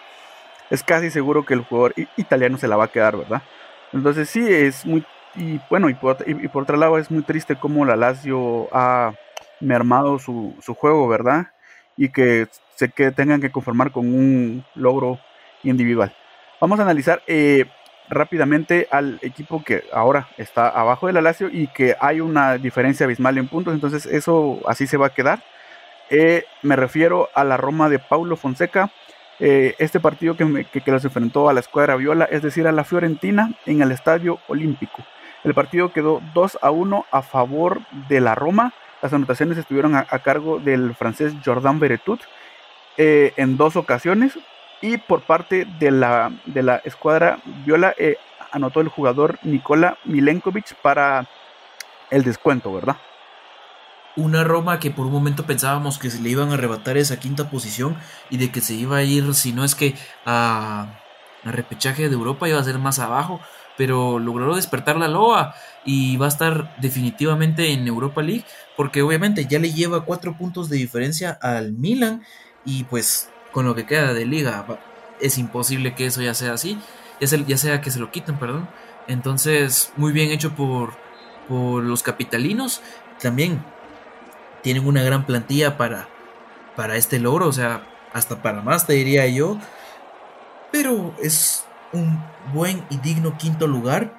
es 0.69 0.83
casi 0.83 1.09
seguro 1.09 1.45
que 1.45 1.53
el 1.53 1.61
jugador 1.61 1.93
italiano 2.17 2.57
se 2.57 2.67
la 2.67 2.75
va 2.75 2.85
a 2.85 2.91
quedar, 2.91 3.17
¿verdad? 3.17 3.41
Entonces 3.93 4.29
sí, 4.29 4.45
es 4.47 4.85
muy... 4.85 5.05
Y 5.35 5.59
bueno, 5.69 5.89
y 5.89 5.95
por, 5.95 6.17
otro 6.53 6.77
lado 6.77 6.97
es 6.97 7.11
muy 7.11 7.21
triste 7.21 7.57
cómo 7.57 7.83
la 7.83 7.97
Lazio 7.97 8.69
ha 8.71 9.13
mermado 9.59 10.17
su, 10.17 10.55
su 10.61 10.73
juego, 10.75 11.09
¿verdad? 11.09 11.47
Y 11.97 12.09
que 12.09 12.47
se 12.75 12.89
que 12.89 13.11
tengan 13.11 13.41
que 13.41 13.51
conformar 13.51 13.91
con 13.91 14.07
un 14.07 14.63
logro 14.75 15.19
individual. 15.63 16.13
Vamos 16.61 16.79
a 16.79 16.83
analizar 16.83 17.21
eh, 17.27 17.65
rápidamente 18.09 18.87
al 18.91 19.19
equipo 19.21 19.63
que 19.63 19.83
ahora 19.91 20.29
está 20.37 20.69
abajo 20.69 21.07
de 21.07 21.13
la 21.13 21.21
Lazio 21.21 21.49
y 21.51 21.67
que 21.67 21.95
hay 21.99 22.21
una 22.21 22.57
diferencia 22.57 23.05
abismal 23.05 23.37
en 23.37 23.47
puntos, 23.47 23.73
entonces 23.73 24.05
eso 24.05 24.59
así 24.67 24.87
se 24.87 24.97
va 24.97 25.07
a 25.07 25.13
quedar. 25.13 25.43
Eh, 26.09 26.45
me 26.61 26.75
refiero 26.75 27.29
a 27.33 27.43
la 27.43 27.57
Roma 27.57 27.89
de 27.89 27.99
Paulo 27.99 28.35
Fonseca, 28.35 28.91
eh, 29.39 29.75
este 29.79 29.99
partido 29.99 30.37
que, 30.37 30.65
que, 30.65 30.91
los 30.91 31.03
enfrentó 31.03 31.49
a 31.49 31.53
la 31.53 31.59
escuadra 31.59 31.95
Viola, 31.95 32.25
es 32.25 32.41
decir, 32.41 32.67
a 32.67 32.71
la 32.71 32.83
Fiorentina 32.83 33.51
en 33.65 33.81
el 33.81 33.91
Estadio 33.91 34.39
Olímpico. 34.47 35.03
El 35.43 35.53
partido 35.53 35.91
quedó 35.91 36.21
2 36.33 36.59
a 36.61 36.71
1 36.71 37.05
a 37.11 37.21
favor 37.21 37.81
de 38.09 38.21
la 38.21 38.33
Roma. 38.33 38.73
Las 39.01 39.13
anotaciones 39.13 39.57
estuvieron 39.57 39.95
a, 39.95 40.05
cargo 40.05 40.59
del 40.59 40.95
francés 40.95 41.33
Jordan 41.43 41.79
Beretut 41.79 42.21
eh, 42.97 43.33
en 43.35 43.57
dos 43.57 43.75
ocasiones. 43.75 44.39
Y 44.81 44.97
por 44.97 45.21
parte 45.21 45.65
de 45.79 45.91
la, 45.91 46.31
de 46.45 46.63
la 46.63 46.77
escuadra 46.77 47.39
Viola 47.65 47.93
eh, 47.97 48.17
anotó 48.51 48.81
el 48.81 48.87
jugador 48.87 49.37
Nikola 49.43 49.97
Milenkovic 50.05 50.75
para 50.75 51.27
el 52.09 52.23
descuento, 52.23 52.73
¿verdad? 52.73 52.97
Una 54.15 54.43
Roma 54.43 54.79
que 54.79 54.91
por 54.91 55.05
un 55.05 55.11
momento 55.11 55.45
pensábamos 55.45 55.97
que 55.97 56.09
se 56.09 56.21
le 56.21 56.29
iban 56.29 56.49
a 56.49 56.53
arrebatar 56.53 56.97
esa 56.97 57.19
quinta 57.19 57.49
posición 57.49 57.97
y 58.29 58.37
de 58.37 58.51
que 58.51 58.61
se 58.61 58.73
iba 58.73 58.97
a 58.97 59.03
ir, 59.03 59.33
si 59.33 59.51
no 59.51 59.63
es 59.63 59.75
que 59.75 59.95
a, 60.25 61.01
repechaje 61.43 62.09
de 62.09 62.15
Europa 62.15 62.49
iba 62.49 62.59
a 62.59 62.63
ser 62.63 62.79
más 62.79 62.97
abajo, 62.99 63.39
pero 63.77 64.17
logró 64.19 64.55
despertar 64.55 64.97
la 64.97 65.07
loa 65.07 65.53
y 65.83 66.17
va 66.17 66.25
a 66.25 66.29
estar 66.29 66.75
definitivamente 66.79 67.71
en 67.71 67.87
Europa 67.87 68.23
League, 68.23 68.45
porque 68.75 69.01
obviamente 69.01 69.45
ya 69.45 69.59
le 69.59 69.71
lleva 69.71 70.05
cuatro 70.05 70.37
puntos 70.37 70.69
de 70.69 70.77
diferencia 70.77 71.37
al 71.41 71.73
Milan 71.73 72.23
y 72.65 72.85
pues 72.85 73.29
con 73.51 73.65
lo 73.65 73.75
que 73.75 73.85
queda 73.85 74.13
de 74.13 74.25
liga 74.25 74.65
es 75.21 75.37
imposible 75.37 75.93
que 75.93 76.07
eso 76.07 76.21
ya 76.21 76.33
sea 76.33 76.53
así, 76.53 76.79
ya 77.19 77.27
sea, 77.27 77.39
ya 77.45 77.57
sea 77.57 77.81
que 77.81 77.91
se 77.91 77.99
lo 77.99 78.11
quiten, 78.11 78.37
perdón. 78.37 78.67
Entonces, 79.07 79.93
muy 79.97 80.11
bien 80.11 80.31
hecho 80.31 80.55
por, 80.55 80.93
por 81.47 81.83
los 81.83 82.03
capitalinos. 82.03 82.81
También 83.21 83.63
tienen 84.65 84.87
una 84.87 85.03
gran 85.03 85.27
plantilla 85.27 85.77
para, 85.77 86.09
para 86.75 86.95
este 86.95 87.19
logro, 87.19 87.47
o 87.47 87.53
sea, 87.53 87.87
hasta 88.13 88.41
para 88.41 88.63
más 88.63 88.87
te 88.87 88.93
diría 88.93 89.27
yo. 89.27 89.59
Pero 90.71 91.13
es 91.21 91.65
un 91.93 92.19
buen 92.51 92.83
y 92.89 92.97
digno 92.97 93.37
quinto 93.37 93.67
lugar. 93.67 94.17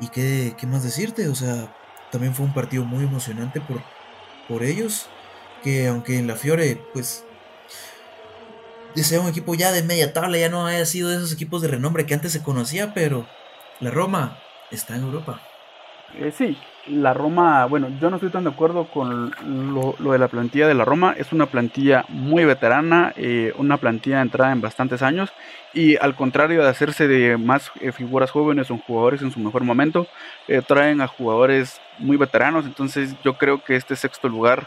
¿Y 0.00 0.08
qué, 0.08 0.54
qué 0.56 0.66
más 0.66 0.82
decirte? 0.82 1.28
O 1.28 1.34
sea, 1.34 1.76
también 2.10 2.34
fue 2.34 2.46
un 2.46 2.54
partido 2.54 2.86
muy 2.86 3.04
emocionante 3.04 3.60
por, 3.60 3.82
por 4.48 4.62
ellos. 4.62 5.08
Que 5.62 5.88
aunque 5.88 6.18
en 6.18 6.26
la 6.26 6.36
Fiore, 6.36 6.82
pues, 6.94 7.26
sea 8.94 9.20
un 9.20 9.28
equipo 9.28 9.54
ya 9.54 9.72
de 9.72 9.82
media 9.82 10.14
tabla, 10.14 10.38
ya 10.38 10.48
no 10.48 10.64
haya 10.64 10.86
sido 10.86 11.10
de 11.10 11.16
esos 11.16 11.34
equipos 11.34 11.60
de 11.60 11.68
renombre 11.68 12.06
que 12.06 12.14
antes 12.14 12.32
se 12.32 12.42
conocía, 12.42 12.94
pero 12.94 13.28
la 13.78 13.90
Roma 13.90 14.38
está 14.70 14.96
en 14.96 15.02
Europa. 15.02 15.42
Eh, 16.18 16.30
sí, 16.30 16.58
la 16.88 17.14
Roma, 17.14 17.64
bueno, 17.64 17.88
yo 17.98 18.10
no 18.10 18.16
estoy 18.16 18.28
tan 18.30 18.44
de 18.44 18.50
acuerdo 18.50 18.84
con 18.84 19.32
lo, 19.72 20.12
de 20.12 20.18
la 20.18 20.28
plantilla 20.28 20.68
de 20.68 20.74
la 20.74 20.84
Roma. 20.84 21.14
Es 21.16 21.32
una 21.32 21.46
plantilla 21.46 22.04
muy 22.08 22.44
veterana, 22.44 23.14
eh, 23.16 23.54
una 23.56 23.78
plantilla 23.78 24.20
entrada 24.20 24.52
en 24.52 24.60
bastantes 24.60 25.02
años. 25.02 25.32
Y 25.72 25.96
al 25.96 26.14
contrario 26.14 26.62
de 26.62 26.68
hacerse 26.68 27.08
de 27.08 27.38
más 27.38 27.72
eh, 27.80 27.92
figuras 27.92 28.30
jóvenes 28.30 28.70
o 28.70 28.76
jugadores 28.76 29.22
en 29.22 29.30
su 29.30 29.40
mejor 29.40 29.64
momento, 29.64 30.06
traen 30.66 31.00
a 31.00 31.06
jugadores 31.06 31.80
muy 31.98 32.16
veteranos. 32.18 32.66
Entonces 32.66 33.14
yo 33.24 33.38
creo 33.38 33.64
que 33.64 33.76
este 33.76 33.96
sexto 33.96 34.28
lugar, 34.28 34.66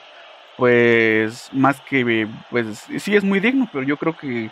pues 0.57 1.49
más 1.53 1.79
que, 1.81 2.27
pues 2.49 2.87
sí 2.97 3.15
es 3.15 3.23
muy 3.23 3.39
digno, 3.39 3.69
pero 3.71 3.83
yo 3.85 3.97
creo 3.97 4.17
que 4.17 4.49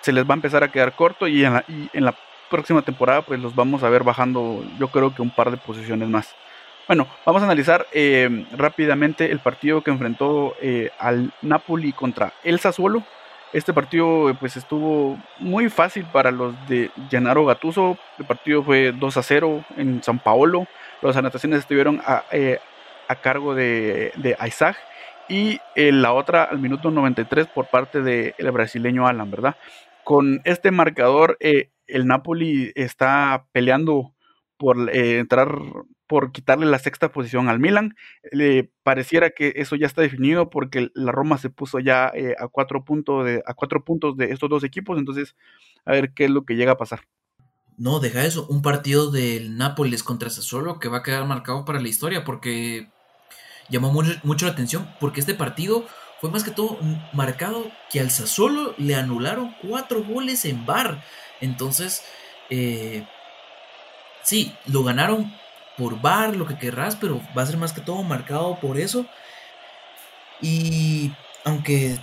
se 0.00 0.12
les 0.12 0.24
va 0.24 0.34
a 0.34 0.34
empezar 0.34 0.62
a 0.62 0.70
quedar 0.70 0.92
corto 0.94 1.26
y 1.26 1.44
en 1.44 1.54
la, 1.54 1.64
y 1.68 1.88
en 1.92 2.04
la 2.04 2.14
próxima 2.52 2.82
temporada 2.82 3.22
pues 3.22 3.40
los 3.40 3.54
vamos 3.54 3.82
a 3.82 3.88
ver 3.88 4.04
bajando 4.04 4.62
yo 4.78 4.88
creo 4.88 5.14
que 5.14 5.22
un 5.22 5.30
par 5.30 5.50
de 5.50 5.56
posiciones 5.56 6.08
más. 6.08 6.34
Bueno, 6.86 7.08
vamos 7.24 7.40
a 7.42 7.46
analizar 7.46 7.86
eh, 7.92 8.44
rápidamente 8.52 9.32
el 9.32 9.38
partido 9.38 9.82
que 9.82 9.90
enfrentó 9.90 10.54
eh, 10.60 10.90
al 10.98 11.32
Napoli 11.40 11.92
contra 11.92 12.34
el 12.44 12.60
Sassuolo. 12.60 13.02
Este 13.54 13.72
partido 13.72 14.36
pues 14.38 14.56
estuvo 14.56 15.18
muy 15.38 15.70
fácil 15.70 16.04
para 16.04 16.30
los 16.30 16.54
de 16.68 16.90
Gennaro 17.10 17.46
Gattuso. 17.46 17.96
El 18.18 18.26
partido 18.26 18.62
fue 18.62 18.92
2 18.92 19.16
a 19.16 19.22
0 19.22 19.64
en 19.78 20.02
San 20.02 20.18
Paolo. 20.18 20.66
Las 21.00 21.16
anotaciones 21.16 21.60
estuvieron 21.60 22.02
a, 22.04 22.24
eh, 22.32 22.58
cargo 23.22 23.54
de, 23.54 24.12
de, 24.16 24.36
Isaac 24.46 24.76
y 25.28 25.60
la 25.76 26.12
otra 26.14 26.44
al 26.44 26.58
minuto 26.58 26.90
93 26.90 27.46
por 27.46 27.66
parte 27.66 28.00
del 28.02 28.50
brasileño 28.50 29.06
Alan, 29.06 29.30
¿verdad? 29.30 29.54
Con 30.04 30.40
este 30.44 30.70
marcador 30.70 31.36
el 31.40 32.06
Napoli 32.06 32.72
está 32.74 33.46
peleando 33.52 34.14
por 34.56 34.90
eh, 34.90 35.18
entrar, 35.18 35.58
por 36.06 36.32
quitarle 36.32 36.66
la 36.66 36.78
sexta 36.78 37.10
posición 37.10 37.48
al 37.48 37.58
Milan. 37.58 37.94
Le 38.30 38.70
pareciera 38.82 39.30
que 39.30 39.54
eso 39.56 39.76
ya 39.76 39.86
está 39.86 40.02
definido 40.02 40.50
porque 40.50 40.90
la 40.94 41.12
Roma 41.12 41.38
se 41.38 41.50
puso 41.50 41.80
ya 41.80 42.10
eh, 42.14 42.34
a, 42.38 42.48
cuatro 42.48 42.84
puntos 42.84 43.24
de, 43.24 43.42
a 43.46 43.54
cuatro 43.54 43.84
puntos 43.84 44.16
de 44.16 44.32
estos 44.32 44.48
dos 44.48 44.64
equipos. 44.64 44.98
Entonces, 44.98 45.34
a 45.84 45.92
ver 45.92 46.12
qué 46.14 46.26
es 46.26 46.30
lo 46.30 46.44
que 46.44 46.54
llega 46.56 46.72
a 46.72 46.78
pasar. 46.78 47.00
No, 47.76 48.00
deja 48.00 48.24
eso. 48.24 48.46
Un 48.48 48.62
partido 48.62 49.10
del 49.10 49.56
Nápoles 49.56 50.02
contra 50.02 50.30
Sassuolo 50.30 50.78
que 50.78 50.88
va 50.88 50.98
a 50.98 51.02
quedar 51.02 51.26
marcado 51.26 51.64
para 51.64 51.80
la 51.80 51.88
historia 51.88 52.24
porque 52.24 52.88
llamó 53.68 53.92
mucho, 53.92 54.12
mucho 54.22 54.46
la 54.46 54.52
atención 54.52 54.88
porque 55.00 55.20
este 55.20 55.34
partido 55.34 55.86
fue 56.22 56.30
más 56.30 56.44
que 56.44 56.52
todo 56.52 56.78
marcado 57.12 57.68
que 57.90 57.98
al 57.98 58.12
Sassuolo 58.12 58.76
le 58.78 58.94
anularon 58.94 59.56
cuatro 59.60 60.04
goles 60.04 60.44
en 60.44 60.64
bar. 60.64 61.02
Entonces, 61.40 62.04
eh, 62.48 63.04
sí, 64.22 64.54
lo 64.66 64.84
ganaron 64.84 65.34
por 65.76 66.00
bar, 66.00 66.36
lo 66.36 66.46
que 66.46 66.56
querrás, 66.56 66.94
pero 66.94 67.20
va 67.36 67.42
a 67.42 67.46
ser 67.46 67.56
más 67.56 67.72
que 67.72 67.80
todo 67.80 68.04
marcado 68.04 68.60
por 68.60 68.78
eso. 68.78 69.04
Y 70.40 71.10
aunque 71.44 71.98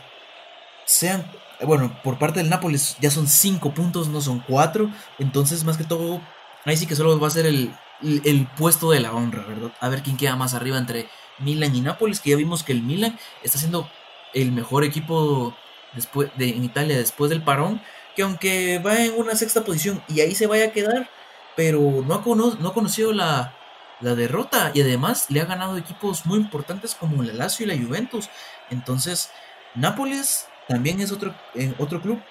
sean, 0.84 1.26
bueno, 1.62 1.98
por 2.04 2.20
parte 2.20 2.40
del 2.42 2.50
Nápoles 2.50 2.98
ya 3.00 3.12
son 3.12 3.26
cinco 3.26 3.74
puntos, 3.74 4.10
no 4.10 4.20
son 4.20 4.44
cuatro. 4.46 4.92
Entonces, 5.18 5.64
más 5.64 5.78
que 5.78 5.86
todo, 5.86 6.20
ahí 6.66 6.76
sí 6.76 6.88
que 6.88 6.98
solo 6.98 7.18
va 7.22 7.28
a 7.28 7.32
ser 7.32 7.46
el, 7.46 7.74
el, 8.02 8.48
puesto 8.58 8.92
de 8.92 9.00
la 9.00 9.14
honra, 9.14 9.46
¿verdad? 9.46 9.72
A 9.80 9.88
ver 9.88 10.04
quién 10.04 10.18
queda 10.18 10.36
más 10.36 10.56
arriba 10.56 10.78
entre 10.78 11.08
Milan 11.38 11.74
y 11.74 11.80
Nápoles, 11.80 12.20
que 12.20 12.32
ya 12.32 12.36
vimos 12.36 12.64
que 12.64 12.74
el 12.74 12.82
Milan 12.82 13.18
está 13.44 13.58
siendo 13.58 13.90
el 14.34 14.52
mejor 14.52 14.84
equipo 14.84 15.56
después 15.94 16.30
de, 16.38 16.50
en 16.50 16.64
Italia 16.64 16.98
después 16.98 17.30
del 17.30 17.44
parón, 17.44 17.82
que 18.16 18.24
aunque 18.24 18.80
va 18.80 19.04
en 19.04 19.14
una 19.18 19.36
sexta 19.36 19.64
posición 19.64 20.04
y 20.08 20.22
ahí 20.22 20.36
se 20.36 20.48
vaya 20.48 20.66
a 20.66 20.72
quedar, 20.72 21.10
pero 21.56 21.80
no 22.06 22.16
ha, 22.16 22.24
no 22.60 22.70
ha 22.70 22.74
conocido 22.74 23.14
la, 23.14 23.54
la 24.02 24.16
derrota 24.16 24.72
y 24.74 24.82
además 24.82 25.28
le 25.30 25.42
ha 25.42 25.46
ganado 25.46 25.78
equipos 25.78 26.26
muy 26.26 26.38
importantes 26.38 26.96
como 26.96 27.24
la 27.24 27.34
Lazio 27.34 27.66
y 27.66 27.70
la 27.70 27.78
Juventus. 27.78 28.30
Entonces, 28.70 29.32
Nápoles 29.76 30.48
también 30.68 31.00
es 31.00 31.12
otro, 31.12 31.34
eh, 31.56 31.74
otro 31.78 32.02
club 32.02 32.22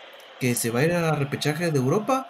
que 0.40 0.54
se 0.54 0.70
va 0.70 0.80
a 0.80 0.84
ir 0.84 0.92
a 0.92 1.12
repechaje 1.12 1.70
de 1.70 1.78
Europa, 1.78 2.28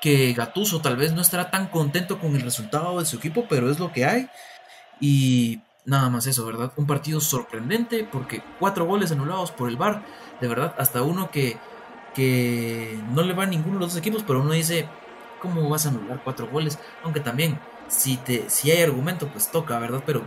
que 0.00 0.32
Gatuso 0.32 0.80
tal 0.80 0.96
vez 0.96 1.12
no 1.12 1.22
estará 1.22 1.50
tan 1.50 1.68
contento 1.68 2.18
con 2.18 2.36
el 2.36 2.42
resultado 2.42 2.98
de 2.98 3.06
su 3.06 3.16
equipo, 3.16 3.46
pero 3.48 3.70
es 3.70 3.78
lo 3.78 3.92
que 3.92 4.04
hay. 4.04 4.28
Y 5.00 5.60
nada 5.88 6.10
más 6.10 6.26
eso, 6.26 6.44
¿verdad? 6.44 6.70
Un 6.76 6.86
partido 6.86 7.20
sorprendente 7.20 8.06
porque 8.10 8.42
cuatro 8.58 8.84
goles 8.84 9.10
anulados 9.10 9.50
por 9.50 9.68
el 9.68 9.76
VAR, 9.76 10.02
de 10.40 10.46
verdad, 10.46 10.74
hasta 10.78 11.02
uno 11.02 11.30
que, 11.30 11.56
que 12.14 12.98
no 13.10 13.22
le 13.22 13.32
va 13.32 13.44
a 13.44 13.46
ninguno 13.46 13.74
de 13.74 13.80
los 13.80 13.94
dos 13.94 13.98
equipos, 13.98 14.22
pero 14.22 14.42
uno 14.42 14.52
dice, 14.52 14.86
¿cómo 15.40 15.68
vas 15.68 15.86
a 15.86 15.88
anular 15.88 16.20
cuatro 16.22 16.46
goles? 16.46 16.78
Aunque 17.02 17.20
también 17.20 17.58
si, 17.88 18.18
te, 18.18 18.50
si 18.50 18.70
hay 18.70 18.82
argumento, 18.82 19.28
pues 19.28 19.50
toca, 19.50 19.78
¿verdad? 19.78 20.02
Pero 20.04 20.22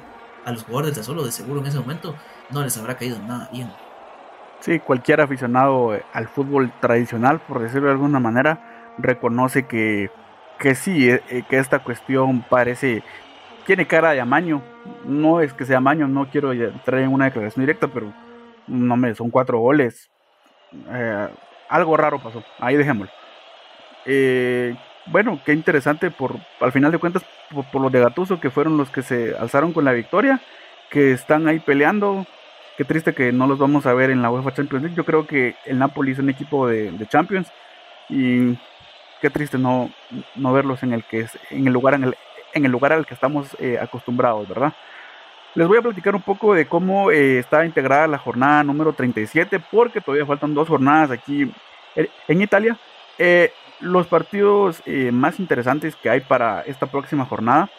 a 0.46 0.52
los 0.52 0.64
jugadores 0.64 0.96
de 0.96 0.96
Sassuolo 0.96 1.24
de 1.24 1.32
seguro 1.32 1.62
en 1.62 1.68
ese 1.68 1.80
momento 1.80 2.16
no 2.50 2.64
les 2.64 2.76
habrá 2.78 2.98
caído 2.98 3.20
nada 3.20 3.48
bien. 3.54 3.70
Sí, 4.62 4.80
cualquier 4.80 5.22
aficionado 5.22 5.94
eh, 5.94 6.04
al 6.12 6.28
fútbol 6.28 6.72
tradicional, 6.82 7.40
por 7.40 7.62
decirlo 7.62 7.88
de 7.88 7.94
alguna 7.94 8.20
manera, 8.20 8.94
reconoce 8.98 9.68
que, 9.68 10.10
que 10.58 10.74
sí, 10.74 11.08
eh, 11.08 11.22
eh, 11.30 11.44
que 11.48 11.60
esta 11.60 11.80
cuestión 11.80 12.44
parece, 12.50 13.04
tiene 13.68 13.86
cara 13.86 14.12
de 14.12 14.22
amaño. 14.22 14.62
No 15.06 15.42
es 15.42 15.54
que 15.54 15.66
sea 15.66 15.78
amaño, 15.78 16.08
no 16.08 16.30
quiero 16.30 16.52
entrar 16.54 17.02
en 17.02 17.14
una 17.14 17.26
declaración 17.26 17.64
directa, 17.64 17.88
pero 17.88 18.12
no 18.68 18.98
me 18.98 19.14
son 19.16 19.30
cuatro 19.30 19.60
goles. 19.60 20.10
algo 21.70 21.98
raro 21.98 22.20
pasó, 22.20 22.44
ahí 22.60 22.76
dejémoslo. 22.76 23.12
Eh, 24.06 24.76
bueno, 25.08 25.40
qué 25.46 25.54
interesante 25.54 26.12
por, 26.12 26.38
al 26.60 26.72
final 26.72 26.92
de 26.92 26.98
cuentas, 26.98 27.24
por, 27.72 27.82
los 27.82 27.92
de 27.92 28.00
Gatuso, 28.00 28.40
que 28.40 28.50
fueron 28.50 28.78
los 28.78 28.90
que 28.90 29.02
se 29.02 29.36
alzaron 29.36 29.74
con 29.74 29.86
la 29.86 29.94
victoria, 29.94 30.42
que 30.90 31.12
están 31.12 31.48
ahí 31.48 31.60
peleando. 31.60 32.26
Qué 32.78 32.86
triste 32.86 33.14
que 33.14 33.32
no 33.32 33.48
los 33.48 33.60
vamos 33.60 33.86
a 33.86 33.94
ver 33.94 34.10
en 34.10 34.22
la 34.22 34.32
UEFA 34.32 34.54
Champions 34.54 34.84
League. 34.84 34.96
Yo 34.96 35.06
creo 35.06 35.28
que 35.28 35.56
el 35.66 35.80
Napoli 35.80 36.14
es 36.14 36.20
un 36.20 36.30
equipo 36.30 36.68
de, 36.68 36.94
Champions 37.08 37.52
y 38.10 38.58
qué 39.22 39.30
triste 39.30 39.58
no, 39.58 39.92
no 40.36 40.54
verlos 40.54 40.82
en 40.84 40.94
el 40.94 41.04
que 41.04 41.28
en 41.50 41.68
el 41.68 41.74
lugar 41.74 41.94
en 41.96 42.06
el, 42.06 42.16
en 42.54 42.66
el 42.66 42.72
lugar 42.72 42.94
al 42.94 43.06
que 43.06 43.14
estamos 43.14 43.56
eh, 43.60 43.78
acostumbrados, 43.82 44.48
¿verdad? 44.48 44.74
Les 45.56 45.68
voy 45.68 45.78
a 45.78 45.82
platicar 45.82 46.16
un 46.16 46.22
poco 46.22 46.54
de 46.54 46.66
cómo 46.66 47.12
eh, 47.12 47.40
está 47.40 47.66
integrada 47.66 48.08
la 48.08 48.18
jornada 48.18 48.64
número 48.64 48.94
37, 48.94 49.60
porque 49.72 50.00
todavía 50.00 50.26
faltan 50.26 50.54
dos 50.54 50.68
jornadas 50.68 51.12
aquí 51.12 51.52
en 52.28 52.42
Italia. 52.42 52.78
Eh, 53.18 53.52
los 53.82 54.08
partidos 54.08 54.82
eh, 54.86 55.12
más 55.12 55.40
interesantes 55.40 55.96
que 55.96 56.10
hay 56.10 56.22
para 56.22 56.62
esta 56.62 56.86
próxima 56.86 57.26
jornada 57.26 57.70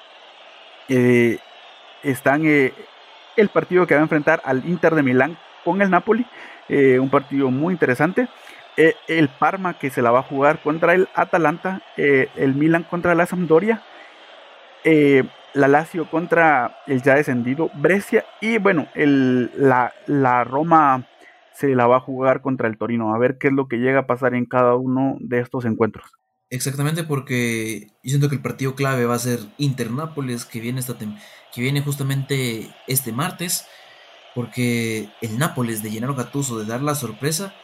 eh, 0.88 1.38
están 2.02 2.44
eh, 2.44 2.74
el 3.36 3.48
partido 3.48 3.86
que 3.86 3.94
va 3.94 4.00
a 4.00 4.02
enfrentar 4.02 4.42
al 4.44 4.68
Inter 4.68 4.94
de 4.94 5.02
Milán 5.02 5.38
con 5.64 5.80
el 5.80 5.90
Napoli, 5.90 6.26
un 6.68 7.10
partido 7.10 7.50
muy 7.50 7.72
interesante. 7.72 8.28
el 8.76 9.28
Parma 9.28 9.74
que 9.74 9.90
se 9.90 10.02
la 10.02 10.10
va 10.10 10.20
a 10.20 10.24
jugar 10.24 10.58
contra 10.58 10.94
el 10.94 11.08
Atalanta, 11.14 11.82
el 11.96 12.54
Milan 12.54 12.82
contra 12.82 13.14
la 13.14 13.26
Sampdoria, 13.26 13.82
la 14.84 15.68
Lazio 15.68 16.10
contra 16.10 16.78
el 16.86 17.02
ya 17.02 17.14
descendido 17.14 17.70
Brescia 17.74 18.24
y 18.40 18.58
bueno, 18.58 18.88
la 18.94 20.44
Roma 20.44 21.06
se 21.54 21.74
la 21.74 21.86
va 21.86 21.98
a 21.98 22.00
jugar 22.00 22.40
contra 22.40 22.68
el 22.68 22.78
Torino. 22.78 23.14
A 23.14 23.18
ver 23.18 23.36
qué 23.38 23.48
es 23.48 23.52
lo 23.52 23.68
que 23.68 23.76
llega 23.76 24.00
a 24.00 24.06
pasar 24.06 24.34
en 24.34 24.46
cada 24.46 24.74
uno 24.74 25.16
de 25.20 25.40
estos 25.40 25.64
encuentros. 25.64 26.10
Exactamente, 26.48 27.04
porque 27.04 27.88
yo 28.02 28.10
siento 28.10 28.28
que 28.28 28.34
el 28.34 28.42
partido 28.42 28.74
clave 28.74 29.06
va 29.06 29.14
a 29.14 29.18
ser 29.18 29.38
Inter-Nápoles, 29.56 30.44
que 30.44 30.60
viene, 30.60 30.80
esta 30.80 30.94
que 30.98 31.60
viene 31.60 31.80
justamente 31.80 32.68
este 32.86 33.10
martes, 33.12 33.66
porque 34.34 35.08
el 35.22 35.38
Nápoles 35.38 35.82
de 35.82 35.90
Gennaro 35.90 36.14
Gattuso, 36.14 36.58
de 36.58 36.66
dar 36.66 36.82
la 36.82 36.94
sorpresa, 36.94 37.54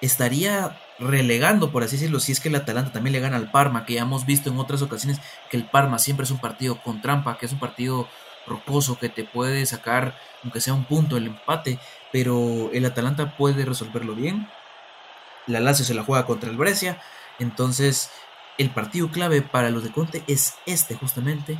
estaría 0.00 0.78
relegando, 0.98 1.70
por 1.70 1.82
así 1.82 1.96
decirlo, 1.96 2.20
si 2.20 2.32
es 2.32 2.40
que 2.40 2.48
el 2.48 2.54
Atalanta 2.54 2.92
también 2.92 3.12
le 3.12 3.20
gana 3.20 3.36
al 3.36 3.50
Parma, 3.50 3.84
que 3.84 3.94
ya 3.94 4.02
hemos 4.02 4.26
visto 4.26 4.50
en 4.50 4.58
otras 4.58 4.82
ocasiones 4.82 5.18
que 5.50 5.56
el 5.56 5.64
Parma 5.64 5.98
siempre 5.98 6.24
es 6.24 6.30
un 6.30 6.38
partido 6.38 6.80
con 6.82 7.00
trampa, 7.00 7.38
que 7.38 7.46
es 7.46 7.52
un 7.52 7.58
partido 7.58 8.08
rocoso, 8.46 8.98
que 8.98 9.08
te 9.08 9.24
puede 9.24 9.64
sacar, 9.66 10.18
aunque 10.42 10.60
sea 10.60 10.74
un 10.74 10.84
punto, 10.84 11.16
el 11.16 11.26
empate, 11.26 11.78
pero 12.12 12.70
el 12.72 12.84
Atalanta 12.84 13.36
puede 13.36 13.64
resolverlo 13.64 14.14
bien. 14.14 14.48
La 15.46 15.60
Lazio 15.60 15.84
se 15.84 15.94
la 15.94 16.04
juega 16.04 16.26
contra 16.26 16.50
el 16.50 16.56
Brescia, 16.56 17.00
entonces 17.38 18.10
el 18.58 18.70
partido 18.70 19.10
clave 19.10 19.42
para 19.42 19.70
los 19.70 19.82
de 19.82 19.90
Conte 19.90 20.22
es 20.26 20.54
este 20.66 20.94
justamente, 20.94 21.58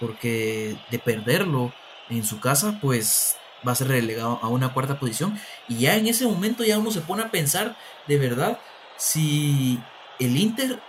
porque 0.00 0.76
de 0.90 0.98
perderlo 0.98 1.72
en 2.08 2.24
su 2.24 2.40
casa, 2.40 2.78
pues 2.80 3.36
va 3.66 3.72
a 3.72 3.76
ser 3.76 3.88
relegado 3.88 4.38
a 4.42 4.48
una 4.48 4.72
cuarta 4.72 4.98
posición. 4.98 5.38
Y 5.68 5.78
ya 5.80 5.96
en 5.96 6.06
ese 6.06 6.26
momento 6.26 6.64
ya 6.64 6.78
uno 6.78 6.90
se 6.90 7.00
pone 7.00 7.22
a 7.22 7.30
pensar 7.30 7.76
de 8.06 8.18
verdad 8.18 8.58
si 8.96 9.80
el 10.18 10.36
Inter 10.36 10.80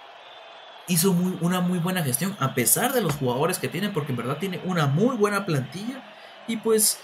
hizo 0.87 1.11
una 1.11 1.61
muy 1.61 1.77
buena 1.77 2.03
gestión 2.03 2.35
a 2.39 2.55
pesar 2.55 2.93
de 2.93 3.01
los 3.01 3.15
jugadores 3.15 3.59
que 3.59 3.67
tiene 3.67 3.89
porque 3.89 4.11
en 4.11 4.17
verdad 4.17 4.37
tiene 4.37 4.59
una 4.65 4.87
muy 4.87 5.15
buena 5.15 5.45
plantilla. 5.45 6.03
Y 6.47 6.57
pues 6.57 6.99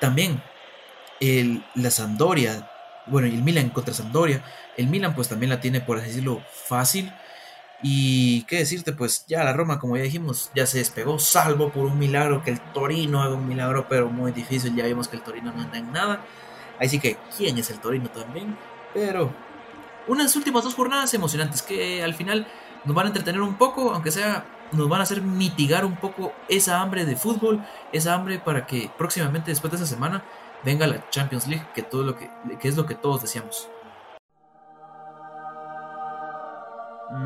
también 0.00 0.42
el, 1.20 1.64
la 1.74 1.90
Sampdoria, 1.90 2.70
bueno, 3.06 3.28
y 3.28 3.34
el 3.34 3.42
Milan 3.42 3.70
contra 3.70 3.94
Sampdoria, 3.94 4.42
el 4.76 4.88
Milan 4.88 5.14
pues 5.14 5.28
también 5.28 5.50
la 5.50 5.60
tiene, 5.60 5.80
por 5.80 5.98
así 5.98 6.08
decirlo, 6.08 6.42
fácil. 6.50 7.12
Y 7.86 8.44
qué 8.44 8.56
decirte, 8.56 8.94
pues 8.94 9.26
ya 9.28 9.44
la 9.44 9.52
Roma, 9.52 9.78
como 9.78 9.98
ya 9.98 10.04
dijimos, 10.04 10.50
ya 10.54 10.64
se 10.64 10.78
despegó, 10.78 11.18
salvo 11.18 11.70
por 11.70 11.84
un 11.84 11.98
milagro 11.98 12.42
que 12.42 12.50
el 12.50 12.58
Torino 12.72 13.22
haga 13.22 13.34
un 13.34 13.46
milagro, 13.46 13.86
pero 13.90 14.08
muy 14.08 14.32
difícil. 14.32 14.74
Ya 14.74 14.86
vimos 14.86 15.06
que 15.06 15.16
el 15.16 15.22
Torino 15.22 15.52
no 15.52 15.60
anda 15.60 15.76
en 15.76 15.92
nada. 15.92 16.24
Así 16.80 16.98
que, 16.98 17.18
¿quién 17.36 17.58
es 17.58 17.68
el 17.68 17.80
Torino 17.80 18.08
también? 18.08 18.56
Pero 18.94 19.30
unas 20.08 20.34
últimas 20.34 20.64
dos 20.64 20.74
jornadas 20.74 21.12
emocionantes 21.12 21.60
que 21.60 22.02
al 22.02 22.14
final 22.14 22.46
nos 22.86 22.96
van 22.96 23.04
a 23.04 23.08
entretener 23.08 23.42
un 23.42 23.56
poco, 23.58 23.92
aunque 23.92 24.10
sea, 24.10 24.46
nos 24.72 24.88
van 24.88 25.00
a 25.00 25.02
hacer 25.02 25.20
mitigar 25.20 25.84
un 25.84 25.96
poco 25.96 26.32
esa 26.48 26.80
hambre 26.80 27.04
de 27.04 27.16
fútbol, 27.16 27.62
esa 27.92 28.14
hambre 28.14 28.38
para 28.38 28.64
que 28.64 28.90
próximamente, 28.96 29.50
después 29.50 29.70
de 29.72 29.76
esa 29.76 29.86
semana, 29.86 30.24
venga 30.64 30.86
la 30.86 31.06
Champions 31.10 31.46
League, 31.48 31.66
que, 31.74 31.82
todo 31.82 32.02
lo 32.02 32.16
que, 32.16 32.30
que 32.58 32.68
es 32.68 32.78
lo 32.78 32.86
que 32.86 32.94
todos 32.94 33.20
deseamos. 33.20 33.68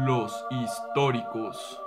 Los 0.05 0.33
históricos. 0.51 1.81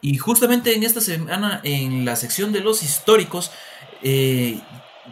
Y 0.00 0.18
justamente 0.18 0.74
en 0.74 0.84
esta 0.84 1.00
semana, 1.00 1.60
en 1.64 2.04
la 2.04 2.16
sección 2.16 2.52
de 2.52 2.60
los 2.60 2.82
históricos, 2.82 3.50
eh, 4.02 4.60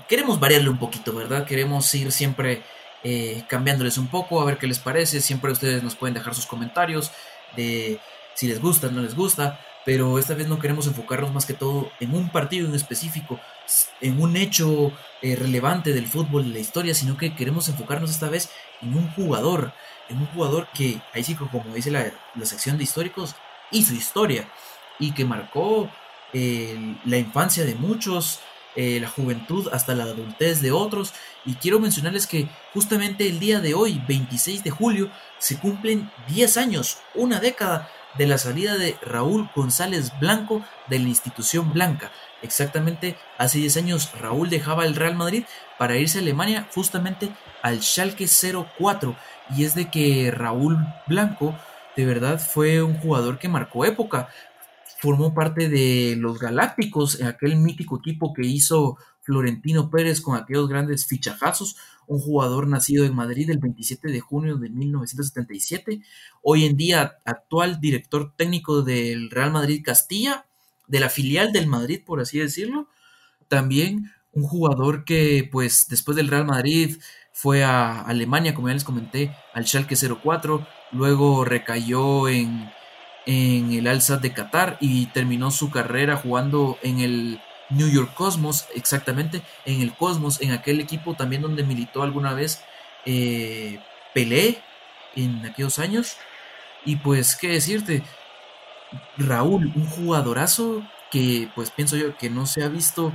queremos 0.09 0.39
variarle 0.39 0.68
un 0.68 0.78
poquito, 0.78 1.14
¿verdad? 1.14 1.47
Queremos 1.47 1.93
ir 1.95 2.12
siempre 2.12 2.62
eh, 3.03 3.45
cambiándoles 3.49 3.99
un 3.99 4.09
poco, 4.09 4.41
a 4.41 4.45
ver 4.45 4.59
qué 4.59 4.66
les 4.66 4.78
parece. 4.78 5.20
Siempre 5.20 5.53
ustedes 5.53 5.82
nos 5.82 5.97
pueden 5.97 6.14
dejar 6.14 6.35
sus 6.35 6.47
comentarios 6.47 7.11
de 7.57 7.99
si 8.35 8.47
les 8.47 8.61
gusta, 8.61 8.91
no 8.91 9.01
les 9.01 9.14
gusta 9.14 9.59
pero 9.85 10.18
esta 10.18 10.35
vez 10.35 10.49
no 10.49 10.59
queremos 10.59 10.87
enfocarnos 10.87 11.32
más 11.32 11.47
que 11.47 11.55
todo 11.55 11.91
en 12.01 12.14
un 12.14 12.30
partido 12.30 12.66
en 12.66 12.74
específico, 12.74 13.39
en 14.01 14.20
un 14.20 14.37
hecho 14.37 14.93
eh, 15.22 15.37
relevante 15.37 15.93
del 15.93 16.09
fútbol, 16.09 16.45
de 16.45 16.55
la 16.55 16.59
historia, 16.59 16.95
sino 16.95 17.16
que 17.16 17.35
queremos 17.35 17.68
enfocarnos 17.68 18.11
esta 18.11 18.28
vez 18.28 18.51
en 18.80 18.97
un 18.97 19.11
jugador, 19.11 19.72
en 20.09 20.18
un 20.18 20.26
jugador 20.28 20.68
que, 20.74 21.01
ahí 21.12 21.22
sí, 21.22 21.35
como 21.35 21.74
dice 21.74 21.91
la, 21.91 22.12
sección 22.45 22.78
de 22.78 22.85
históricos, 22.85 23.35
hizo 23.70 23.95
historia 23.95 24.49
y 24.99 25.12
que 25.12 25.24
marcó 25.24 25.91
eh, 26.32 26.97
la 27.05 27.18
infancia 27.18 27.64
de 27.64 27.74
muchos, 27.74 28.41
eh, 28.76 28.99
la 29.01 29.09
juventud 29.09 29.68
hasta 29.72 29.95
la 29.95 30.05
adultez 30.05 30.62
de 30.62 30.72
otros. 30.72 31.12
Y 31.45 31.55
quiero 31.55 31.78
mencionarles 31.78 32.26
que 32.26 32.49
justamente 32.72 33.28
el 33.28 33.39
día 33.39 33.61
de 33.61 33.74
hoy, 33.74 34.03
26 34.09 34.64
de 34.64 34.70
julio, 34.70 35.11
se 35.39 35.59
cumplen 35.59 36.11
10 36.28 36.57
años, 36.57 36.99
una 37.14 37.39
década 37.39 37.91
de 38.18 38.26
la 38.26 38.38
salida 38.38 38.76
de 38.76 38.96
Raúl 39.02 39.50
González 39.54 40.12
Blanco 40.20 40.64
de 40.88 40.98
la 40.98 41.08
institución 41.08 41.72
blanca. 41.72 42.10
Exactamente 42.42 43.16
hace 43.38 43.58
10 43.58 43.76
años 43.78 44.10
Raúl 44.20 44.50
dejaba 44.50 44.84
el 44.84 44.94
Real 44.94 45.16
Madrid 45.16 45.44
para 45.78 45.96
irse 45.96 46.18
a 46.18 46.22
Alemania 46.22 46.68
justamente 46.74 47.30
al 47.62 47.82
Schalke 47.82 48.26
04 48.26 49.16
y 49.56 49.64
es 49.64 49.74
de 49.74 49.90
que 49.90 50.30
Raúl 50.30 50.78
Blanco 51.06 51.54
de 51.96 52.04
verdad 52.04 52.40
fue 52.40 52.82
un 52.82 52.98
jugador 52.98 53.38
que 53.38 53.48
marcó 53.48 53.84
época. 53.84 54.28
Formó 54.98 55.34
parte 55.34 55.68
de 55.68 56.16
los 56.16 56.38
Galácticos, 56.38 57.20
aquel 57.22 57.56
mítico 57.56 57.98
equipo 57.98 58.32
que 58.32 58.46
hizo 58.46 58.96
Florentino 59.22 59.90
Pérez 59.90 60.20
con 60.20 60.36
aquellos 60.36 60.68
grandes 60.68 61.06
fichajazos, 61.06 61.76
un 62.07 62.18
jugador 62.18 62.68
nacido 62.68 63.05
en 63.05 63.14
Madrid 63.14 63.50
el 63.50 63.59
27 63.59 64.09
de 64.09 64.20
junio 64.20 64.57
de 64.57 64.70
1977, 64.70 66.00
hoy 66.42 66.64
en 66.64 66.76
día 66.76 67.18
actual 67.24 67.80
director 67.80 68.32
técnico 68.36 68.82
del 68.82 69.30
Real 69.30 69.52
Madrid 69.52 69.82
Castilla, 69.84 70.46
de 70.86 71.00
la 71.00 71.09
filial 71.09 71.52
del 71.52 71.66
Madrid, 71.66 72.02
por 72.05 72.20
así 72.20 72.38
decirlo. 72.38 72.88
También 73.48 74.11
un 74.32 74.44
jugador 74.44 75.05
que, 75.05 75.48
pues, 75.50 75.86
después 75.88 76.16
del 76.16 76.28
Real 76.28 76.46
Madrid 76.46 76.96
fue 77.32 77.64
a 77.64 78.00
Alemania, 78.00 78.55
como 78.55 78.68
ya 78.68 78.74
les 78.74 78.84
comenté, 78.84 79.34
al 79.52 79.66
Schalke 79.66 79.96
04, 79.96 80.66
luego 80.92 81.44
recayó 81.44 82.28
en, 82.28 82.70
en 83.26 83.72
el 83.72 83.86
Al 83.86 84.02
Sadd 84.02 84.20
de 84.20 84.32
Qatar 84.32 84.76
y 84.80 85.07
terminó 85.07 85.50
su 85.50 85.70
carrera 85.70 86.16
jugando 86.16 86.78
en 86.82 87.00
el 87.00 87.40
New 87.70 87.88
York 87.88 88.14
Cosmos, 88.14 88.66
exactamente, 88.74 89.42
en 89.64 89.80
el 89.80 89.94
Cosmos, 89.94 90.40
en 90.40 90.52
aquel 90.52 90.80
equipo 90.80 91.14
también 91.14 91.42
donde 91.42 91.62
militó 91.62 92.02
alguna 92.02 92.34
vez 92.34 92.62
eh, 93.06 93.80
Pelé 94.12 94.62
en 95.16 95.44
aquellos 95.46 95.78
años. 95.78 96.16
Y 96.84 96.96
pues, 96.96 97.36
¿qué 97.36 97.48
decirte? 97.48 98.02
Raúl, 99.16 99.72
un 99.74 99.86
jugadorazo 99.86 100.82
que 101.10 101.48
pues 101.54 101.70
pienso 101.70 101.96
yo 101.96 102.16
que 102.16 102.30
no 102.30 102.46
se 102.46 102.62
ha 102.62 102.68
visto 102.68 103.12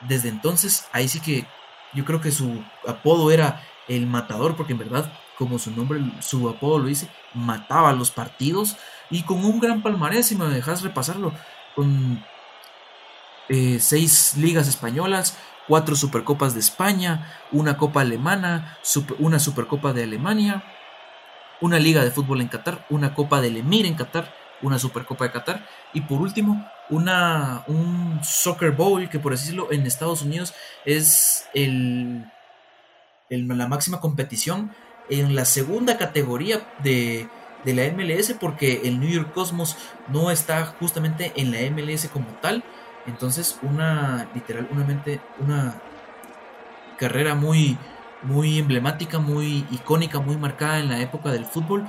desde 0.00 0.28
entonces. 0.28 0.88
Ahí 0.92 1.08
sí 1.08 1.20
que 1.20 1.46
yo 1.94 2.04
creo 2.04 2.20
que 2.20 2.32
su 2.32 2.62
apodo 2.86 3.30
era 3.30 3.62
el 3.88 4.06
matador, 4.06 4.56
porque 4.56 4.72
en 4.72 4.78
verdad, 4.78 5.12
como 5.36 5.58
su 5.58 5.70
nombre, 5.70 6.00
su 6.20 6.48
apodo 6.48 6.80
lo 6.80 6.86
dice, 6.86 7.08
mataba 7.34 7.92
los 7.92 8.10
partidos 8.10 8.76
y 9.10 9.22
con 9.22 9.44
un 9.44 9.60
gran 9.60 9.82
palmarés, 9.82 10.26
si 10.26 10.36
me 10.36 10.46
dejas 10.46 10.82
repasarlo, 10.82 11.32
con 11.74 12.22
eh, 13.48 13.78
seis 13.80 14.34
ligas 14.36 14.68
españolas, 14.68 15.36
cuatro 15.66 15.96
supercopas 15.96 16.54
de 16.54 16.60
España, 16.60 17.30
una 17.52 17.76
copa 17.76 18.00
alemana, 18.00 18.78
una 19.18 19.38
supercopa 19.38 19.92
de 19.92 20.04
Alemania, 20.04 20.64
una 21.60 21.78
liga 21.78 22.04
de 22.04 22.10
fútbol 22.10 22.40
en 22.40 22.48
Qatar, 22.48 22.86
una 22.90 23.14
copa 23.14 23.40
del 23.40 23.56
Emir 23.56 23.86
en 23.86 23.94
Qatar, 23.94 24.34
una 24.62 24.78
supercopa 24.78 25.24
de 25.24 25.32
Qatar 25.32 25.66
y 25.92 26.00
por 26.02 26.20
último 26.20 26.68
una, 26.90 27.64
un 27.68 28.20
Soccer 28.22 28.72
Bowl 28.72 29.08
que 29.08 29.18
por 29.18 29.32
decirlo 29.32 29.68
en 29.70 29.86
Estados 29.86 30.22
Unidos 30.22 30.54
es 30.84 31.46
el, 31.54 32.24
la 33.28 33.68
máxima 33.68 34.00
competición 34.00 34.72
en 35.10 35.34
la 35.36 35.44
segunda 35.44 35.96
categoría 35.96 36.66
de, 36.82 37.28
de 37.64 37.74
la 37.74 37.84
MLS 37.92 38.34
porque 38.40 38.82
el 38.84 39.00
New 39.00 39.08
York 39.08 39.32
Cosmos 39.32 39.76
no 40.08 40.30
está 40.30 40.66
justamente 40.80 41.32
en 41.36 41.52
la 41.52 41.58
MLS 41.70 42.08
como 42.08 42.26
tal 42.40 42.64
entonces, 43.06 43.58
una, 43.62 44.28
literal, 44.34 44.68
una, 44.70 44.86
una 45.40 45.82
carrera 46.98 47.34
muy, 47.34 47.78
muy 48.22 48.58
emblemática, 48.58 49.18
muy 49.18 49.66
icónica, 49.70 50.20
muy 50.20 50.36
marcada 50.36 50.80
en 50.80 50.88
la 50.88 51.00
época 51.00 51.30
del 51.30 51.46
fútbol. 51.46 51.88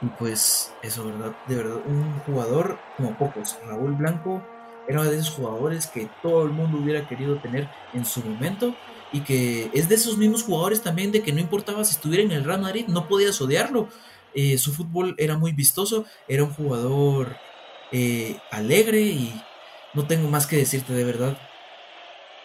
Y 0.00 0.06
pues, 0.06 0.72
eso, 0.82 1.06
¿verdad? 1.06 1.32
De 1.46 1.56
verdad, 1.56 1.78
un 1.86 2.18
jugador 2.20 2.78
como 2.96 3.16
pocos. 3.16 3.56
Raúl 3.66 3.92
Blanco 3.92 4.42
era 4.88 5.04
de 5.04 5.16
esos 5.16 5.34
jugadores 5.34 5.86
que 5.86 6.08
todo 6.22 6.44
el 6.44 6.50
mundo 6.50 6.78
hubiera 6.78 7.06
querido 7.08 7.36
tener 7.36 7.68
en 7.92 8.04
su 8.04 8.20
momento. 8.24 8.74
Y 9.12 9.20
que 9.20 9.70
es 9.74 9.88
de 9.88 9.94
esos 9.94 10.16
mismos 10.16 10.42
jugadores 10.42 10.82
también 10.82 11.12
de 11.12 11.22
que 11.22 11.32
no 11.32 11.40
importaba 11.40 11.84
si 11.84 11.92
estuviera 11.92 12.22
en 12.22 12.32
el 12.32 12.44
Real 12.44 12.62
Madrid, 12.62 12.86
no 12.88 13.08
podías 13.08 13.40
odiarlo. 13.40 13.88
Eh, 14.34 14.56
su 14.56 14.72
fútbol 14.72 15.14
era 15.18 15.36
muy 15.36 15.52
vistoso, 15.52 16.06
era 16.26 16.44
un 16.44 16.54
jugador 16.54 17.36
eh, 17.92 18.38
alegre 18.50 19.02
y 19.02 19.42
no 19.94 20.06
tengo 20.06 20.28
más 20.28 20.46
que 20.46 20.56
decirte 20.56 20.92
de 20.92 21.04
verdad. 21.04 21.36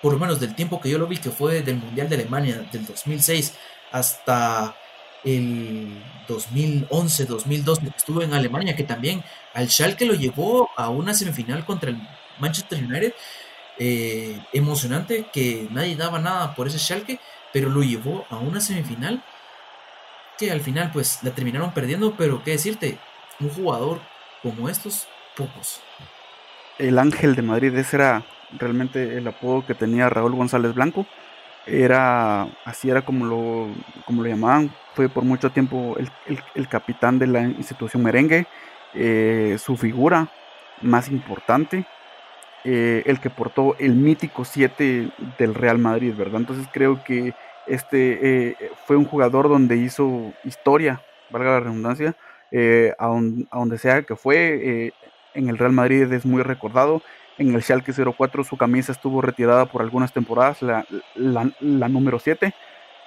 Por 0.02 0.14
lo 0.14 0.20
menos 0.20 0.40
del 0.40 0.56
tiempo 0.56 0.80
que 0.80 0.90
yo 0.90 0.98
lo 0.98 1.08
vi, 1.08 1.18
que 1.18 1.32
fue 1.32 1.62
del 1.62 1.78
Mundial 1.78 2.10
de 2.10 2.16
Alemania 2.16 2.68
del 2.72 2.86
2006 2.86 3.54
hasta 3.92 4.76
el 5.24 6.04
2011, 6.28 7.26
2012, 7.26 7.82
que 7.82 7.98
estuvo 7.98 8.22
en 8.22 8.34
Alemania, 8.34 8.76
que 8.76 8.84
también 8.84 9.24
al 9.54 9.70
Schalke 9.70 10.06
lo 10.06 10.14
llevó 10.14 10.70
a 10.76 10.90
una 10.90 11.14
semifinal 11.14 11.66
contra 11.66 11.90
el 11.90 11.98
Manchester 12.40 12.84
United. 12.84 13.14
Eh, 13.80 14.40
emocionante, 14.54 15.28
que 15.32 15.68
nadie 15.70 15.96
daba 15.96 16.18
nada 16.20 16.56
por 16.56 16.68
ese 16.68 16.80
Schalke, 16.80 17.20
pero 17.54 17.70
lo 17.70 17.84
llevó 17.84 18.26
a 18.30 18.38
una 18.38 18.60
semifinal 18.60 19.24
que 20.38 20.52
al 20.52 20.62
final 20.62 20.92
pues 20.92 21.20
la 21.24 21.32
terminaron 21.32 21.74
perdiendo, 21.74 22.16
pero 22.16 22.44
qué 22.44 22.52
decirte, 22.52 22.98
un 23.40 23.50
jugador 23.50 24.02
como 24.42 24.70
estos, 24.70 25.08
pocos 25.36 25.82
el 26.78 27.00
Ángel 27.00 27.36
de 27.36 27.42
Madrid, 27.42 27.76
ese 27.76 27.98
era 27.98 28.24
realmente 28.58 29.18
el 29.18 29.28
apodo 29.28 29.66
que 29.66 29.74
tenía 29.74 30.10
Raúl 30.10 30.36
González 30.36 30.74
Blanco. 30.74 31.06
Era 31.66 32.48
así 32.64 32.90
era 32.90 33.02
como 33.02 33.26
lo, 33.26 33.68
como 34.06 34.24
lo 34.24 34.30
llamaban. 34.30 34.72
Fue 34.94 35.10
por 35.10 35.24
mucho 35.24 35.52
tiempo 35.52 35.98
el, 36.56 36.68
capitán 36.68 37.20
de 37.20 37.28
la 37.28 37.42
institución 37.44 38.04
merengue, 38.04 38.48
eh, 38.94 39.58
su 39.60 39.76
figura 39.76 40.30
más 40.82 41.10
importante, 41.10 41.86
eh, 42.64 43.04
el 43.06 43.20
que 43.20 43.30
portó 43.30 43.76
el 43.80 43.96
mítico 43.96 44.46
7 44.46 45.10
del 45.38 45.54
Real 45.54 45.78
Madrid, 45.78 46.14
¿verdad? 46.16 46.42
Entonces 46.42 46.68
creo 46.72 47.04
que 47.04 47.34
este 47.68 48.50
eh, 48.50 48.56
fue 48.86 48.96
un 48.96 49.06
jugador 49.06 49.50
donde 49.50 49.76
hizo 49.76 50.34
historia, 50.46 51.02
valga 51.30 51.52
la 51.52 51.60
redundancia, 51.60 52.16
a, 52.98 53.08
donde 53.08 53.78
sea 53.78 54.04
que 54.04 54.16
fue, 54.16 54.94
en 55.34 55.50
el 55.50 55.58
Real 55.58 55.72
Madrid 55.72 56.12
es 56.12 56.26
muy 56.26 56.44
recordado. 56.44 57.02
En 57.38 57.54
el 57.54 57.62
Schalke 57.62 57.94
04 57.94 58.44
su 58.44 58.58
camisa 58.58 58.92
estuvo 58.92 59.22
retirada 59.22 59.66
por 59.66 59.82
algunas 59.82 60.12
temporadas, 60.12 60.62
la, 60.62 61.88
número 61.90 62.20
7. 62.20 62.54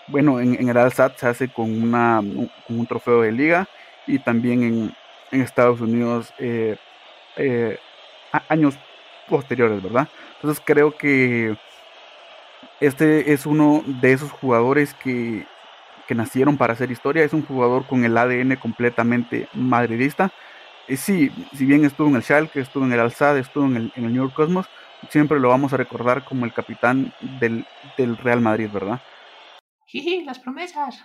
Bueno, 0.06 0.40
en, 0.40 0.68
el 0.68 0.76
Al 0.76 0.92
se 0.92 1.26
hace 1.26 1.48
con, 1.48 1.82
una, 1.82 2.20
un 2.20 2.86
trofeo 2.86 3.22
de 3.22 3.32
liga 3.32 3.68
y 4.06 4.18
también 4.18 4.62
en, 4.62 4.94
en 5.30 5.40
Estados 5.40 5.80
Unidos 5.80 6.32
eh, 6.38 6.76
eh, 7.36 7.78
años 8.48 8.78
posteriores, 9.28 9.82
¿verdad? 9.82 10.08
Entonces 10.36 10.62
creo 10.64 10.96
que 10.96 11.56
este 12.80 13.32
es 13.32 13.46
uno 13.46 13.82
de 13.86 14.12
esos 14.12 14.30
jugadores 14.30 14.94
que, 14.94 15.46
que 16.08 16.14
nacieron 16.14 16.56
para 16.56 16.72
hacer 16.72 16.90
historia. 16.90 17.24
Es 17.24 17.32
un 17.32 17.44
jugador 17.44 17.86
con 17.86 18.04
el 18.04 18.16
ADN 18.16 18.56
completamente 18.56 19.48
madridista 19.54 20.32
sí, 20.96 21.30
si 21.54 21.64
bien 21.64 21.84
estuvo 21.84 22.08
en 22.08 22.16
el 22.16 22.22
Schalke, 22.22 22.60
estuvo 22.60 22.84
en 22.84 22.92
el 22.92 23.00
Alzad, 23.00 23.38
estuvo 23.38 23.64
en 23.66 23.76
el, 23.76 23.92
New 23.96 24.12
York 24.12 24.34
Cosmos, 24.34 24.66
siempre 25.08 25.38
lo 25.38 25.48
vamos 25.48 25.72
a 25.72 25.76
recordar 25.76 26.24
como 26.24 26.44
el 26.44 26.52
capitán 26.52 27.12
del, 27.38 27.66
Real 28.18 28.40
Madrid, 28.40 28.68
¿verdad? 28.72 29.00
Sí, 29.86 30.24
las 30.24 30.38
promesas. 30.38 31.04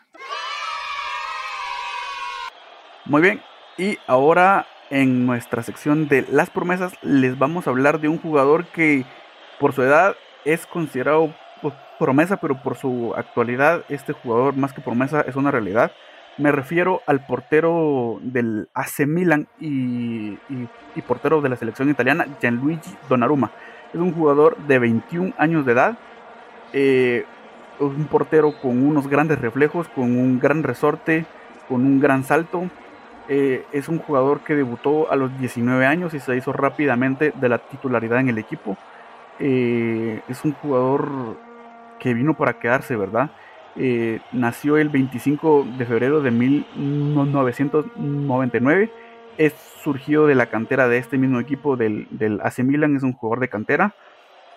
Muy 3.06 3.22
bien, 3.22 3.42
y 3.78 3.98
ahora 4.08 4.66
en 4.90 5.26
nuestra 5.26 5.64
sección 5.64 6.08
de 6.08 6.26
las 6.32 6.50
promesas 6.50 6.94
les 7.02 7.38
vamos 7.38 7.68
a 7.68 7.70
hablar 7.70 8.00
de 8.00 8.08
un 8.08 8.18
jugador 8.18 8.66
que 8.68 9.06
por 9.60 9.74
su 9.74 9.84
edad 9.84 10.16
es 10.44 10.66
considerado 10.66 11.34
pues, 11.62 11.74
promesa, 12.00 12.38
pero 12.38 12.62
por 12.62 12.78
su 12.78 13.14
actualidad 13.16 13.84
este 13.90 14.14
jugador 14.14 14.56
más 14.56 14.74
que 14.74 14.82
promesa 14.82 15.22
es 15.22 15.36
una 15.36 15.52
realidad. 15.52 15.92
Me 16.38 16.52
refiero 16.52 17.02
al 17.08 17.26
portero 17.26 18.20
del 18.22 18.68
AC 18.74 19.08
Milan 19.08 19.48
y, 19.60 20.38
portero 21.08 21.42
de 21.42 21.48
la 21.48 21.56
selección 21.56 21.90
italiana, 21.90 22.26
Gianluigi 22.42 22.94
Donnarumma. 23.08 23.52
Es 23.94 24.02
un 24.02 24.12
jugador 24.12 24.58
de 24.68 24.80
21 24.80 25.34
años 25.38 25.66
de 25.66 25.72
edad, 25.72 25.98
eh, 26.74 27.26
un 27.80 28.06
portero 28.06 28.60
con 28.62 28.86
unos 28.86 29.08
grandes 29.08 29.40
reflejos, 29.40 29.88
con 29.88 30.18
un 30.18 30.40
gran 30.40 30.64
resorte, 30.64 31.26
con 31.70 31.86
un 31.86 32.02
gran 32.02 32.26
salto. 32.26 32.70
Eh, 33.30 33.66
es 33.72 33.88
un 33.88 34.00
jugador 34.00 34.42
que 34.42 34.56
debutó 34.56 35.10
a 35.10 35.16
los 35.16 35.38
19 35.40 35.86
años 35.86 36.14
y 36.14 36.20
se 36.20 36.36
hizo 36.36 36.52
rápidamente 36.52 37.32
de 37.34 37.50
la 37.50 37.60
titularidad 37.60 38.20
en 38.20 38.28
el 38.28 38.38
equipo. 38.40 38.78
Eh, 39.40 40.22
es 40.28 40.44
un 40.44 40.52
jugador 40.52 41.38
que 41.98 42.14
vino 42.14 42.34
para 42.34 42.60
quedarse, 42.60 42.98
¿verdad? 42.98 43.32
Eh, 43.78 44.20
nació 44.32 44.78
el 44.78 44.88
25 44.90 45.68
de 45.78 45.86
febrero 45.86 46.22
de 46.22 46.32
1999. 46.32 48.92
Es 49.38 49.54
surgido 49.84 50.26
de 50.28 50.36
la 50.36 50.46
cantera 50.48 50.88
de 50.88 50.98
este 50.98 51.18
mismo 51.18 51.40
equipo 51.40 51.76
del, 51.76 52.08
del 52.10 52.40
AC 52.42 52.60
Milan, 52.60 52.96
es 52.96 53.04
un 53.04 53.12
jugador 53.14 53.42
de 53.42 53.50
cantera. 53.50 53.94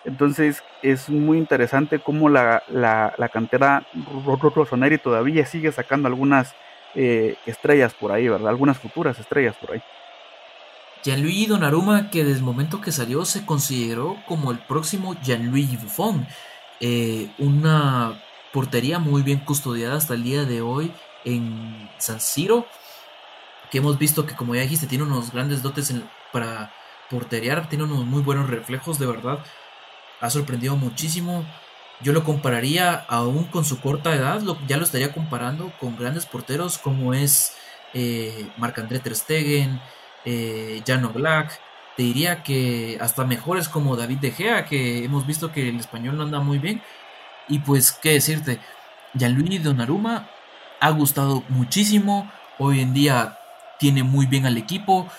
Entonces 0.05 0.63
es 0.81 1.09
muy 1.09 1.37
interesante 1.37 1.99
cómo 1.99 2.29
la, 2.29 2.63
la, 2.69 3.13
la 3.17 3.29
cantera 3.29 3.85
Rossoneri 4.25 4.97
todavía 4.97 5.45
sigue 5.45 5.73
sacando 5.73 6.07
algunas 6.07 6.55
eh, 6.95 7.35
estrellas 7.45 7.93
por 7.93 8.11
ahí, 8.11 8.27
¿verdad? 8.27 8.49
Algunas 8.49 8.77
futuras 8.77 9.19
estrellas 9.19 9.55
por 9.57 9.73
ahí. 9.73 9.81
Gianluigi 11.03 11.45
Donnarumma, 11.45 12.09
que 12.09 12.23
desde 12.23 12.39
el 12.39 12.45
momento 12.45 12.81
que 12.81 12.91
salió 12.91 13.25
se 13.25 13.45
consideró 13.45 14.17
como 14.27 14.51
el 14.51 14.59
próximo 14.59 15.15
Gianluigi 15.21 15.77
Buffon. 15.77 16.25
Eh, 16.81 17.29
una 17.37 18.21
portería 18.53 18.99
muy 18.99 19.21
bien 19.21 19.39
custodiada 19.39 19.97
hasta 19.97 20.13
el 20.13 20.23
día 20.23 20.45
de 20.45 20.61
hoy 20.61 20.91
en 21.25 21.89
San 21.97 22.19
Siro, 22.19 22.65
que 23.71 23.79
hemos 23.79 23.97
visto 23.97 24.25
que 24.25 24.35
como 24.35 24.55
ya 24.55 24.61
dijiste 24.61 24.87
tiene 24.87 25.03
unos 25.03 25.31
grandes 25.31 25.61
dotes 25.61 25.93
para 26.31 26.73
porteriar, 27.09 27.69
tiene 27.69 27.83
unos 27.83 28.05
muy 28.05 28.21
buenos 28.21 28.49
reflejos 28.49 28.99
de 28.99 29.07
verdad. 29.07 29.39
ha 30.21 30.29
sorprendido 30.29 30.75
muchísimo. 30.75 31.45
Yo 32.01 32.13
lo 32.13 32.23
compararía 32.23 32.93
aún 33.07 33.45
con 33.45 33.65
su 33.65 33.79
corta 33.81 34.15
edad, 34.15 34.41
ya 34.67 34.77
lo 34.77 34.83
estaría 34.83 35.13
comparando 35.13 35.71
con 35.79 35.97
grandes 35.97 36.25
porteros 36.25 36.77
como 36.77 37.13
es 37.13 37.55
eh, 37.93 38.47
Marc-André 38.57 38.99
Ter 38.99 39.15
Stegen, 39.15 39.81
eh, 40.25 40.81
Jan 40.85 41.11
Black. 41.13 41.59
Te 41.97 42.03
diría 42.03 42.43
que 42.43 42.97
hasta 43.01 43.25
mejores 43.25 43.67
como 43.67 43.97
David 43.97 44.19
De 44.19 44.31
Gea, 44.31 44.65
que 44.65 45.03
hemos 45.03 45.27
visto 45.27 45.51
que 45.51 45.67
el 45.69 45.79
español 45.79 46.17
no 46.17 46.23
anda 46.23 46.39
muy 46.39 46.57
bien. 46.59 46.81
Y 47.49 47.59
pues, 47.59 47.91
¿qué 47.91 48.13
decirte? 48.13 48.59
Gianluigi 49.15 49.57
Donnarumma 49.57 50.29
ha 50.79 50.91
gustado 50.91 51.43
muchísimo. 51.49 52.31
Hoy 52.59 52.79
en 52.79 52.93
día 52.93 53.37
tiene 53.79 54.03
muy 54.03 54.27
bien 54.27 54.45
al 54.45 54.57
equipo. 54.57 55.09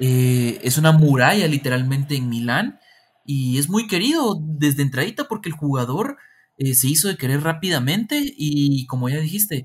Eh, 0.00 0.58
es 0.62 0.78
una 0.78 0.92
muralla 0.92 1.46
literalmente 1.46 2.16
en 2.16 2.28
Milán 2.28 2.80
y 3.24 3.58
es 3.58 3.68
muy 3.68 3.86
querido 3.86 4.38
desde 4.40 4.82
entradita 4.82 5.28
porque 5.28 5.48
el 5.48 5.54
jugador 5.54 6.16
eh, 6.58 6.74
se 6.74 6.88
hizo 6.88 7.08
de 7.08 7.16
querer 7.16 7.42
rápidamente 7.42 8.22
y 8.36 8.86
como 8.86 9.08
ya 9.08 9.18
dijiste, 9.18 9.64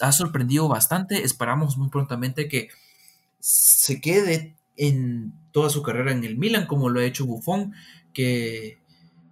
ha 0.00 0.12
sorprendido 0.12 0.68
bastante. 0.68 1.22
Esperamos 1.22 1.76
muy 1.78 1.90
prontamente 1.90 2.48
que 2.48 2.68
se 3.38 4.00
quede 4.00 4.56
en 4.76 5.32
toda 5.52 5.70
su 5.70 5.82
carrera 5.82 6.12
en 6.12 6.24
el 6.24 6.38
Milan, 6.38 6.66
como 6.66 6.88
lo 6.88 7.00
ha 7.00 7.04
hecho 7.04 7.26
Buffon, 7.26 7.74
que, 8.12 8.78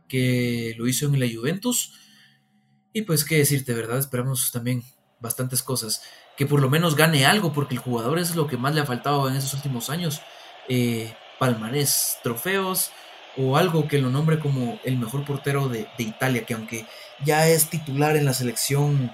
que 0.08 0.74
lo 0.76 0.86
hizo 0.86 1.06
en 1.06 1.18
la 1.18 1.26
Juventus. 1.32 1.94
Y 2.92 3.02
pues 3.02 3.24
qué 3.24 3.38
decirte, 3.38 3.74
¿verdad? 3.74 3.98
Esperamos 3.98 4.50
también 4.52 4.82
bastantes 5.20 5.62
cosas. 5.62 6.02
Que 6.36 6.46
por 6.46 6.60
lo 6.60 6.70
menos 6.70 6.96
gane 6.96 7.26
algo, 7.26 7.52
porque 7.52 7.74
el 7.74 7.80
jugador 7.80 8.18
es 8.18 8.34
lo 8.34 8.46
que 8.46 8.56
más 8.56 8.74
le 8.74 8.80
ha 8.80 8.86
faltado 8.86 9.28
en 9.28 9.36
esos 9.36 9.54
últimos 9.54 9.90
años. 9.90 10.20
Eh, 10.68 11.14
palmarés, 11.38 12.18
trofeos, 12.22 12.90
o 13.36 13.56
algo 13.56 13.86
que 13.86 13.98
lo 13.98 14.10
nombre 14.10 14.40
como 14.40 14.80
el 14.84 14.98
mejor 14.98 15.24
portero 15.24 15.68
de, 15.68 15.88
Italia, 15.98 16.44
que 16.44 16.54
aunque 16.54 16.86
ya 17.24 17.46
es 17.48 17.70
titular 17.70 18.16
en 18.16 18.24
la 18.24 18.34
selección 18.34 19.12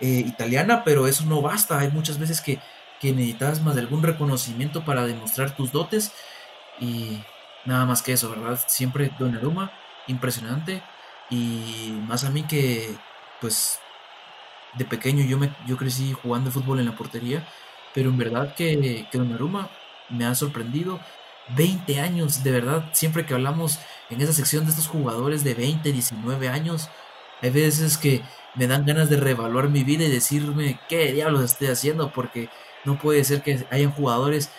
eh, 0.00 0.24
italiana, 0.26 0.84
pero 0.84 1.06
eso 1.06 1.24
no 1.24 1.40
basta. 1.40 1.78
Hay 1.78 1.90
muchas 1.90 2.18
veces 2.18 2.40
que, 2.40 2.60
que 3.00 3.12
necesitas 3.12 3.62
más 3.62 3.74
de 3.74 3.82
algún 3.82 4.02
reconocimiento 4.02 4.84
para 4.84 5.06
demostrar 5.06 5.56
tus 5.56 5.72
dotes 5.72 6.12
y 6.78 7.22
nada 7.64 7.86
más 7.86 8.02
que 8.02 8.12
eso, 8.12 8.30
¿verdad? 8.30 8.60
Siempre 8.66 9.10
Donnarumma, 9.18 9.72
impresionante 10.06 10.82
y 11.30 11.98
más 12.06 12.24
a 12.24 12.30
mí 12.30 12.44
que 12.44 12.94
pues 13.40 13.78
de 14.74 14.84
pequeño 14.84 15.24
yo, 15.24 15.38
me, 15.38 15.54
yo 15.66 15.76
crecí 15.76 16.12
jugando 16.12 16.50
fútbol 16.50 16.80
en 16.80 16.86
la 16.86 16.96
portería, 16.96 17.46
pero 17.94 18.10
en 18.10 18.18
verdad 18.18 18.54
que, 18.54 19.06
que 19.10 19.18
Donnarumma 19.18 19.70
me 20.08 20.24
ha 20.26 20.34
sorprendido. 20.34 21.00
20 21.56 22.00
años, 22.00 22.44
de 22.44 22.50
verdad, 22.50 22.90
siempre 22.92 23.24
que 23.24 23.32
hablamos 23.32 23.78
en 24.10 24.20
esa 24.20 24.34
sección 24.34 24.64
de 24.64 24.70
estos 24.70 24.86
jugadores 24.86 25.44
de 25.44 25.54
20, 25.54 25.92
19 25.92 26.48
años, 26.48 26.90
hay 27.40 27.50
veces 27.50 27.96
que 27.96 28.22
me 28.54 28.66
dan 28.66 28.84
ganas 28.84 29.08
de 29.08 29.16
reevaluar 29.16 29.68
mi 29.68 29.82
vida 29.82 30.04
y 30.04 30.10
decirme 30.10 30.78
qué 30.88 31.12
diablos 31.12 31.44
estoy 31.44 31.68
haciendo, 31.68 32.12
porque 32.12 32.50
no 32.84 32.98
puede 32.98 33.24
ser 33.24 33.42
que 33.42 33.66
hayan 33.70 33.92
jugadores 33.92 34.50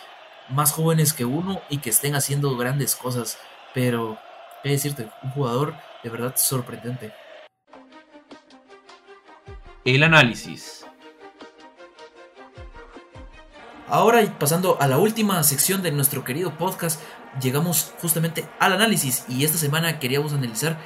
más 0.49 0.71
jóvenes 0.71 1.13
que 1.13 1.25
uno 1.25 1.61
y 1.69 1.77
que 1.77 1.91
estén 1.91 2.15
haciendo 2.15 2.55
grandes 2.57 2.95
cosas, 2.95 3.37
pero, 3.73 4.17
qué 4.63 4.69
decirte, 4.69 5.09
un 5.23 5.31
jugador 5.31 5.75
de 6.03 6.09
verdad 6.09 6.33
sorprendente. 6.35 7.13
El 9.85 10.03
análisis. 10.03 10.85
Ahora, 13.87 14.21
pasando 14.37 14.77
a 14.79 14.87
la 14.87 14.99
última 14.99 15.41
sección 15.43 15.81
de 15.81 15.91
nuestro 15.91 16.23
querido 16.23 16.55
podcast, 16.57 17.01
llegamos 17.41 17.91
justamente 17.99 18.47
al 18.59 18.73
análisis 18.73 19.25
y 19.27 19.45
esta 19.45 19.57
semana 19.57 19.97
queríamos 19.97 20.33
analizar 20.33 20.77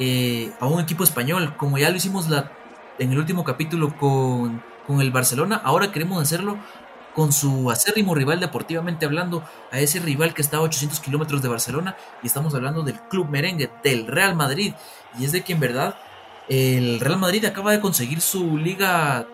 eh, 0.00 0.52
a 0.58 0.66
un 0.66 0.80
equipo 0.80 1.04
español, 1.04 1.56
como 1.56 1.78
ya 1.78 1.90
lo 1.90 1.96
hicimos 1.96 2.28
la, 2.28 2.50
en 2.98 3.12
el 3.12 3.18
último 3.18 3.44
capítulo 3.44 3.96
con, 3.96 4.62
con 4.86 5.00
el 5.00 5.12
Barcelona, 5.12 5.60
ahora 5.62 5.92
queremos 5.92 6.20
hacerlo 6.20 6.58
con 7.14 7.32
su 7.32 7.70
acérrimo 7.70 8.14
rival 8.14 8.40
deportivamente 8.40 9.06
hablando, 9.06 9.42
a 9.70 9.80
ese 9.80 10.00
rival 10.00 10.34
que 10.34 10.42
está 10.42 10.58
a 10.58 10.60
800 10.60 11.00
kilómetros 11.00 11.42
de 11.42 11.48
Barcelona, 11.48 11.96
y 12.22 12.26
estamos 12.26 12.54
hablando 12.54 12.82
del 12.82 13.00
Club 13.08 13.28
Merengue, 13.28 13.70
del 13.82 14.06
Real 14.06 14.34
Madrid, 14.34 14.74
y 15.18 15.24
es 15.24 15.32
de 15.32 15.42
que 15.42 15.52
en 15.52 15.60
verdad 15.60 15.96
el 16.48 17.00
Real 17.00 17.18
Madrid 17.18 17.44
acaba 17.44 17.72
de 17.72 17.80
conseguir 17.80 18.20
su 18.20 18.56
liga 18.56 19.26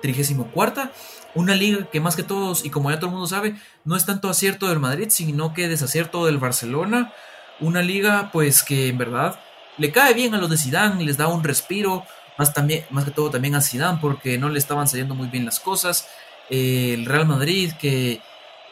34 0.00 0.90
una 1.34 1.54
liga 1.54 1.88
que 1.90 2.00
más 2.00 2.16
que 2.16 2.22
todos, 2.22 2.64
y 2.64 2.70
como 2.70 2.90
ya 2.90 2.96
todo 2.96 3.06
el 3.06 3.12
mundo 3.12 3.26
sabe, 3.26 3.54
no 3.84 3.96
es 3.96 4.06
tanto 4.06 4.28
acierto 4.28 4.68
del 4.68 4.78
Madrid, 4.78 5.08
sino 5.10 5.54
que 5.54 5.68
desacierto 5.68 6.26
del 6.26 6.38
Barcelona. 6.38 7.12
Una 7.60 7.82
liga, 7.82 8.30
pues, 8.32 8.62
que 8.62 8.88
en 8.88 8.98
verdad 8.98 9.38
le 9.76 9.92
cae 9.92 10.14
bien 10.14 10.34
a 10.34 10.38
los 10.38 10.50
de 10.50 10.56
Zidane, 10.56 11.04
les 11.04 11.16
da 11.16 11.28
un 11.28 11.44
respiro, 11.44 12.04
más, 12.38 12.54
también, 12.54 12.84
más 12.90 13.04
que 13.04 13.10
todo 13.10 13.30
también 13.30 13.54
a 13.54 13.60
Zidane, 13.60 13.98
porque 14.00 14.38
no 14.38 14.48
le 14.48 14.58
estaban 14.58 14.88
saliendo 14.88 15.14
muy 15.14 15.28
bien 15.28 15.44
las 15.44 15.60
cosas. 15.60 16.08
Eh, 16.50 16.94
el 16.94 17.06
Real 17.06 17.26
Madrid, 17.26 17.72
que 17.78 18.20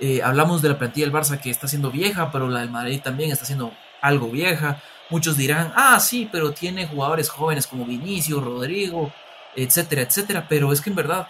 eh, 0.00 0.22
hablamos 0.22 0.62
de 0.62 0.68
la 0.68 0.78
plantilla 0.78 1.06
del 1.06 1.14
Barça 1.14 1.40
que 1.40 1.50
está 1.50 1.68
siendo 1.68 1.90
vieja, 1.90 2.30
pero 2.30 2.48
la 2.48 2.60
del 2.60 2.70
Madrid 2.70 3.00
también 3.02 3.30
está 3.30 3.44
siendo 3.44 3.72
algo 4.00 4.30
vieja. 4.30 4.80
Muchos 5.08 5.36
dirán, 5.36 5.72
ah, 5.76 5.98
sí, 6.00 6.28
pero 6.30 6.52
tiene 6.52 6.86
jugadores 6.86 7.28
jóvenes 7.28 7.66
como 7.66 7.84
Vinicio, 7.84 8.40
Rodrigo, 8.40 9.12
etcétera, 9.54 10.02
etcétera. 10.02 10.46
Pero 10.48 10.72
es 10.72 10.80
que 10.80 10.90
en 10.90 10.96
verdad 10.96 11.28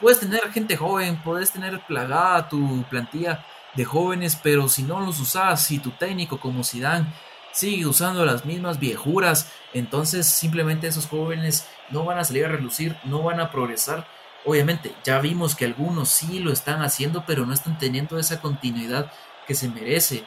puedes 0.00 0.20
tener 0.20 0.50
gente 0.52 0.76
joven, 0.76 1.20
puedes 1.22 1.52
tener 1.52 1.80
plagada 1.86 2.48
tu 2.48 2.84
plantilla 2.90 3.44
de 3.74 3.84
jóvenes, 3.84 4.38
pero 4.42 4.68
si 4.68 4.82
no 4.82 5.00
los 5.00 5.20
usas, 5.20 5.64
si 5.64 5.78
tu 5.78 5.90
técnico 5.92 6.38
como 6.40 6.64
Zidane 6.64 7.06
sigue 7.52 7.86
usando 7.86 8.24
las 8.24 8.44
mismas 8.44 8.78
viejuras, 8.78 9.50
entonces 9.74 10.26
simplemente 10.26 10.86
esos 10.86 11.06
jóvenes 11.06 11.68
no 11.90 12.04
van 12.04 12.18
a 12.18 12.24
salir 12.24 12.46
a 12.46 12.48
relucir, 12.48 12.96
no 13.04 13.22
van 13.22 13.40
a 13.40 13.50
progresar. 13.50 14.06
Obviamente, 14.44 14.92
ya 15.04 15.20
vimos 15.20 15.54
que 15.54 15.64
algunos 15.64 16.08
sí 16.08 16.40
lo 16.40 16.52
están 16.52 16.82
haciendo, 16.82 17.24
pero 17.26 17.46
no 17.46 17.54
están 17.54 17.78
teniendo 17.78 18.18
esa 18.18 18.40
continuidad 18.40 19.12
que 19.46 19.54
se 19.54 19.68
merece. 19.68 20.24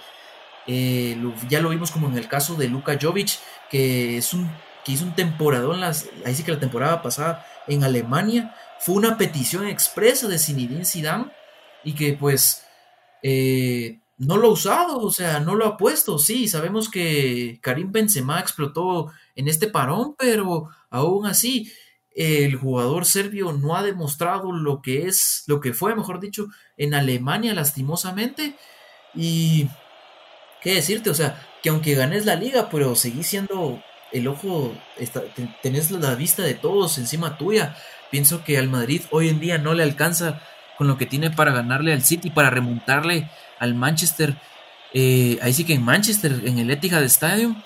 Eh, 0.68 1.18
ya 1.50 1.62
lo 1.62 1.70
vimos 1.70 1.92
como 1.92 2.08
en 2.08 2.18
el 2.18 2.28
caso 2.28 2.56
de 2.56 2.68
Luka 2.68 2.98
Jovic, 3.00 3.40
que, 3.70 4.18
es 4.18 4.34
un, 4.34 4.50
que 4.84 4.94
hizo 4.94 5.06
un 5.06 5.16
temporadón, 5.16 5.82
las, 5.82 6.08
ahí 6.26 6.34
sí 6.34 6.44
que 6.44 6.54
la 6.54 6.60
temporada 6.60 7.02
pasada 7.02 7.46
en 7.68 7.84
Alemania, 7.84 8.56
fue 8.80 8.96
una 8.96 9.18
petición 9.18 9.68
expresa 9.68 10.28
de 10.28 10.40
Zinedine 10.40 10.86
Zidane 10.86 11.32
y 11.84 11.94
que 11.94 12.14
pues 12.14 12.66
eh, 13.22 14.00
no 14.18 14.38
lo 14.38 14.48
ha 14.48 14.52
usado, 14.52 15.00
o 15.00 15.12
sea, 15.12 15.40
no 15.40 15.56
lo 15.56 15.66
ha 15.66 15.78
puesto. 15.78 16.18
Sí, 16.20 16.48
sabemos 16.48 16.90
que 16.90 17.60
Karim 17.62 17.92
Benzema 17.92 18.40
explotó 18.40 19.12
en 19.36 19.48
este 19.48 19.68
parón, 19.68 20.16
pero 20.18 20.70
aún 20.90 21.26
así 21.26 21.72
el 22.16 22.56
jugador 22.56 23.06
serbio 23.06 23.52
no 23.52 23.76
ha 23.76 23.84
demostrado 23.84 24.54
lo 24.54 24.82
que 24.82 25.06
es, 25.06 25.44
lo 25.48 25.60
que 25.60 25.74
fue, 25.74 25.96
mejor 25.96 26.22
dicho, 26.22 26.48
en 26.78 26.94
Alemania 26.94 27.54
lastimosamente. 27.54 28.56
Y 29.14 29.68
qué 30.62 30.76
decirte, 30.76 31.10
o 31.10 31.14
sea, 31.14 31.46
que 31.62 31.70
aunque 31.70 31.94
ganes 31.94 32.26
la 32.26 32.36
liga, 32.36 32.70
pero 32.70 32.96
seguís 32.96 33.28
siendo 33.28 33.84
el 34.14 34.28
ojo, 34.28 34.74
tenés 35.62 35.92
la 35.92 36.16
vista 36.16 36.44
de 36.44 36.54
todos 36.54 36.98
encima 36.98 37.38
tuya. 37.38 37.76
Pienso 38.12 38.44
que 38.46 38.58
al 38.58 38.70
Madrid 38.70 39.02
hoy 39.12 39.28
en 39.28 39.42
día 39.42 39.58
no 39.58 39.74
le 39.74 39.84
alcanza 39.84 40.42
con 40.78 40.88
lo 40.88 40.98
que 40.98 41.06
tiene 41.06 41.32
para 41.32 41.52
ganarle 41.52 41.92
al 41.92 42.04
City, 42.04 42.30
para 42.30 42.50
remontarle 42.50 43.30
al 43.60 43.76
Manchester. 43.76 44.38
Eh, 44.94 45.38
ahí 45.42 45.54
sí 45.54 45.66
que 45.66 45.74
en 45.74 45.84
Manchester, 45.84 46.44
en 46.46 46.60
el 46.60 46.72
Etihad 46.72 47.04
Stadium. 47.04 47.62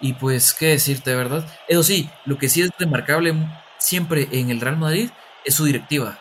Y 0.00 0.14
pues, 0.14 0.52
qué 0.52 0.66
decirte, 0.66 1.14
¿verdad? 1.14 1.46
Eso 1.68 1.84
sí, 1.84 2.10
lo 2.24 2.38
que 2.38 2.48
sí 2.48 2.62
es 2.62 2.70
remarcable 2.78 3.34
siempre 3.84 4.28
en 4.32 4.50
el 4.50 4.60
Real 4.60 4.76
Madrid 4.76 5.10
es 5.44 5.54
su 5.54 5.64
directiva. 5.64 6.18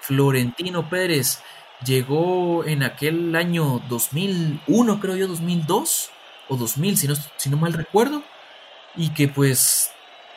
Florentino 0.00 0.88
Pérez 0.88 1.40
llegó 1.84 2.64
en 2.64 2.82
aquel 2.82 3.34
año 3.34 3.82
2001, 3.88 5.00
creo 5.00 5.16
yo, 5.16 5.26
2002 5.26 6.10
o 6.48 6.56
2000, 6.56 6.96
si 6.96 7.08
no, 7.08 7.14
si 7.36 7.50
no 7.50 7.56
mal 7.56 7.72
recuerdo. 7.72 8.22
Y 8.96 9.10
que 9.10 9.28
pues 9.28 9.90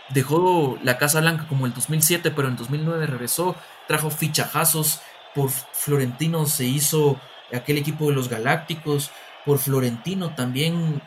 dejó 0.10 0.78
la 0.84 0.98
Casa 0.98 1.22
Blanca 1.22 1.46
como 1.48 1.66
el 1.66 1.74
2007, 1.74 2.32
pero 2.32 2.48
en 2.48 2.56
2009 2.56 3.06
regresó, 3.06 3.56
trajo 3.88 4.10
fichajazos, 4.10 5.02
por 5.34 5.50
Florentino 5.50 6.46
se 6.46 6.66
hizo 6.66 7.20
aquel 7.54 7.78
equipo 7.78 8.08
de 8.08 8.16
los 8.16 8.30
Galácticos, 8.30 9.12
por 9.46 9.60
Florentino 9.60 10.36
también 10.36 11.02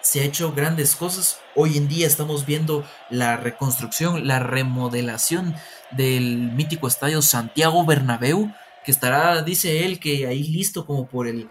se 0.00 0.20
ha 0.20 0.24
hecho 0.24 0.52
grandes 0.52 0.96
cosas. 0.96 1.40
Hoy 1.54 1.76
en 1.76 1.88
día 1.88 2.06
estamos 2.06 2.46
viendo 2.46 2.84
la 3.10 3.36
reconstrucción, 3.36 4.26
la 4.26 4.38
remodelación 4.38 5.54
del 5.90 6.52
mítico 6.52 6.88
estadio 6.88 7.22
Santiago 7.22 7.84
Bernabéu, 7.84 8.52
que 8.84 8.90
estará, 8.90 9.42
dice 9.42 9.84
él, 9.84 10.00
que 10.00 10.26
ahí 10.26 10.44
listo 10.44 10.86
como 10.86 11.06
por 11.06 11.26
el 11.26 11.48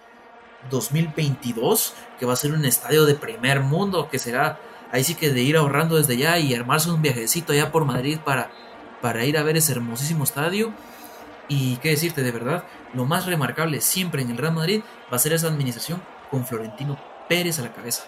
2022, 0.69 1.93
que 2.17 2.25
va 2.25 2.33
a 2.33 2.37
ser 2.37 2.53
un 2.53 2.65
estadio 2.65 3.05
de 3.05 3.15
primer 3.15 3.61
mundo, 3.61 4.09
que 4.09 4.19
será 4.19 4.59
ahí 4.91 5.03
sí 5.03 5.15
que 5.15 5.29
de 5.29 5.41
ir 5.41 5.55
ahorrando 5.57 5.97
desde 5.97 6.17
ya 6.17 6.39
y 6.39 6.53
armarse 6.53 6.89
un 6.89 7.01
viajecito 7.01 7.53
allá 7.53 7.71
por 7.71 7.85
Madrid 7.85 8.19
para, 8.23 8.51
para 9.01 9.25
ir 9.25 9.37
a 9.37 9.43
ver 9.43 9.57
ese 9.57 9.71
hermosísimo 9.71 10.23
estadio. 10.23 10.73
Y 11.47 11.77
qué 11.77 11.89
decirte, 11.89 12.21
de 12.21 12.31
verdad, 12.31 12.63
lo 12.93 13.05
más 13.05 13.25
remarcable 13.25 13.81
siempre 13.81 14.21
en 14.21 14.31
el 14.31 14.37
Real 14.37 14.53
Madrid 14.53 14.81
va 15.11 15.15
a 15.15 15.19
ser 15.19 15.33
esa 15.33 15.47
administración 15.47 16.01
con 16.29 16.45
Florentino 16.45 16.99
Pérez 17.27 17.59
a 17.59 17.63
la 17.63 17.73
cabeza. 17.73 18.03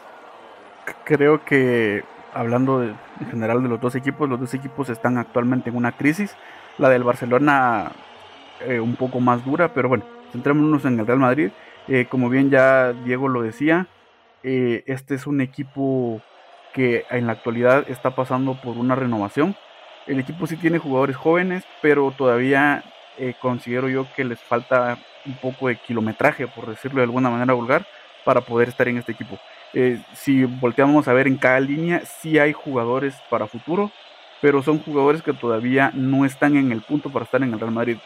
Creo 1.04 1.44
que 1.44 2.04
hablando 2.34 2.84
en 2.84 2.96
general 3.30 3.62
de 3.64 3.70
los 3.70 3.82
dos 3.82 3.96
equipos, 3.96 4.30
los 4.30 4.40
dos 4.40 4.54
equipos 4.54 4.90
están 4.90 5.18
actualmente 5.18 5.70
en 5.70 5.76
una 5.76 5.92
crisis. 5.92 6.36
La 6.78 6.90
del 6.90 7.04
Barcelona 7.04 7.92
eh, 8.62 8.80
un 8.80 8.96
poco 8.96 9.20
más 9.20 9.44
dura, 9.46 9.74
pero 9.74 9.90
bueno, 9.90 10.06
centrémonos 10.32 10.86
en 10.86 11.00
el 11.00 11.08
Real 11.08 11.20
Madrid. 11.20 11.52
Eh, 11.88 12.06
como 12.10 12.30
bien 12.30 12.50
ya 12.50 12.94
Diego 12.94 13.28
lo 13.28 13.42
decía, 13.42 13.88
eh, 14.44 14.84
este 14.88 15.16
es 15.16 15.28
un 15.28 15.42
equipo 15.42 16.22
que 16.74 17.06
en 17.10 17.28
la 17.28 17.34
actualidad 17.34 17.90
está 17.90 18.16
pasando 18.16 18.60
por 18.62 18.78
una 18.78 18.96
renovación. 18.96 19.56
El 20.08 20.20
equipo 20.20 20.48
sí 20.48 20.58
tiene 20.58 20.80
jugadores 20.80 21.16
jóvenes, 21.16 21.64
pero 21.82 22.12
todavía 22.12 22.84
considero 23.40 23.88
yo 23.88 24.08
que 24.16 24.24
les 24.24 24.40
falta 24.40 24.98
un 25.28 25.36
poco 25.36 25.68
de 25.68 25.76
kilometraje, 25.76 26.48
por 26.48 26.66
decirlo 26.66 26.98
de 27.02 27.04
alguna 27.04 27.30
manera 27.30 27.54
vulgar, 27.54 27.86
para 28.26 28.42
poder 28.42 28.70
estar 28.70 28.88
en 28.88 28.98
este 28.98 29.12
equipo. 29.12 29.38
Eh, 29.74 30.02
si 30.14 30.44
volteamos 30.44 31.08
a 31.08 31.14
ver 31.14 31.28
en 31.28 31.38
cada 31.38 31.60
línea, 31.60 32.02
sí 32.06 32.40
hay 32.40 32.54
jugadores 32.54 33.16
para 33.30 33.48
futuro, 33.48 33.92
pero 34.42 34.62
son 34.64 34.80
jugadores 34.80 35.22
que 35.22 35.34
todavía 35.34 35.92
no 35.94 36.26
están 36.26 36.58
en 36.58 36.72
el 36.72 36.82
punto 36.82 37.10
para 37.10 37.26
estar 37.26 37.42
en 37.42 37.54
el 37.54 37.60
Real 37.60 37.72
Madrid. 37.72 37.98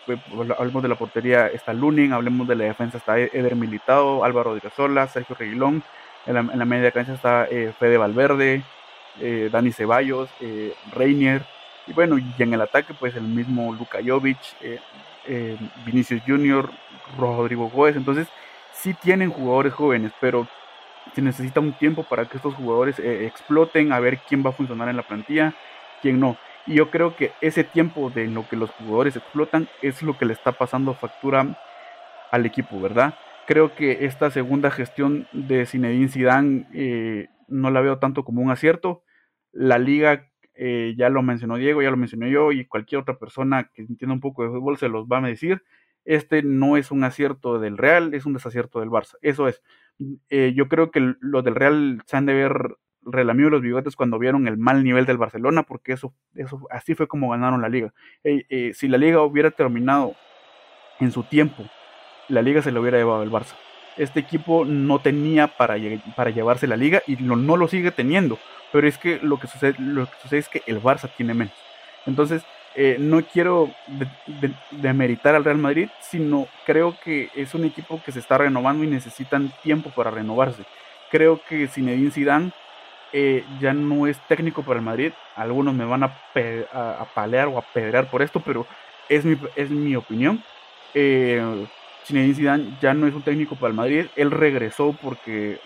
Hablemos 0.57 0.83
de 0.83 0.89
la 0.89 0.95
portería, 0.95 1.47
está 1.47 1.73
Lunin, 1.73 2.13
hablemos 2.13 2.47
de 2.47 2.55
la 2.55 2.65
defensa, 2.65 2.97
está 2.97 3.17
Eder 3.19 3.55
Militado, 3.55 4.23
Álvaro 4.23 4.57
Sola, 4.75 5.07
Sergio 5.07 5.35
Reguilón, 5.37 5.83
en 6.25 6.33
la, 6.35 6.65
media 6.65 6.91
cancha 6.91 7.13
está 7.13 7.45
eh, 7.45 7.71
Fede 7.79 7.97
Valverde, 7.97 8.63
eh, 9.21 9.49
Dani 9.51 9.71
Ceballos, 9.71 10.27
Reinier, 10.91 11.45
y 11.85 11.93
bueno, 11.93 12.17
y 12.17 12.25
en 12.39 12.53
el 12.53 12.61
ataque 12.61 12.95
pues 12.99 13.15
el 13.15 13.23
mismo 13.23 13.73
Luka 13.73 13.99
Jovic, 14.03 14.39
Vinicius 15.85 16.23
Junior, 16.25 16.69
Rodrigo 17.17 17.69
Góez, 17.69 17.95
entonces 17.95 18.27
sí 18.73 18.95
tienen 18.95 19.29
jugadores 19.29 19.73
jóvenes, 19.73 20.11
pero 20.19 20.47
se 21.15 21.21
necesita 21.21 21.61
un 21.61 21.73
tiempo 21.73 22.03
para 22.03 22.25
que 22.25 22.37
estos 22.37 22.53
jugadores 22.55 22.99
eh, 22.99 23.25
exploten, 23.25 23.93
a 23.93 23.99
ver 23.99 24.19
quién 24.27 24.45
va 24.45 24.49
a 24.49 24.53
funcionar 24.53 24.89
en 24.89 24.97
la 24.97 25.03
plantilla, 25.03 25.55
quién 26.01 26.19
no. 26.19 26.37
Y 26.67 26.75
yo 26.75 26.91
creo 26.91 27.15
que 27.15 27.31
ese 27.41 27.63
tiempo 27.63 28.09
de 28.09 28.27
lo 28.27 28.47
que 28.49 28.57
los 28.57 28.69
jugadores 28.71 29.15
explotan 29.15 29.69
es 29.81 30.01
lo 30.01 30.17
que 30.17 30.25
le 30.25 30.33
está 30.33 30.51
pasando 30.51 30.93
factura 30.93 31.57
al 32.31 32.45
equipo, 32.45 32.81
¿verdad? 32.81 33.15
Creo 33.47 33.75
que 33.75 34.05
esta 34.05 34.29
segunda 34.29 34.71
gestión 34.71 35.27
de 35.31 35.65
Zinedine 35.65 36.09
Zidane 36.09 36.67
eh, 36.73 37.29
no 37.47 37.69
la 37.69 37.81
veo 37.81 37.99
tanto 37.99 38.25
como 38.25 38.41
un 38.41 38.49
acierto. 38.49 39.03
La 39.51 39.77
liga, 39.77 40.27
eh, 40.55 40.95
ya 40.97 41.09
lo 41.09 41.21
mencionó 41.21 41.55
Diego, 41.55 41.81
ya 41.81 41.91
lo 41.91 41.97
mencioné 41.97 42.29
yo, 42.31 42.51
y 42.51 42.65
cualquier 42.65 43.01
otra 43.01 43.17
persona 43.19 43.69
que 43.73 43.83
entienda 43.83 44.15
un 44.15 44.19
poco 44.19 44.43
de 44.43 44.49
fútbol 44.49 44.77
se 44.77 44.89
los 44.89 45.05
va 45.05 45.19
a 45.19 45.21
decir. 45.21 45.63
Este 46.03 46.43
no 46.43 46.77
es 46.77 46.91
un 46.91 47.03
acierto 47.03 47.59
del 47.59 47.77
Real, 47.77 48.13
es 48.13 48.25
un 48.25 48.33
desacierto 48.33 48.79
del 48.79 48.89
Barça. 48.89 49.15
Eso 49.21 49.47
es. 49.47 49.61
Eh, 50.29 50.53
yo 50.55 50.67
creo 50.67 50.91
que 50.91 51.15
los 51.19 51.43
del 51.43 51.55
Real 51.55 52.01
se 52.05 52.17
han 52.17 52.25
de 52.25 52.33
ver 52.33 52.77
relamido 53.01 53.49
los 53.51 53.61
bigotes 53.61 53.95
cuando 53.95 54.17
vieron 54.17 54.47
el 54.47 54.57
mal 54.57 54.83
nivel 54.83 55.05
del 55.05 55.17
Barcelona, 55.17 55.63
porque 55.63 55.93
eso, 55.93 56.13
eso 56.33 56.67
así 56.71 56.95
fue 56.95 57.07
como 57.07 57.29
ganaron 57.29 57.61
la 57.61 57.69
liga. 57.69 57.93
Eh, 58.23 58.71
si 58.73 58.87
la 58.87 58.97
liga 58.97 59.21
hubiera 59.21 59.51
terminado 59.51 60.15
en 60.99 61.11
su 61.11 61.23
tiempo, 61.23 61.65
la 62.27 62.41
liga 62.41 62.61
se 62.61 62.71
la 62.71 62.79
hubiera 62.79 62.97
llevado 62.97 63.23
el 63.23 63.31
Barça. 63.31 63.55
Este 63.97 64.19
equipo 64.19 64.65
no 64.65 64.99
tenía 64.99 65.47
para, 65.47 65.75
para 66.15 66.31
llevarse 66.31 66.67
la 66.67 66.75
liga 66.75 67.01
y 67.07 67.15
no 67.17 67.57
lo 67.57 67.67
sigue 67.67 67.91
teniendo. 67.91 68.37
Pero 68.71 68.87
es 68.87 68.97
que 68.97 69.19
lo 69.21 69.39
que 69.39 69.47
sucede, 69.47 69.75
lo 69.79 70.05
que 70.05 70.17
sucede 70.21 70.39
es 70.39 70.49
que 70.49 70.63
el 70.65 70.81
Barça 70.81 71.09
tiene 71.15 71.33
menos. 71.33 71.53
Entonces, 72.05 72.43
eh, 72.77 72.97
no 72.99 73.23
quiero 73.23 73.71
demeritar 74.71 75.33
al 75.33 75.45
Real 75.45 75.57
Madrid, 75.57 75.87
sino 76.01 76.47
creo 76.65 76.97
que 77.01 77.29
es 77.33 77.53
un 77.53 77.63
equipo 77.63 78.01
que 78.03 78.11
se 78.11 78.19
está 78.19 78.37
renovando 78.37 78.83
y 78.83 78.87
necesitan 78.87 79.53
tiempo 79.63 79.91
para 79.91 80.11
renovarse. 80.11 80.63
Creo 81.09 81.39
que 81.47 81.69
Zinedine 81.69 82.11
Zidane 82.11 82.51
eh, 83.13 83.45
ya 83.61 83.73
no 83.73 84.07
es 84.07 84.19
técnico 84.27 84.61
para 84.63 84.79
el 84.79 84.85
Madrid. 84.85 85.13
Algunos 85.37 85.73
me 85.73 85.85
van 85.85 86.03
a, 86.03 86.17
palear 87.13 87.47
o 87.47 87.57
a 87.57 87.61
pedrear 87.61 88.09
por 88.09 88.21
esto, 88.21 88.41
pero 88.41 88.67
es 89.07 89.23
mi, 89.23 89.37
es 89.55 89.69
mi 89.69 89.95
opinión. 89.95 90.43
Eh, 90.93 91.65
Zinedine 92.05 92.35
Zidane 92.35 92.77
ya 92.81 92.93
no 92.93 93.07
es 93.07 93.13
un 93.13 93.21
técnico 93.21 93.55
para 93.55 93.69
el 93.69 93.75
Madrid. 93.75 94.07
Él 94.17 94.31
regresó 94.31 94.93
porque 95.01 95.61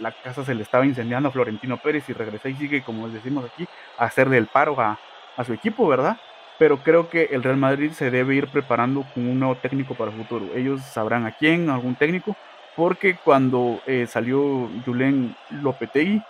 la 0.00 0.10
casa 0.10 0.44
se 0.44 0.56
le 0.56 0.64
estaba 0.64 0.84
incendiando 0.86 1.28
a 1.28 1.32
Florentino 1.32 1.76
Pérez 1.76 2.08
y 2.08 2.14
regresó 2.14 2.48
y 2.48 2.54
sigue, 2.54 2.82
como 2.82 3.08
decimos 3.08 3.44
aquí, 3.44 3.68
a 3.96 4.06
hacerle 4.06 4.38
el 4.38 4.46
paro 4.46 4.80
a, 4.80 4.98
a 5.36 5.44
su 5.44 5.52
equipo, 5.52 5.86
¿verdad? 5.86 6.18
Pero 6.62 6.76
creo 6.76 7.10
que 7.10 7.24
el 7.32 7.42
Real 7.42 7.56
Madrid 7.56 7.90
se 7.90 8.12
debe 8.12 8.36
ir 8.36 8.46
preparando 8.46 9.04
con 9.12 9.26
un 9.26 9.40
nuevo 9.40 9.56
técnico 9.56 9.96
para 9.96 10.12
el 10.12 10.16
futuro. 10.16 10.46
Ellos 10.54 10.80
sabrán 10.80 11.26
a 11.26 11.32
quién, 11.32 11.68
algún 11.68 11.96
técnico, 11.96 12.36
porque 12.76 13.16
cuando 13.16 13.80
eh, 13.84 14.06
salió 14.06 14.70
Julen 14.86 15.34
Lopetegui, 15.50 16.22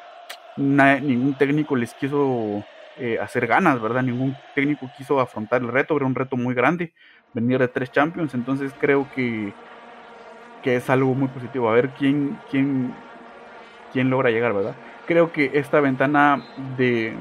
ningún 0.57 1.35
técnico 1.35 1.77
les 1.77 1.93
quiso 1.93 2.65
eh, 2.97 3.19
hacer 3.21 3.47
ganas, 3.47 3.79
¿verdad? 3.79 4.03
Ningún 4.03 4.35
técnico 4.55 4.91
quiso 4.97 5.21
afrontar 5.21 5.61
el 5.61 5.69
reto, 5.69 5.95
era 5.97 6.07
un 6.07 6.15
reto 6.15 6.39
muy 6.39 6.55
grande, 6.55 6.95
venir 7.35 7.59
de 7.59 7.69
tres 7.69 7.93
Champions, 7.93 8.33
entonces 8.33 8.73
creo 8.81 9.07
que, 9.15 9.53
que 10.63 10.77
es 10.77 10.89
algo 10.89 11.15
muy 11.15 11.29
positivo. 11.29 11.69
A 11.69 11.75
ver 11.75 11.91
quién, 11.91 12.39
quién, 12.51 12.95
quién 13.93 14.09
logra 14.09 14.31
llegar, 14.31 14.55
¿verdad? 14.55 14.77
Creo 15.07 15.31
que 15.31 15.51
esta 15.53 15.81
ventana 15.81 16.43
de 16.79 17.15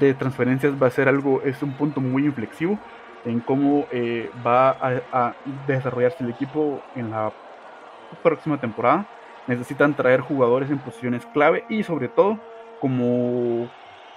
de, 0.00 0.14
transferencias 0.14 0.80
va 0.80 0.86
a 0.88 0.90
ser 0.90 1.08
algo, 1.08 1.42
es 1.42 1.62
un 1.62 1.72
punto 1.72 2.00
muy 2.00 2.24
inflexivo 2.24 2.78
en 3.24 3.40
cómo 3.40 3.86
eh, 3.90 4.30
va 4.46 4.70
a, 4.70 5.34
desarrollarse 5.66 6.24
el 6.24 6.30
equipo 6.30 6.82
en 6.94 7.10
la 7.10 7.32
próxima 8.22 8.58
temporada. 8.58 9.06
Necesitan 9.46 9.94
traer 9.94 10.20
jugadores 10.20 10.70
en 10.70 10.78
posiciones 10.78 11.24
clave 11.26 11.64
y 11.68 11.82
sobre 11.82 12.08
todo, 12.08 12.38
como, 12.80 13.68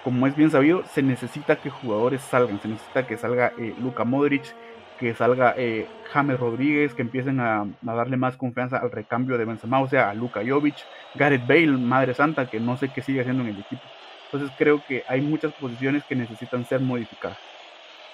como 0.04 0.26
es 0.26 0.36
bien 0.36 0.50
sabido, 0.50 0.84
se 0.84 1.02
necesita 1.02 1.56
que 1.56 1.70
jugadores 1.70 2.20
salgan. 2.22 2.60
Se 2.60 2.68
necesita 2.68 3.06
que 3.06 3.16
salga 3.16 3.52
eh, 3.58 3.74
Luka 3.80 4.04
Modric, 4.04 4.44
que 4.98 5.14
salga 5.14 5.54
eh, 5.56 5.88
James 6.12 6.38
Rodríguez, 6.38 6.94
que 6.94 7.02
empiecen 7.02 7.40
a, 7.40 7.62
a, 7.62 7.94
darle 7.94 8.16
más 8.16 8.36
confianza 8.36 8.76
al 8.76 8.90
recambio 8.90 9.38
de 9.38 9.46
Benzema, 9.46 9.80
o 9.80 9.88
sea, 9.88 10.10
a 10.10 10.14
Luka 10.14 10.42
Jovic, 10.46 10.76
Gareth 11.14 11.46
Bale, 11.46 11.78
Madre 11.78 12.14
Santa, 12.14 12.48
que 12.48 12.60
no 12.60 12.76
sé 12.76 12.90
qué 12.90 13.02
sigue 13.02 13.20
haciendo 13.20 13.42
en 13.42 13.50
el 13.50 13.60
equipo. 13.60 13.82
Entonces 14.32 14.56
creo 14.56 14.82
que 14.86 15.04
hay 15.08 15.20
muchas 15.20 15.52
posiciones 15.52 16.04
que 16.04 16.16
necesitan 16.16 16.66
ser 16.66 16.80
modificadas. 16.80 17.36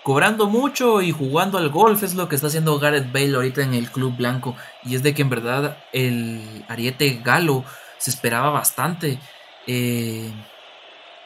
Cobrando 0.02 0.48
mucho 0.48 1.00
y 1.00 1.12
jugando 1.12 1.58
al 1.58 1.68
golf 1.68 2.02
es 2.02 2.14
lo 2.14 2.28
que 2.28 2.34
está 2.34 2.48
haciendo 2.48 2.78
Gareth 2.78 3.12
Bale 3.12 3.36
ahorita 3.36 3.62
en 3.62 3.74
el 3.74 3.90
club 3.90 4.16
blanco. 4.16 4.56
Y 4.82 4.96
es 4.96 5.02
de 5.02 5.14
que 5.14 5.22
en 5.22 5.30
verdad 5.30 5.76
el 5.92 6.64
ariete 6.66 7.20
galo 7.22 7.64
se 7.98 8.10
esperaba 8.10 8.50
bastante. 8.50 9.18
Eh, 9.66 10.32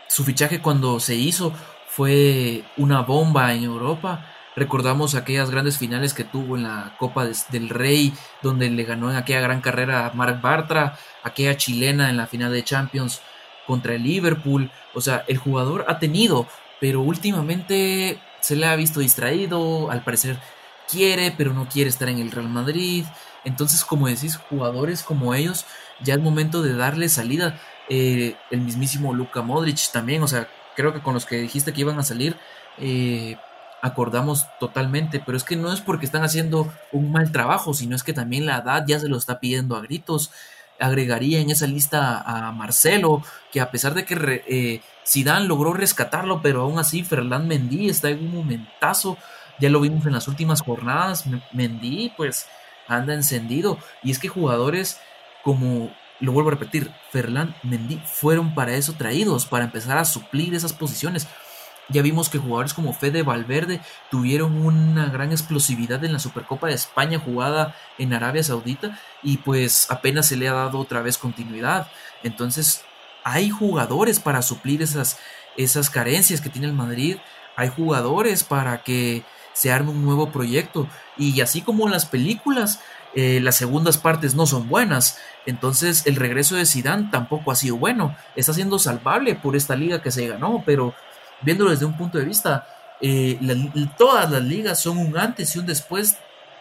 su 0.09 0.25
fichaje 0.25 0.61
cuando 0.61 1.01
se 1.01 1.15
hizo 1.15 1.55
fue 1.87 2.65
una 2.77 3.01
bomba 3.01 3.55
en 3.55 3.65
Europa. 3.65 4.27
Recordamos 4.57 5.15
aquellas 5.15 5.51
grandes 5.51 5.79
finales 5.79 6.13
que 6.13 6.25
tuvo 6.25 6.57
en 6.57 6.65
la 6.65 6.95
Copa 6.99 7.27
del 7.49 7.71
Rey, 7.71 8.13
donde 8.43 8.69
le 8.69 8.85
ganó 8.85 9.11
en 9.11 9.17
aquella 9.17 9.41
gran 9.41 9.63
carrera 9.63 10.07
a 10.07 10.13
Marc 10.13 10.43
Bartra, 10.43 10.99
aquella 11.23 11.57
chilena 11.57 12.11
en 12.11 12.19
la 12.19 12.27
final 12.27 12.53
de 12.53 12.63
Champions 12.63 13.23
contra 13.67 13.95
el 13.95 14.03
Liverpool. 14.03 14.71
O 14.95 15.01
sea, 15.01 15.25
el 15.29 15.39
jugador 15.39 15.85
ha 15.89 15.99
tenido, 15.99 16.47
pero 16.81 17.01
últimamente 17.01 18.19
se 18.41 18.57
le 18.57 18.67
ha 18.67 18.77
visto 18.77 19.01
distraído, 19.01 19.91
al 19.91 20.03
parecer 20.03 20.39
quiere, 20.89 21.33
pero 21.37 21.53
no 21.55 21.69
quiere 21.69 21.89
estar 21.89 22.09
en 22.09 22.19
el 22.19 22.31
Real 22.31 22.49
Madrid. 22.49 23.05
Entonces, 23.45 23.85
como 23.85 24.09
decís, 24.09 24.37
jugadores 24.37 25.03
como 25.03 25.35
ellos, 25.35 25.65
ya 26.01 26.15
es 26.15 26.21
momento 26.21 26.63
de 26.63 26.77
darle 26.77 27.09
salida. 27.09 27.59
Eh, 27.89 28.37
el 28.51 28.61
mismísimo 28.61 29.15
Luka 29.15 29.43
Modric 29.43 29.91
también, 29.93 30.23
o 30.23 30.29
sea, 30.29 30.49
creo 30.77 30.93
que 30.93 31.03
con 31.03 31.15
los 31.15 31.27
que 31.27 31.37
dijiste 31.37 31.73
que 31.73 31.81
iban 31.81 31.99
a 31.99 32.03
salir, 32.03 32.37
eh, 32.79 33.37
acordamos 33.83 34.47
totalmente, 34.61 35.21
pero 35.25 35.37
es 35.37 35.45
que 35.45 35.57
no 35.57 35.73
es 35.73 35.81
porque 35.81 36.07
están 36.07 36.23
haciendo 36.23 36.73
un 36.93 37.11
mal 37.11 37.33
trabajo, 37.33 37.75
sino 37.75 37.97
es 37.97 38.05
que 38.05 38.13
también 38.13 38.47
la 38.47 38.59
edad 38.59 38.85
ya 38.87 39.01
se 39.01 39.09
lo 39.09 39.17
está 39.17 39.41
pidiendo 39.41 39.77
a 39.77 39.81
gritos 39.81 40.31
agregaría 40.83 41.41
en 41.41 41.51
esa 41.51 41.67
lista 41.67 42.21
a 42.21 42.53
Marcelo, 42.53 43.23
que 43.53 43.61
a 43.61 43.71
pesar 43.71 43.95
de 43.95 44.05
que 44.05 44.43
eh, 44.47 44.81
logró 45.47 45.73
rescatarlo, 45.73 46.43
pero 46.43 46.63
aún 46.63 46.79
así 46.79 47.05
Ferland 47.05 47.47
Mendy 47.47 47.89
está 47.89 48.11
en 48.11 48.21
un 48.27 48.35
momentazo, 48.35 49.17
ya 49.61 49.71
lo 49.71 49.81
vimos 49.81 50.05
en 50.07 50.13
las 50.13 50.29
últimas 50.29 50.61
jornadas, 50.63 51.25
Mendy 51.53 52.13
pues 52.17 52.47
anda 52.89 53.15
encendido, 53.15 53.79
y 54.03 54.11
es 54.11 54.19
que 54.19 54.29
jugadores 54.29 55.01
como, 55.45 55.95
lo 56.21 56.33
vuelvo 56.33 56.51
a 56.51 56.55
repetir, 56.55 56.91
Ferland 57.11 57.55
Mendy 57.63 58.01
fueron 58.05 58.55
para 58.55 58.75
eso 58.75 58.95
traídos, 58.95 59.47
para 59.47 59.65
empezar 59.65 59.99
a 59.99 60.05
suplir 60.05 60.55
esas 60.55 60.73
posiciones. 60.73 61.27
Ya 61.89 62.03
vimos 62.03 62.29
que 62.29 62.39
jugadores 62.39 62.75
como 62.75 62.95
Fede 62.95 63.23
Valverde 63.23 63.81
tuvieron 64.11 64.65
una 64.65 65.07
gran 65.07 65.33
explosividad 65.33 66.05
en 66.05 66.13
la 66.13 66.19
Supercopa 66.19 66.69
de 66.69 66.75
España 66.75 67.19
jugada 67.19 67.75
en 67.99 68.15
Arabia 68.15 68.43
Saudita 68.43 68.99
y 69.23 69.39
pues 69.39 69.91
apenas 69.91 70.27
se 70.27 70.37
le 70.37 70.49
ha 70.49 70.53
dado 70.53 70.79
otra 70.79 71.03
vez 71.03 71.19
continuidad. 71.19 71.89
Entonces 72.23 72.85
hay 73.25 73.51
jugadores 73.51 74.21
para 74.21 74.43
suplir 74.43 74.83
esas, 74.83 75.19
esas 75.57 75.91
carencias 75.91 76.41
que 76.41 76.51
tiene 76.51 76.69
el 76.69 76.73
Madrid. 76.73 77.19
Hay 77.57 77.69
jugadores 77.69 78.45
para 78.45 78.83
que 78.83 79.25
se 79.53 79.71
arme 79.71 79.91
un 79.91 80.05
nuevo 80.05 80.31
proyecto. 80.31 80.89
Y 81.17 81.41
así 81.41 81.61
como 81.63 81.87
en 81.87 81.93
las 81.93 82.07
películas, 82.07 82.81
eh, 83.15 83.41
las 83.41 83.57
segundas 83.57 83.99
partes 83.99 84.35
no 84.35 84.47
son 84.47 84.69
buenas. 84.69 85.19
Entonces 85.47 86.07
el 86.07 86.17
regreso 86.17 86.57
de 86.57 86.67
Zidane 86.67 87.09
tampoco 87.11 87.53
ha 87.53 87.57
sido 87.57 87.77
bueno. 87.77 88.17
Está 88.37 88.55
siendo 88.55 88.79
salvable 88.79 89.35
por 89.35 89.57
esta 89.57 89.77
liga 89.77 90.03
que 90.03 90.11
se 90.11 90.27
ganó, 90.27 90.63
pero 90.65 90.95
viéndolo 91.43 91.71
desde 91.71 91.85
un 91.85 91.97
punto 91.97 92.19
de 92.19 92.25
vista, 92.25 92.67
eh, 93.01 93.39
todas 93.99 94.31
las 94.31 94.43
ligas 94.43 94.81
son 94.81 94.99
un 94.99 95.19
antes 95.19 95.55
y 95.55 95.59
un 95.59 95.67
después 95.67 96.17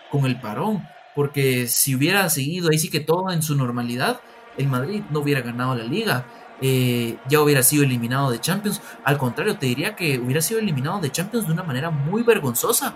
con 0.09 0.25
el 0.25 0.39
parón. 0.39 0.87
Porque 1.15 1.67
si 1.67 1.95
hubiera 1.95 2.29
seguido 2.29 2.69
ahí 2.71 2.79
sí 2.79 2.89
que 2.89 3.01
todo 3.01 3.31
en 3.31 3.43
su 3.43 3.55
normalidad, 3.55 4.21
el 4.57 4.67
Madrid 4.67 5.03
no 5.09 5.19
hubiera 5.19 5.41
ganado 5.41 5.75
la 5.75 5.83
liga. 5.83 6.25
Eh, 6.61 7.17
ya 7.27 7.41
hubiera 7.41 7.63
sido 7.63 7.83
eliminado 7.83 8.31
de 8.31 8.39
Champions. 8.39 8.81
Al 9.03 9.17
contrario, 9.17 9.57
te 9.57 9.65
diría 9.65 9.95
que 9.95 10.19
hubiera 10.19 10.41
sido 10.41 10.59
eliminado 10.59 10.99
de 10.99 11.11
Champions 11.11 11.47
de 11.47 11.53
una 11.53 11.63
manera 11.63 11.89
muy 11.89 12.23
vergonzosa. 12.23 12.95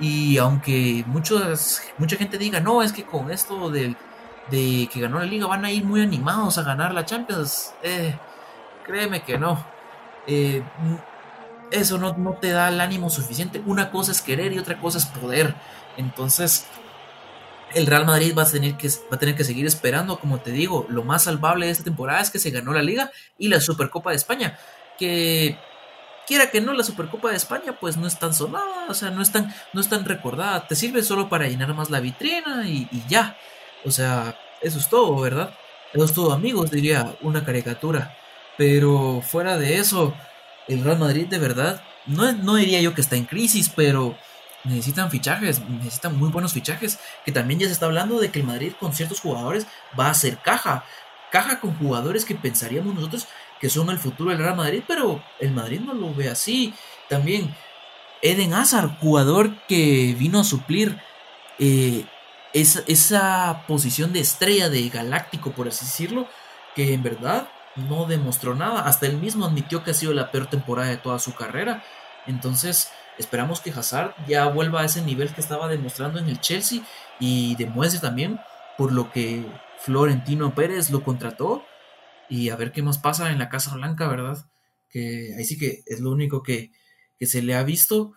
Y 0.00 0.38
aunque 0.38 1.04
muchos, 1.06 1.82
mucha 1.98 2.16
gente 2.16 2.38
diga, 2.38 2.60
no, 2.60 2.82
es 2.82 2.92
que 2.92 3.04
con 3.04 3.30
esto 3.30 3.70
de 3.70 3.94
que 4.50 5.00
ganó 5.00 5.18
la 5.18 5.24
liga 5.24 5.46
van 5.46 5.64
a 5.64 5.70
ir 5.70 5.84
muy 5.84 6.02
animados 6.02 6.58
a 6.58 6.62
ganar 6.62 6.92
la 6.92 7.04
Champions, 7.04 7.72
eh, 7.82 8.16
créeme 8.84 9.22
que 9.22 9.38
no. 9.38 9.64
Eso 11.70 11.98
no, 11.98 12.16
no 12.16 12.34
te 12.34 12.50
da 12.50 12.68
el 12.68 12.80
ánimo 12.80 13.10
suficiente. 13.10 13.62
Una 13.66 13.90
cosa 13.90 14.12
es 14.12 14.20
querer 14.20 14.52
y 14.52 14.58
otra 14.58 14.80
cosa 14.80 14.98
es 14.98 15.06
poder. 15.06 15.54
Entonces, 15.96 16.66
el 17.74 17.86
Real 17.86 18.06
Madrid 18.06 18.34
va 18.36 18.42
a, 18.42 18.50
tener 18.50 18.76
que, 18.76 18.88
va 18.88 19.16
a 19.16 19.18
tener 19.18 19.34
que 19.34 19.44
seguir 19.44 19.66
esperando, 19.66 20.18
como 20.18 20.38
te 20.40 20.52
digo, 20.52 20.86
lo 20.88 21.02
más 21.02 21.24
salvable 21.24 21.66
de 21.66 21.72
esta 21.72 21.84
temporada 21.84 22.20
es 22.20 22.30
que 22.30 22.38
se 22.38 22.50
ganó 22.50 22.72
la 22.72 22.82
liga 22.82 23.10
y 23.38 23.48
la 23.48 23.60
Supercopa 23.60 24.10
de 24.10 24.16
España, 24.16 24.58
que 24.98 25.58
quiera 26.26 26.50
que 26.50 26.60
no, 26.60 26.72
la 26.72 26.84
Supercopa 26.84 27.30
de 27.30 27.36
España 27.36 27.76
pues 27.78 27.96
no 27.96 28.06
es 28.06 28.18
tan 28.18 28.32
sonada, 28.32 28.86
o 28.88 28.94
sea, 28.94 29.10
no 29.10 29.22
es 29.22 29.32
tan, 29.32 29.52
no 29.72 29.80
es 29.80 29.88
tan 29.88 30.04
recordada, 30.04 30.66
te 30.66 30.76
sirve 30.76 31.02
solo 31.02 31.28
para 31.28 31.48
llenar 31.48 31.74
más 31.74 31.90
la 31.90 32.00
vitrina 32.00 32.66
y, 32.66 32.88
ya, 33.08 33.36
o 33.84 33.90
sea, 33.90 34.38
eso 34.62 34.78
es 34.78 34.88
todo, 34.88 35.20
¿verdad? 35.20 35.54
Eso 35.92 36.04
es 36.04 36.14
todo, 36.14 36.32
amigos, 36.32 36.70
diría 36.70 37.16
una 37.22 37.44
caricatura, 37.44 38.16
pero 38.56 39.20
fuera 39.20 39.58
de 39.58 39.78
eso, 39.78 40.14
el 40.68 40.82
Real 40.82 40.98
Madrid 40.98 41.26
de 41.26 41.38
verdad, 41.38 41.82
no, 42.06 42.32
no 42.32 42.56
diría 42.56 42.80
yo 42.80 42.94
que 42.94 43.00
está 43.00 43.16
en 43.16 43.24
crisis, 43.24 43.70
pero 43.74 44.16
necesitan 44.64 45.10
fichajes, 45.10 45.60
necesitan 45.68 46.18
muy 46.18 46.30
buenos 46.30 46.52
fichajes, 46.52 46.98
que 47.24 47.32
también 47.32 47.60
ya 47.60 47.66
se 47.66 47.72
está 47.72 47.86
hablando 47.86 48.18
de 48.18 48.30
que 48.30 48.40
el 48.40 48.46
Madrid 48.46 48.72
con 48.78 48.94
ciertos 48.94 49.20
jugadores 49.20 49.66
va 49.98 50.10
a 50.10 50.14
ser 50.14 50.38
caja, 50.38 50.84
caja 51.30 51.60
con 51.60 51.76
jugadores 51.76 52.24
que 52.24 52.34
pensaríamos 52.34 52.94
nosotros 52.94 53.26
que 53.60 53.70
son 53.70 53.88
el 53.90 53.98
futuro 53.98 54.30
del 54.30 54.40
Real 54.40 54.56
Madrid, 54.56 54.82
pero 54.86 55.22
el 55.40 55.52
Madrid 55.52 55.80
no 55.80 55.94
lo 55.94 56.14
ve 56.14 56.28
así. 56.28 56.74
También 57.08 57.54
Eden 58.20 58.52
Hazard, 58.52 58.98
jugador 59.00 59.56
que 59.66 60.14
vino 60.18 60.40
a 60.40 60.44
suplir 60.44 61.00
eh, 61.58 62.04
esa, 62.52 62.82
esa 62.86 63.64
posición 63.66 64.12
de 64.12 64.20
estrella, 64.20 64.68
de 64.68 64.88
galáctico, 64.90 65.52
por 65.52 65.68
así 65.68 65.86
decirlo, 65.86 66.28
que 66.74 66.92
en 66.92 67.02
verdad 67.02 67.48
no 67.76 68.06
demostró 68.06 68.54
nada. 68.54 68.82
Hasta 68.82 69.06
él 69.06 69.18
mismo 69.18 69.46
admitió 69.46 69.82
que 69.84 69.90
ha 69.90 69.94
sido 69.94 70.12
la 70.12 70.30
peor 70.30 70.48
temporada 70.48 70.88
de 70.88 70.96
toda 70.96 71.18
su 71.18 71.34
carrera. 71.34 71.84
Entonces, 72.26 72.90
esperamos 73.18 73.60
que 73.60 73.70
Hazard 73.70 74.14
ya 74.26 74.46
vuelva 74.48 74.80
a 74.80 74.84
ese 74.84 75.02
nivel 75.02 75.32
que 75.32 75.40
estaba 75.40 75.68
demostrando 75.68 76.18
en 76.18 76.28
el 76.28 76.40
Chelsea 76.40 76.82
y 77.20 77.54
demuestre 77.56 78.00
también 78.00 78.40
por 78.76 78.92
lo 78.92 79.12
que 79.12 79.44
Florentino 79.80 80.54
Pérez 80.54 80.90
lo 80.90 81.02
contrató 81.02 81.64
y 82.28 82.48
a 82.48 82.56
ver 82.56 82.72
qué 82.72 82.82
más 82.82 82.98
pasa 82.98 83.30
en 83.30 83.38
la 83.38 83.48
Casa 83.48 83.74
Blanca, 83.74 84.08
¿verdad? 84.08 84.46
Que 84.88 85.34
ahí 85.36 85.44
sí 85.44 85.58
que 85.58 85.82
es 85.86 86.00
lo 86.00 86.10
único 86.10 86.42
que, 86.42 86.72
se 87.20 87.40
le 87.40 87.54
ha 87.54 87.62
visto. 87.62 88.12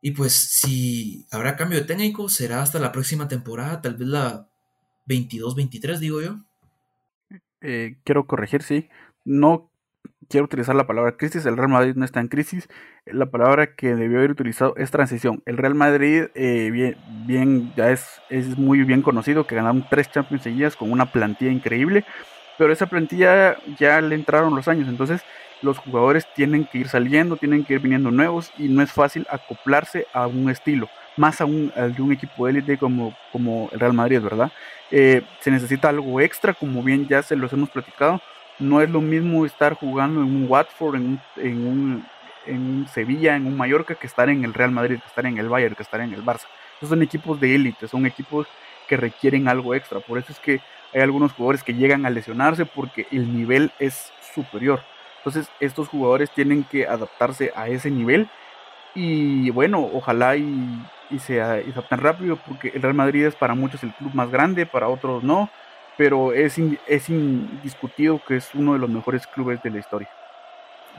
Y 0.00 0.12
pues 0.12 0.32
si 0.32 1.26
habrá 1.32 1.56
cambio 1.56 1.80
de 1.80 1.84
técnico, 1.84 2.28
será 2.28 2.62
hasta 2.62 2.78
la 2.78 2.92
próxima 2.92 3.26
temporada, 3.26 3.80
tal 3.80 3.96
vez 3.96 4.06
la 4.06 4.48
22-23, 5.08 5.98
digo 5.98 6.22
yo. 6.22 6.38
Eh, 7.64 7.96
quiero 8.04 8.26
corregir, 8.26 8.62
sí. 8.62 8.88
No 9.24 9.70
quiero 10.28 10.44
utilizar 10.44 10.74
la 10.74 10.86
palabra 10.86 11.16
crisis. 11.16 11.44
El 11.46 11.56
Real 11.56 11.70
Madrid 11.70 11.94
no 11.96 12.04
está 12.04 12.20
en 12.20 12.28
crisis. 12.28 12.68
La 13.06 13.26
palabra 13.26 13.74
que 13.74 13.96
debió 13.96 14.18
haber 14.18 14.30
utilizado 14.30 14.74
es 14.76 14.90
transición. 14.90 15.42
El 15.46 15.56
Real 15.56 15.74
Madrid, 15.74 16.26
eh, 16.34 16.70
bien, 16.70 16.96
bien, 17.26 17.72
ya 17.76 17.90
es, 17.90 18.20
es 18.30 18.56
muy 18.58 18.84
bien 18.84 19.02
conocido 19.02 19.46
que 19.46 19.56
ganaron 19.56 19.86
tres 19.90 20.10
Champions 20.10 20.44
seguidas 20.44 20.76
con 20.76 20.92
una 20.92 21.10
plantilla 21.10 21.50
increíble 21.50 22.04
pero 22.58 22.72
esa 22.72 22.86
plantilla 22.86 23.56
ya 23.78 24.00
le 24.00 24.14
entraron 24.14 24.54
los 24.54 24.68
años, 24.68 24.88
entonces 24.88 25.22
los 25.62 25.78
jugadores 25.78 26.26
tienen 26.34 26.66
que 26.66 26.78
ir 26.78 26.88
saliendo, 26.88 27.36
tienen 27.36 27.64
que 27.64 27.74
ir 27.74 27.80
viniendo 27.80 28.10
nuevos 28.10 28.52
y 28.58 28.68
no 28.68 28.82
es 28.82 28.92
fácil 28.92 29.26
acoplarse 29.30 30.06
a 30.12 30.26
un 30.26 30.50
estilo, 30.50 30.88
más 31.16 31.40
aún 31.40 31.72
al 31.76 31.94
de 31.94 32.02
un 32.02 32.12
equipo 32.12 32.48
élite 32.48 32.78
como, 32.78 33.14
como 33.32 33.68
el 33.72 33.80
Real 33.80 33.92
Madrid, 33.92 34.20
¿verdad? 34.20 34.50
Eh, 34.90 35.22
se 35.40 35.50
necesita 35.50 35.88
algo 35.88 36.20
extra, 36.20 36.54
como 36.54 36.82
bien 36.82 37.06
ya 37.08 37.22
se 37.22 37.36
los 37.36 37.52
hemos 37.52 37.70
platicado, 37.70 38.20
no 38.58 38.80
es 38.80 38.90
lo 38.90 39.00
mismo 39.00 39.46
estar 39.46 39.74
jugando 39.74 40.20
en 40.20 40.26
un 40.26 40.46
Watford, 40.48 40.96
en 40.96 41.02
un, 41.02 41.20
en 41.36 41.66
un, 41.66 42.06
en 42.46 42.60
un 42.60 42.88
Sevilla, 42.88 43.36
en 43.36 43.46
un 43.46 43.56
Mallorca, 43.56 43.94
que 43.94 44.06
estar 44.06 44.28
en 44.28 44.44
el 44.44 44.54
Real 44.54 44.70
Madrid, 44.70 44.98
que 45.00 45.06
estar 45.06 45.26
en 45.26 45.38
el 45.38 45.48
Bayern, 45.48 45.74
que 45.74 45.82
estar 45.82 46.00
en 46.00 46.12
el 46.12 46.24
Barça. 46.24 46.46
Esos 46.78 46.90
son 46.90 47.02
equipos 47.02 47.40
de 47.40 47.54
élite, 47.54 47.88
son 47.88 48.06
equipos 48.06 48.46
que 48.88 48.96
requieren 48.96 49.48
algo 49.48 49.74
extra, 49.74 50.00
por 50.00 50.18
eso 50.18 50.32
es 50.32 50.38
que 50.38 50.60
hay 50.92 51.00
algunos 51.00 51.32
jugadores 51.32 51.62
que 51.64 51.74
llegan 51.74 52.06
a 52.06 52.10
lesionarse 52.10 52.66
porque 52.66 53.06
el 53.10 53.34
nivel 53.36 53.72
es 53.78 54.12
superior. 54.34 54.80
Entonces 55.18 55.50
estos 55.58 55.88
jugadores 55.88 56.30
tienen 56.30 56.64
que 56.64 56.86
adaptarse 56.86 57.52
a 57.56 57.68
ese 57.68 57.90
nivel 57.90 58.28
y 58.94 59.50
bueno, 59.50 59.88
ojalá 59.92 60.36
y, 60.36 60.46
se, 61.18 61.40
adapten 61.40 61.98
rápido 61.98 62.36
porque 62.46 62.72
el 62.74 62.82
Real 62.82 62.94
Madrid 62.94 63.26
es 63.26 63.34
para 63.34 63.54
muchos 63.54 63.82
el 63.82 63.92
club 63.92 64.14
más 64.14 64.30
grande, 64.30 64.66
para 64.66 64.88
otros 64.88 65.22
no, 65.22 65.50
pero 65.96 66.32
es, 66.32 66.58
es 66.86 67.08
indiscutido 67.08 68.20
que 68.26 68.36
es 68.36 68.54
uno 68.54 68.72
de 68.72 68.78
los 68.78 68.90
mejores 68.90 69.26
clubes 69.26 69.62
de 69.62 69.70
la 69.70 69.78
historia. 69.78 70.08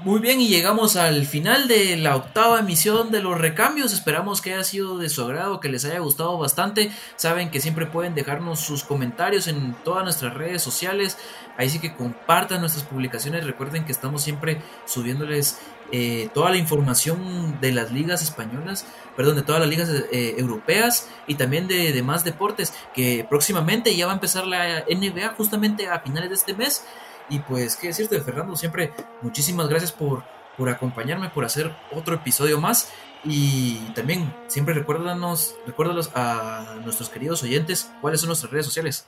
Muy 0.04 0.20
bien, 0.20 0.42
y 0.42 0.50
llegamos 0.50 0.98
al 0.98 1.26
final 1.26 1.70
de 1.70 1.96
la 1.96 2.18
octava 2.18 2.60
emisión 2.60 3.12
de 3.12 3.22
los 3.22 3.40
recambios. 3.40 3.94
Esperamos 3.94 4.42
que 4.42 4.54
haya 4.54 4.64
sido 4.64 4.98
de 4.98 5.10
su 5.10 5.24
agrado, 5.24 5.62
que 5.62 5.70
les 5.70 5.86
haya 5.86 6.00
gustado 6.00 6.38
bastante. 6.38 6.92
Saben 7.16 7.50
que 7.50 7.62
siempre 7.62 7.86
pueden 7.86 8.14
dejarnos 8.14 8.60
sus 8.60 8.84
comentarios 8.84 9.48
en 9.48 9.74
todas 9.86 10.04
nuestras 10.04 10.34
redes 10.34 10.62
sociales. 10.62 11.18
Ahí 11.58 11.70
sí 11.70 11.80
que 11.80 11.96
compartan 11.96 12.60
nuestras 12.60 12.84
publicaciones. 12.84 13.46
Recuerden 13.46 13.86
que 13.86 13.94
estamos 13.94 14.22
siempre 14.22 14.62
subiéndoles 14.86 15.60
eh, 15.94 16.30
toda 16.34 16.50
la 16.50 16.58
información 16.58 17.60
de 17.62 17.72
las 17.72 17.92
ligas 17.92 18.22
españolas, 18.22 18.86
perdón, 19.16 19.38
de 19.38 19.44
todas 19.44 19.62
las 19.62 19.70
ligas 19.70 19.90
eh, 19.90 20.36
europeas 20.38 21.08
y 21.26 21.36
también 21.36 21.70
de 21.70 21.94
demás 21.94 22.26
deportes. 22.26 22.74
Que 22.94 23.26
próximamente 23.28 23.96
ya 23.96 24.08
va 24.08 24.12
a 24.12 24.16
empezar 24.16 24.46
la 24.46 24.84
NBA 24.90 25.30
justamente 25.38 25.88
a 25.88 26.02
finales 26.02 26.30
de 26.30 26.36
este 26.36 26.54
mes. 26.54 26.84
Y 27.30 27.40
pues, 27.40 27.76
qué 27.76 27.88
decirte, 27.88 28.20
Fernando, 28.22 28.56
siempre 28.56 28.92
muchísimas 29.22 29.68
gracias 29.68 29.92
por, 29.92 30.24
por 30.58 30.70
acompañarme, 30.70 31.30
por 31.30 31.46
hacer 31.46 31.76
otro 31.92 32.16
episodio 32.16 32.60
más. 32.60 32.92
Y 33.24 33.78
también 33.96 34.34
siempre 34.48 34.74
recuérdanos, 34.76 35.56
recuérdalos 35.66 36.12
a 36.16 36.76
nuestros 36.84 37.10
queridos 37.10 37.42
oyentes 37.44 37.92
cuáles 38.02 38.22
son 38.22 38.28
nuestras 38.28 38.52
redes 38.52 38.66
sociales. 38.66 39.08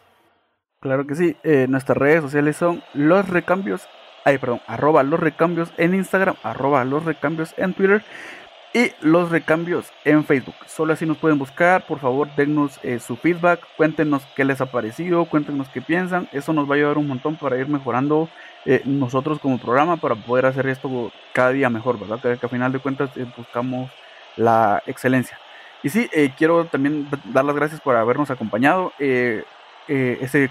Claro 0.79 1.05
que 1.05 1.15
sí, 1.15 1.37
eh, 1.43 1.67
nuestras 1.69 1.97
redes 1.97 2.21
sociales 2.21 2.55
son 2.55 2.83
los 2.93 3.27
recambios, 3.27 3.87
ay 4.25 4.37
perdón, 4.37 4.61
arroba 4.67 5.03
los 5.03 5.19
recambios 5.19 5.69
en 5.77 5.95
Instagram, 5.95 6.35
arroba 6.43 6.83
los 6.85 7.03
recambios 7.03 7.53
en 7.57 7.73
Twitter 7.73 8.03
y 8.73 8.91
los 9.01 9.29
recambios 9.29 9.91
en 10.03 10.25
Facebook. 10.25 10.55
Solo 10.65 10.93
así 10.93 11.05
nos 11.05 11.17
pueden 11.17 11.39
buscar. 11.39 11.85
Por 11.85 11.99
favor, 11.99 12.27
dennos 12.35 12.79
eh, 12.83 12.99
su 12.99 13.15
feedback. 13.15 13.61
Cuéntenos 13.77 14.23
qué 14.35 14.43
les 14.43 14.61
ha 14.61 14.65
parecido. 14.67 15.25
Cuéntenos 15.25 15.69
qué 15.69 15.81
piensan. 15.81 16.27
Eso 16.31 16.53
nos 16.53 16.69
va 16.69 16.75
a 16.75 16.77
ayudar 16.77 16.97
un 16.97 17.07
montón 17.07 17.37
para 17.37 17.57
ir 17.57 17.67
mejorando 17.67 18.29
eh, 18.65 18.81
nosotros 18.85 19.39
como 19.39 19.57
programa 19.57 19.97
para 19.97 20.15
poder 20.15 20.45
hacer 20.45 20.67
esto 20.67 21.11
cada 21.33 21.51
día 21.51 21.69
mejor, 21.69 21.99
¿verdad? 21.99 22.19
Que, 22.19 22.45
a 22.45 22.49
final 22.49 22.71
de 22.71 22.79
cuentas 22.79 23.09
eh, 23.15 23.25
buscamos 23.37 23.89
la 24.35 24.83
excelencia. 24.85 25.39
Y 25.83 25.89
sí, 25.89 26.09
quiero 26.37 26.65
también 26.65 27.07
dar 27.25 27.45
las 27.45 27.55
gracias 27.55 27.79
por 27.79 27.95
habernos 27.95 28.31
acompañado. 28.31 28.91
ese 28.97 30.49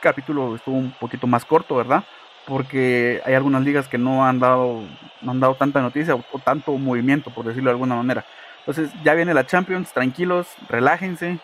capítulo 0.00 0.54
estuvo 0.54 0.76
un 0.76 0.92
poquito 0.92 1.26
más 1.26 1.44
corto, 1.44 1.76
¿verdad? 1.76 2.04
Porque 2.46 3.20
hay 3.24 3.34
algunas 3.34 3.62
ligas 3.62 3.88
que 3.88 3.98
no 3.98 4.24
han 4.26 4.38
dado, 4.38 4.82
no 5.20 5.30
han 5.30 5.40
dado 5.40 5.54
tanta 5.54 5.80
noticia 5.80 6.14
o, 6.14 6.38
tanto 6.38 6.76
movimiento, 6.78 7.30
por 7.30 7.44
decirlo 7.44 7.70
de 7.70 7.74
alguna 7.74 7.96
manera. 7.96 8.24
Entonces 8.60 8.90
ya 9.04 9.14
viene 9.14 9.34
la 9.34 9.46
Champions, 9.46 9.92
tranquilos, 9.92 10.48
relájense. 10.68 11.38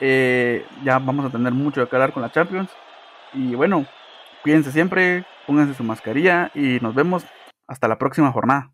Eh, 0.00 0.64
ya 0.82 0.98
vamos 0.98 1.26
a 1.26 1.30
tener 1.30 1.52
mucho 1.52 1.86
que 1.88 1.96
hablar 1.96 2.12
con 2.12 2.22
la 2.22 2.30
Champions. 2.30 2.70
Y 3.32 3.54
bueno, 3.54 3.86
cuídense 4.42 4.72
siempre, 4.72 5.24
pónganse 5.46 5.74
su 5.74 5.84
mascarilla 5.84 6.50
y 6.54 6.78
nos 6.80 6.94
vemos 6.94 7.24
hasta 7.66 7.88
la 7.88 7.98
próxima 7.98 8.32
jornada. 8.32 8.70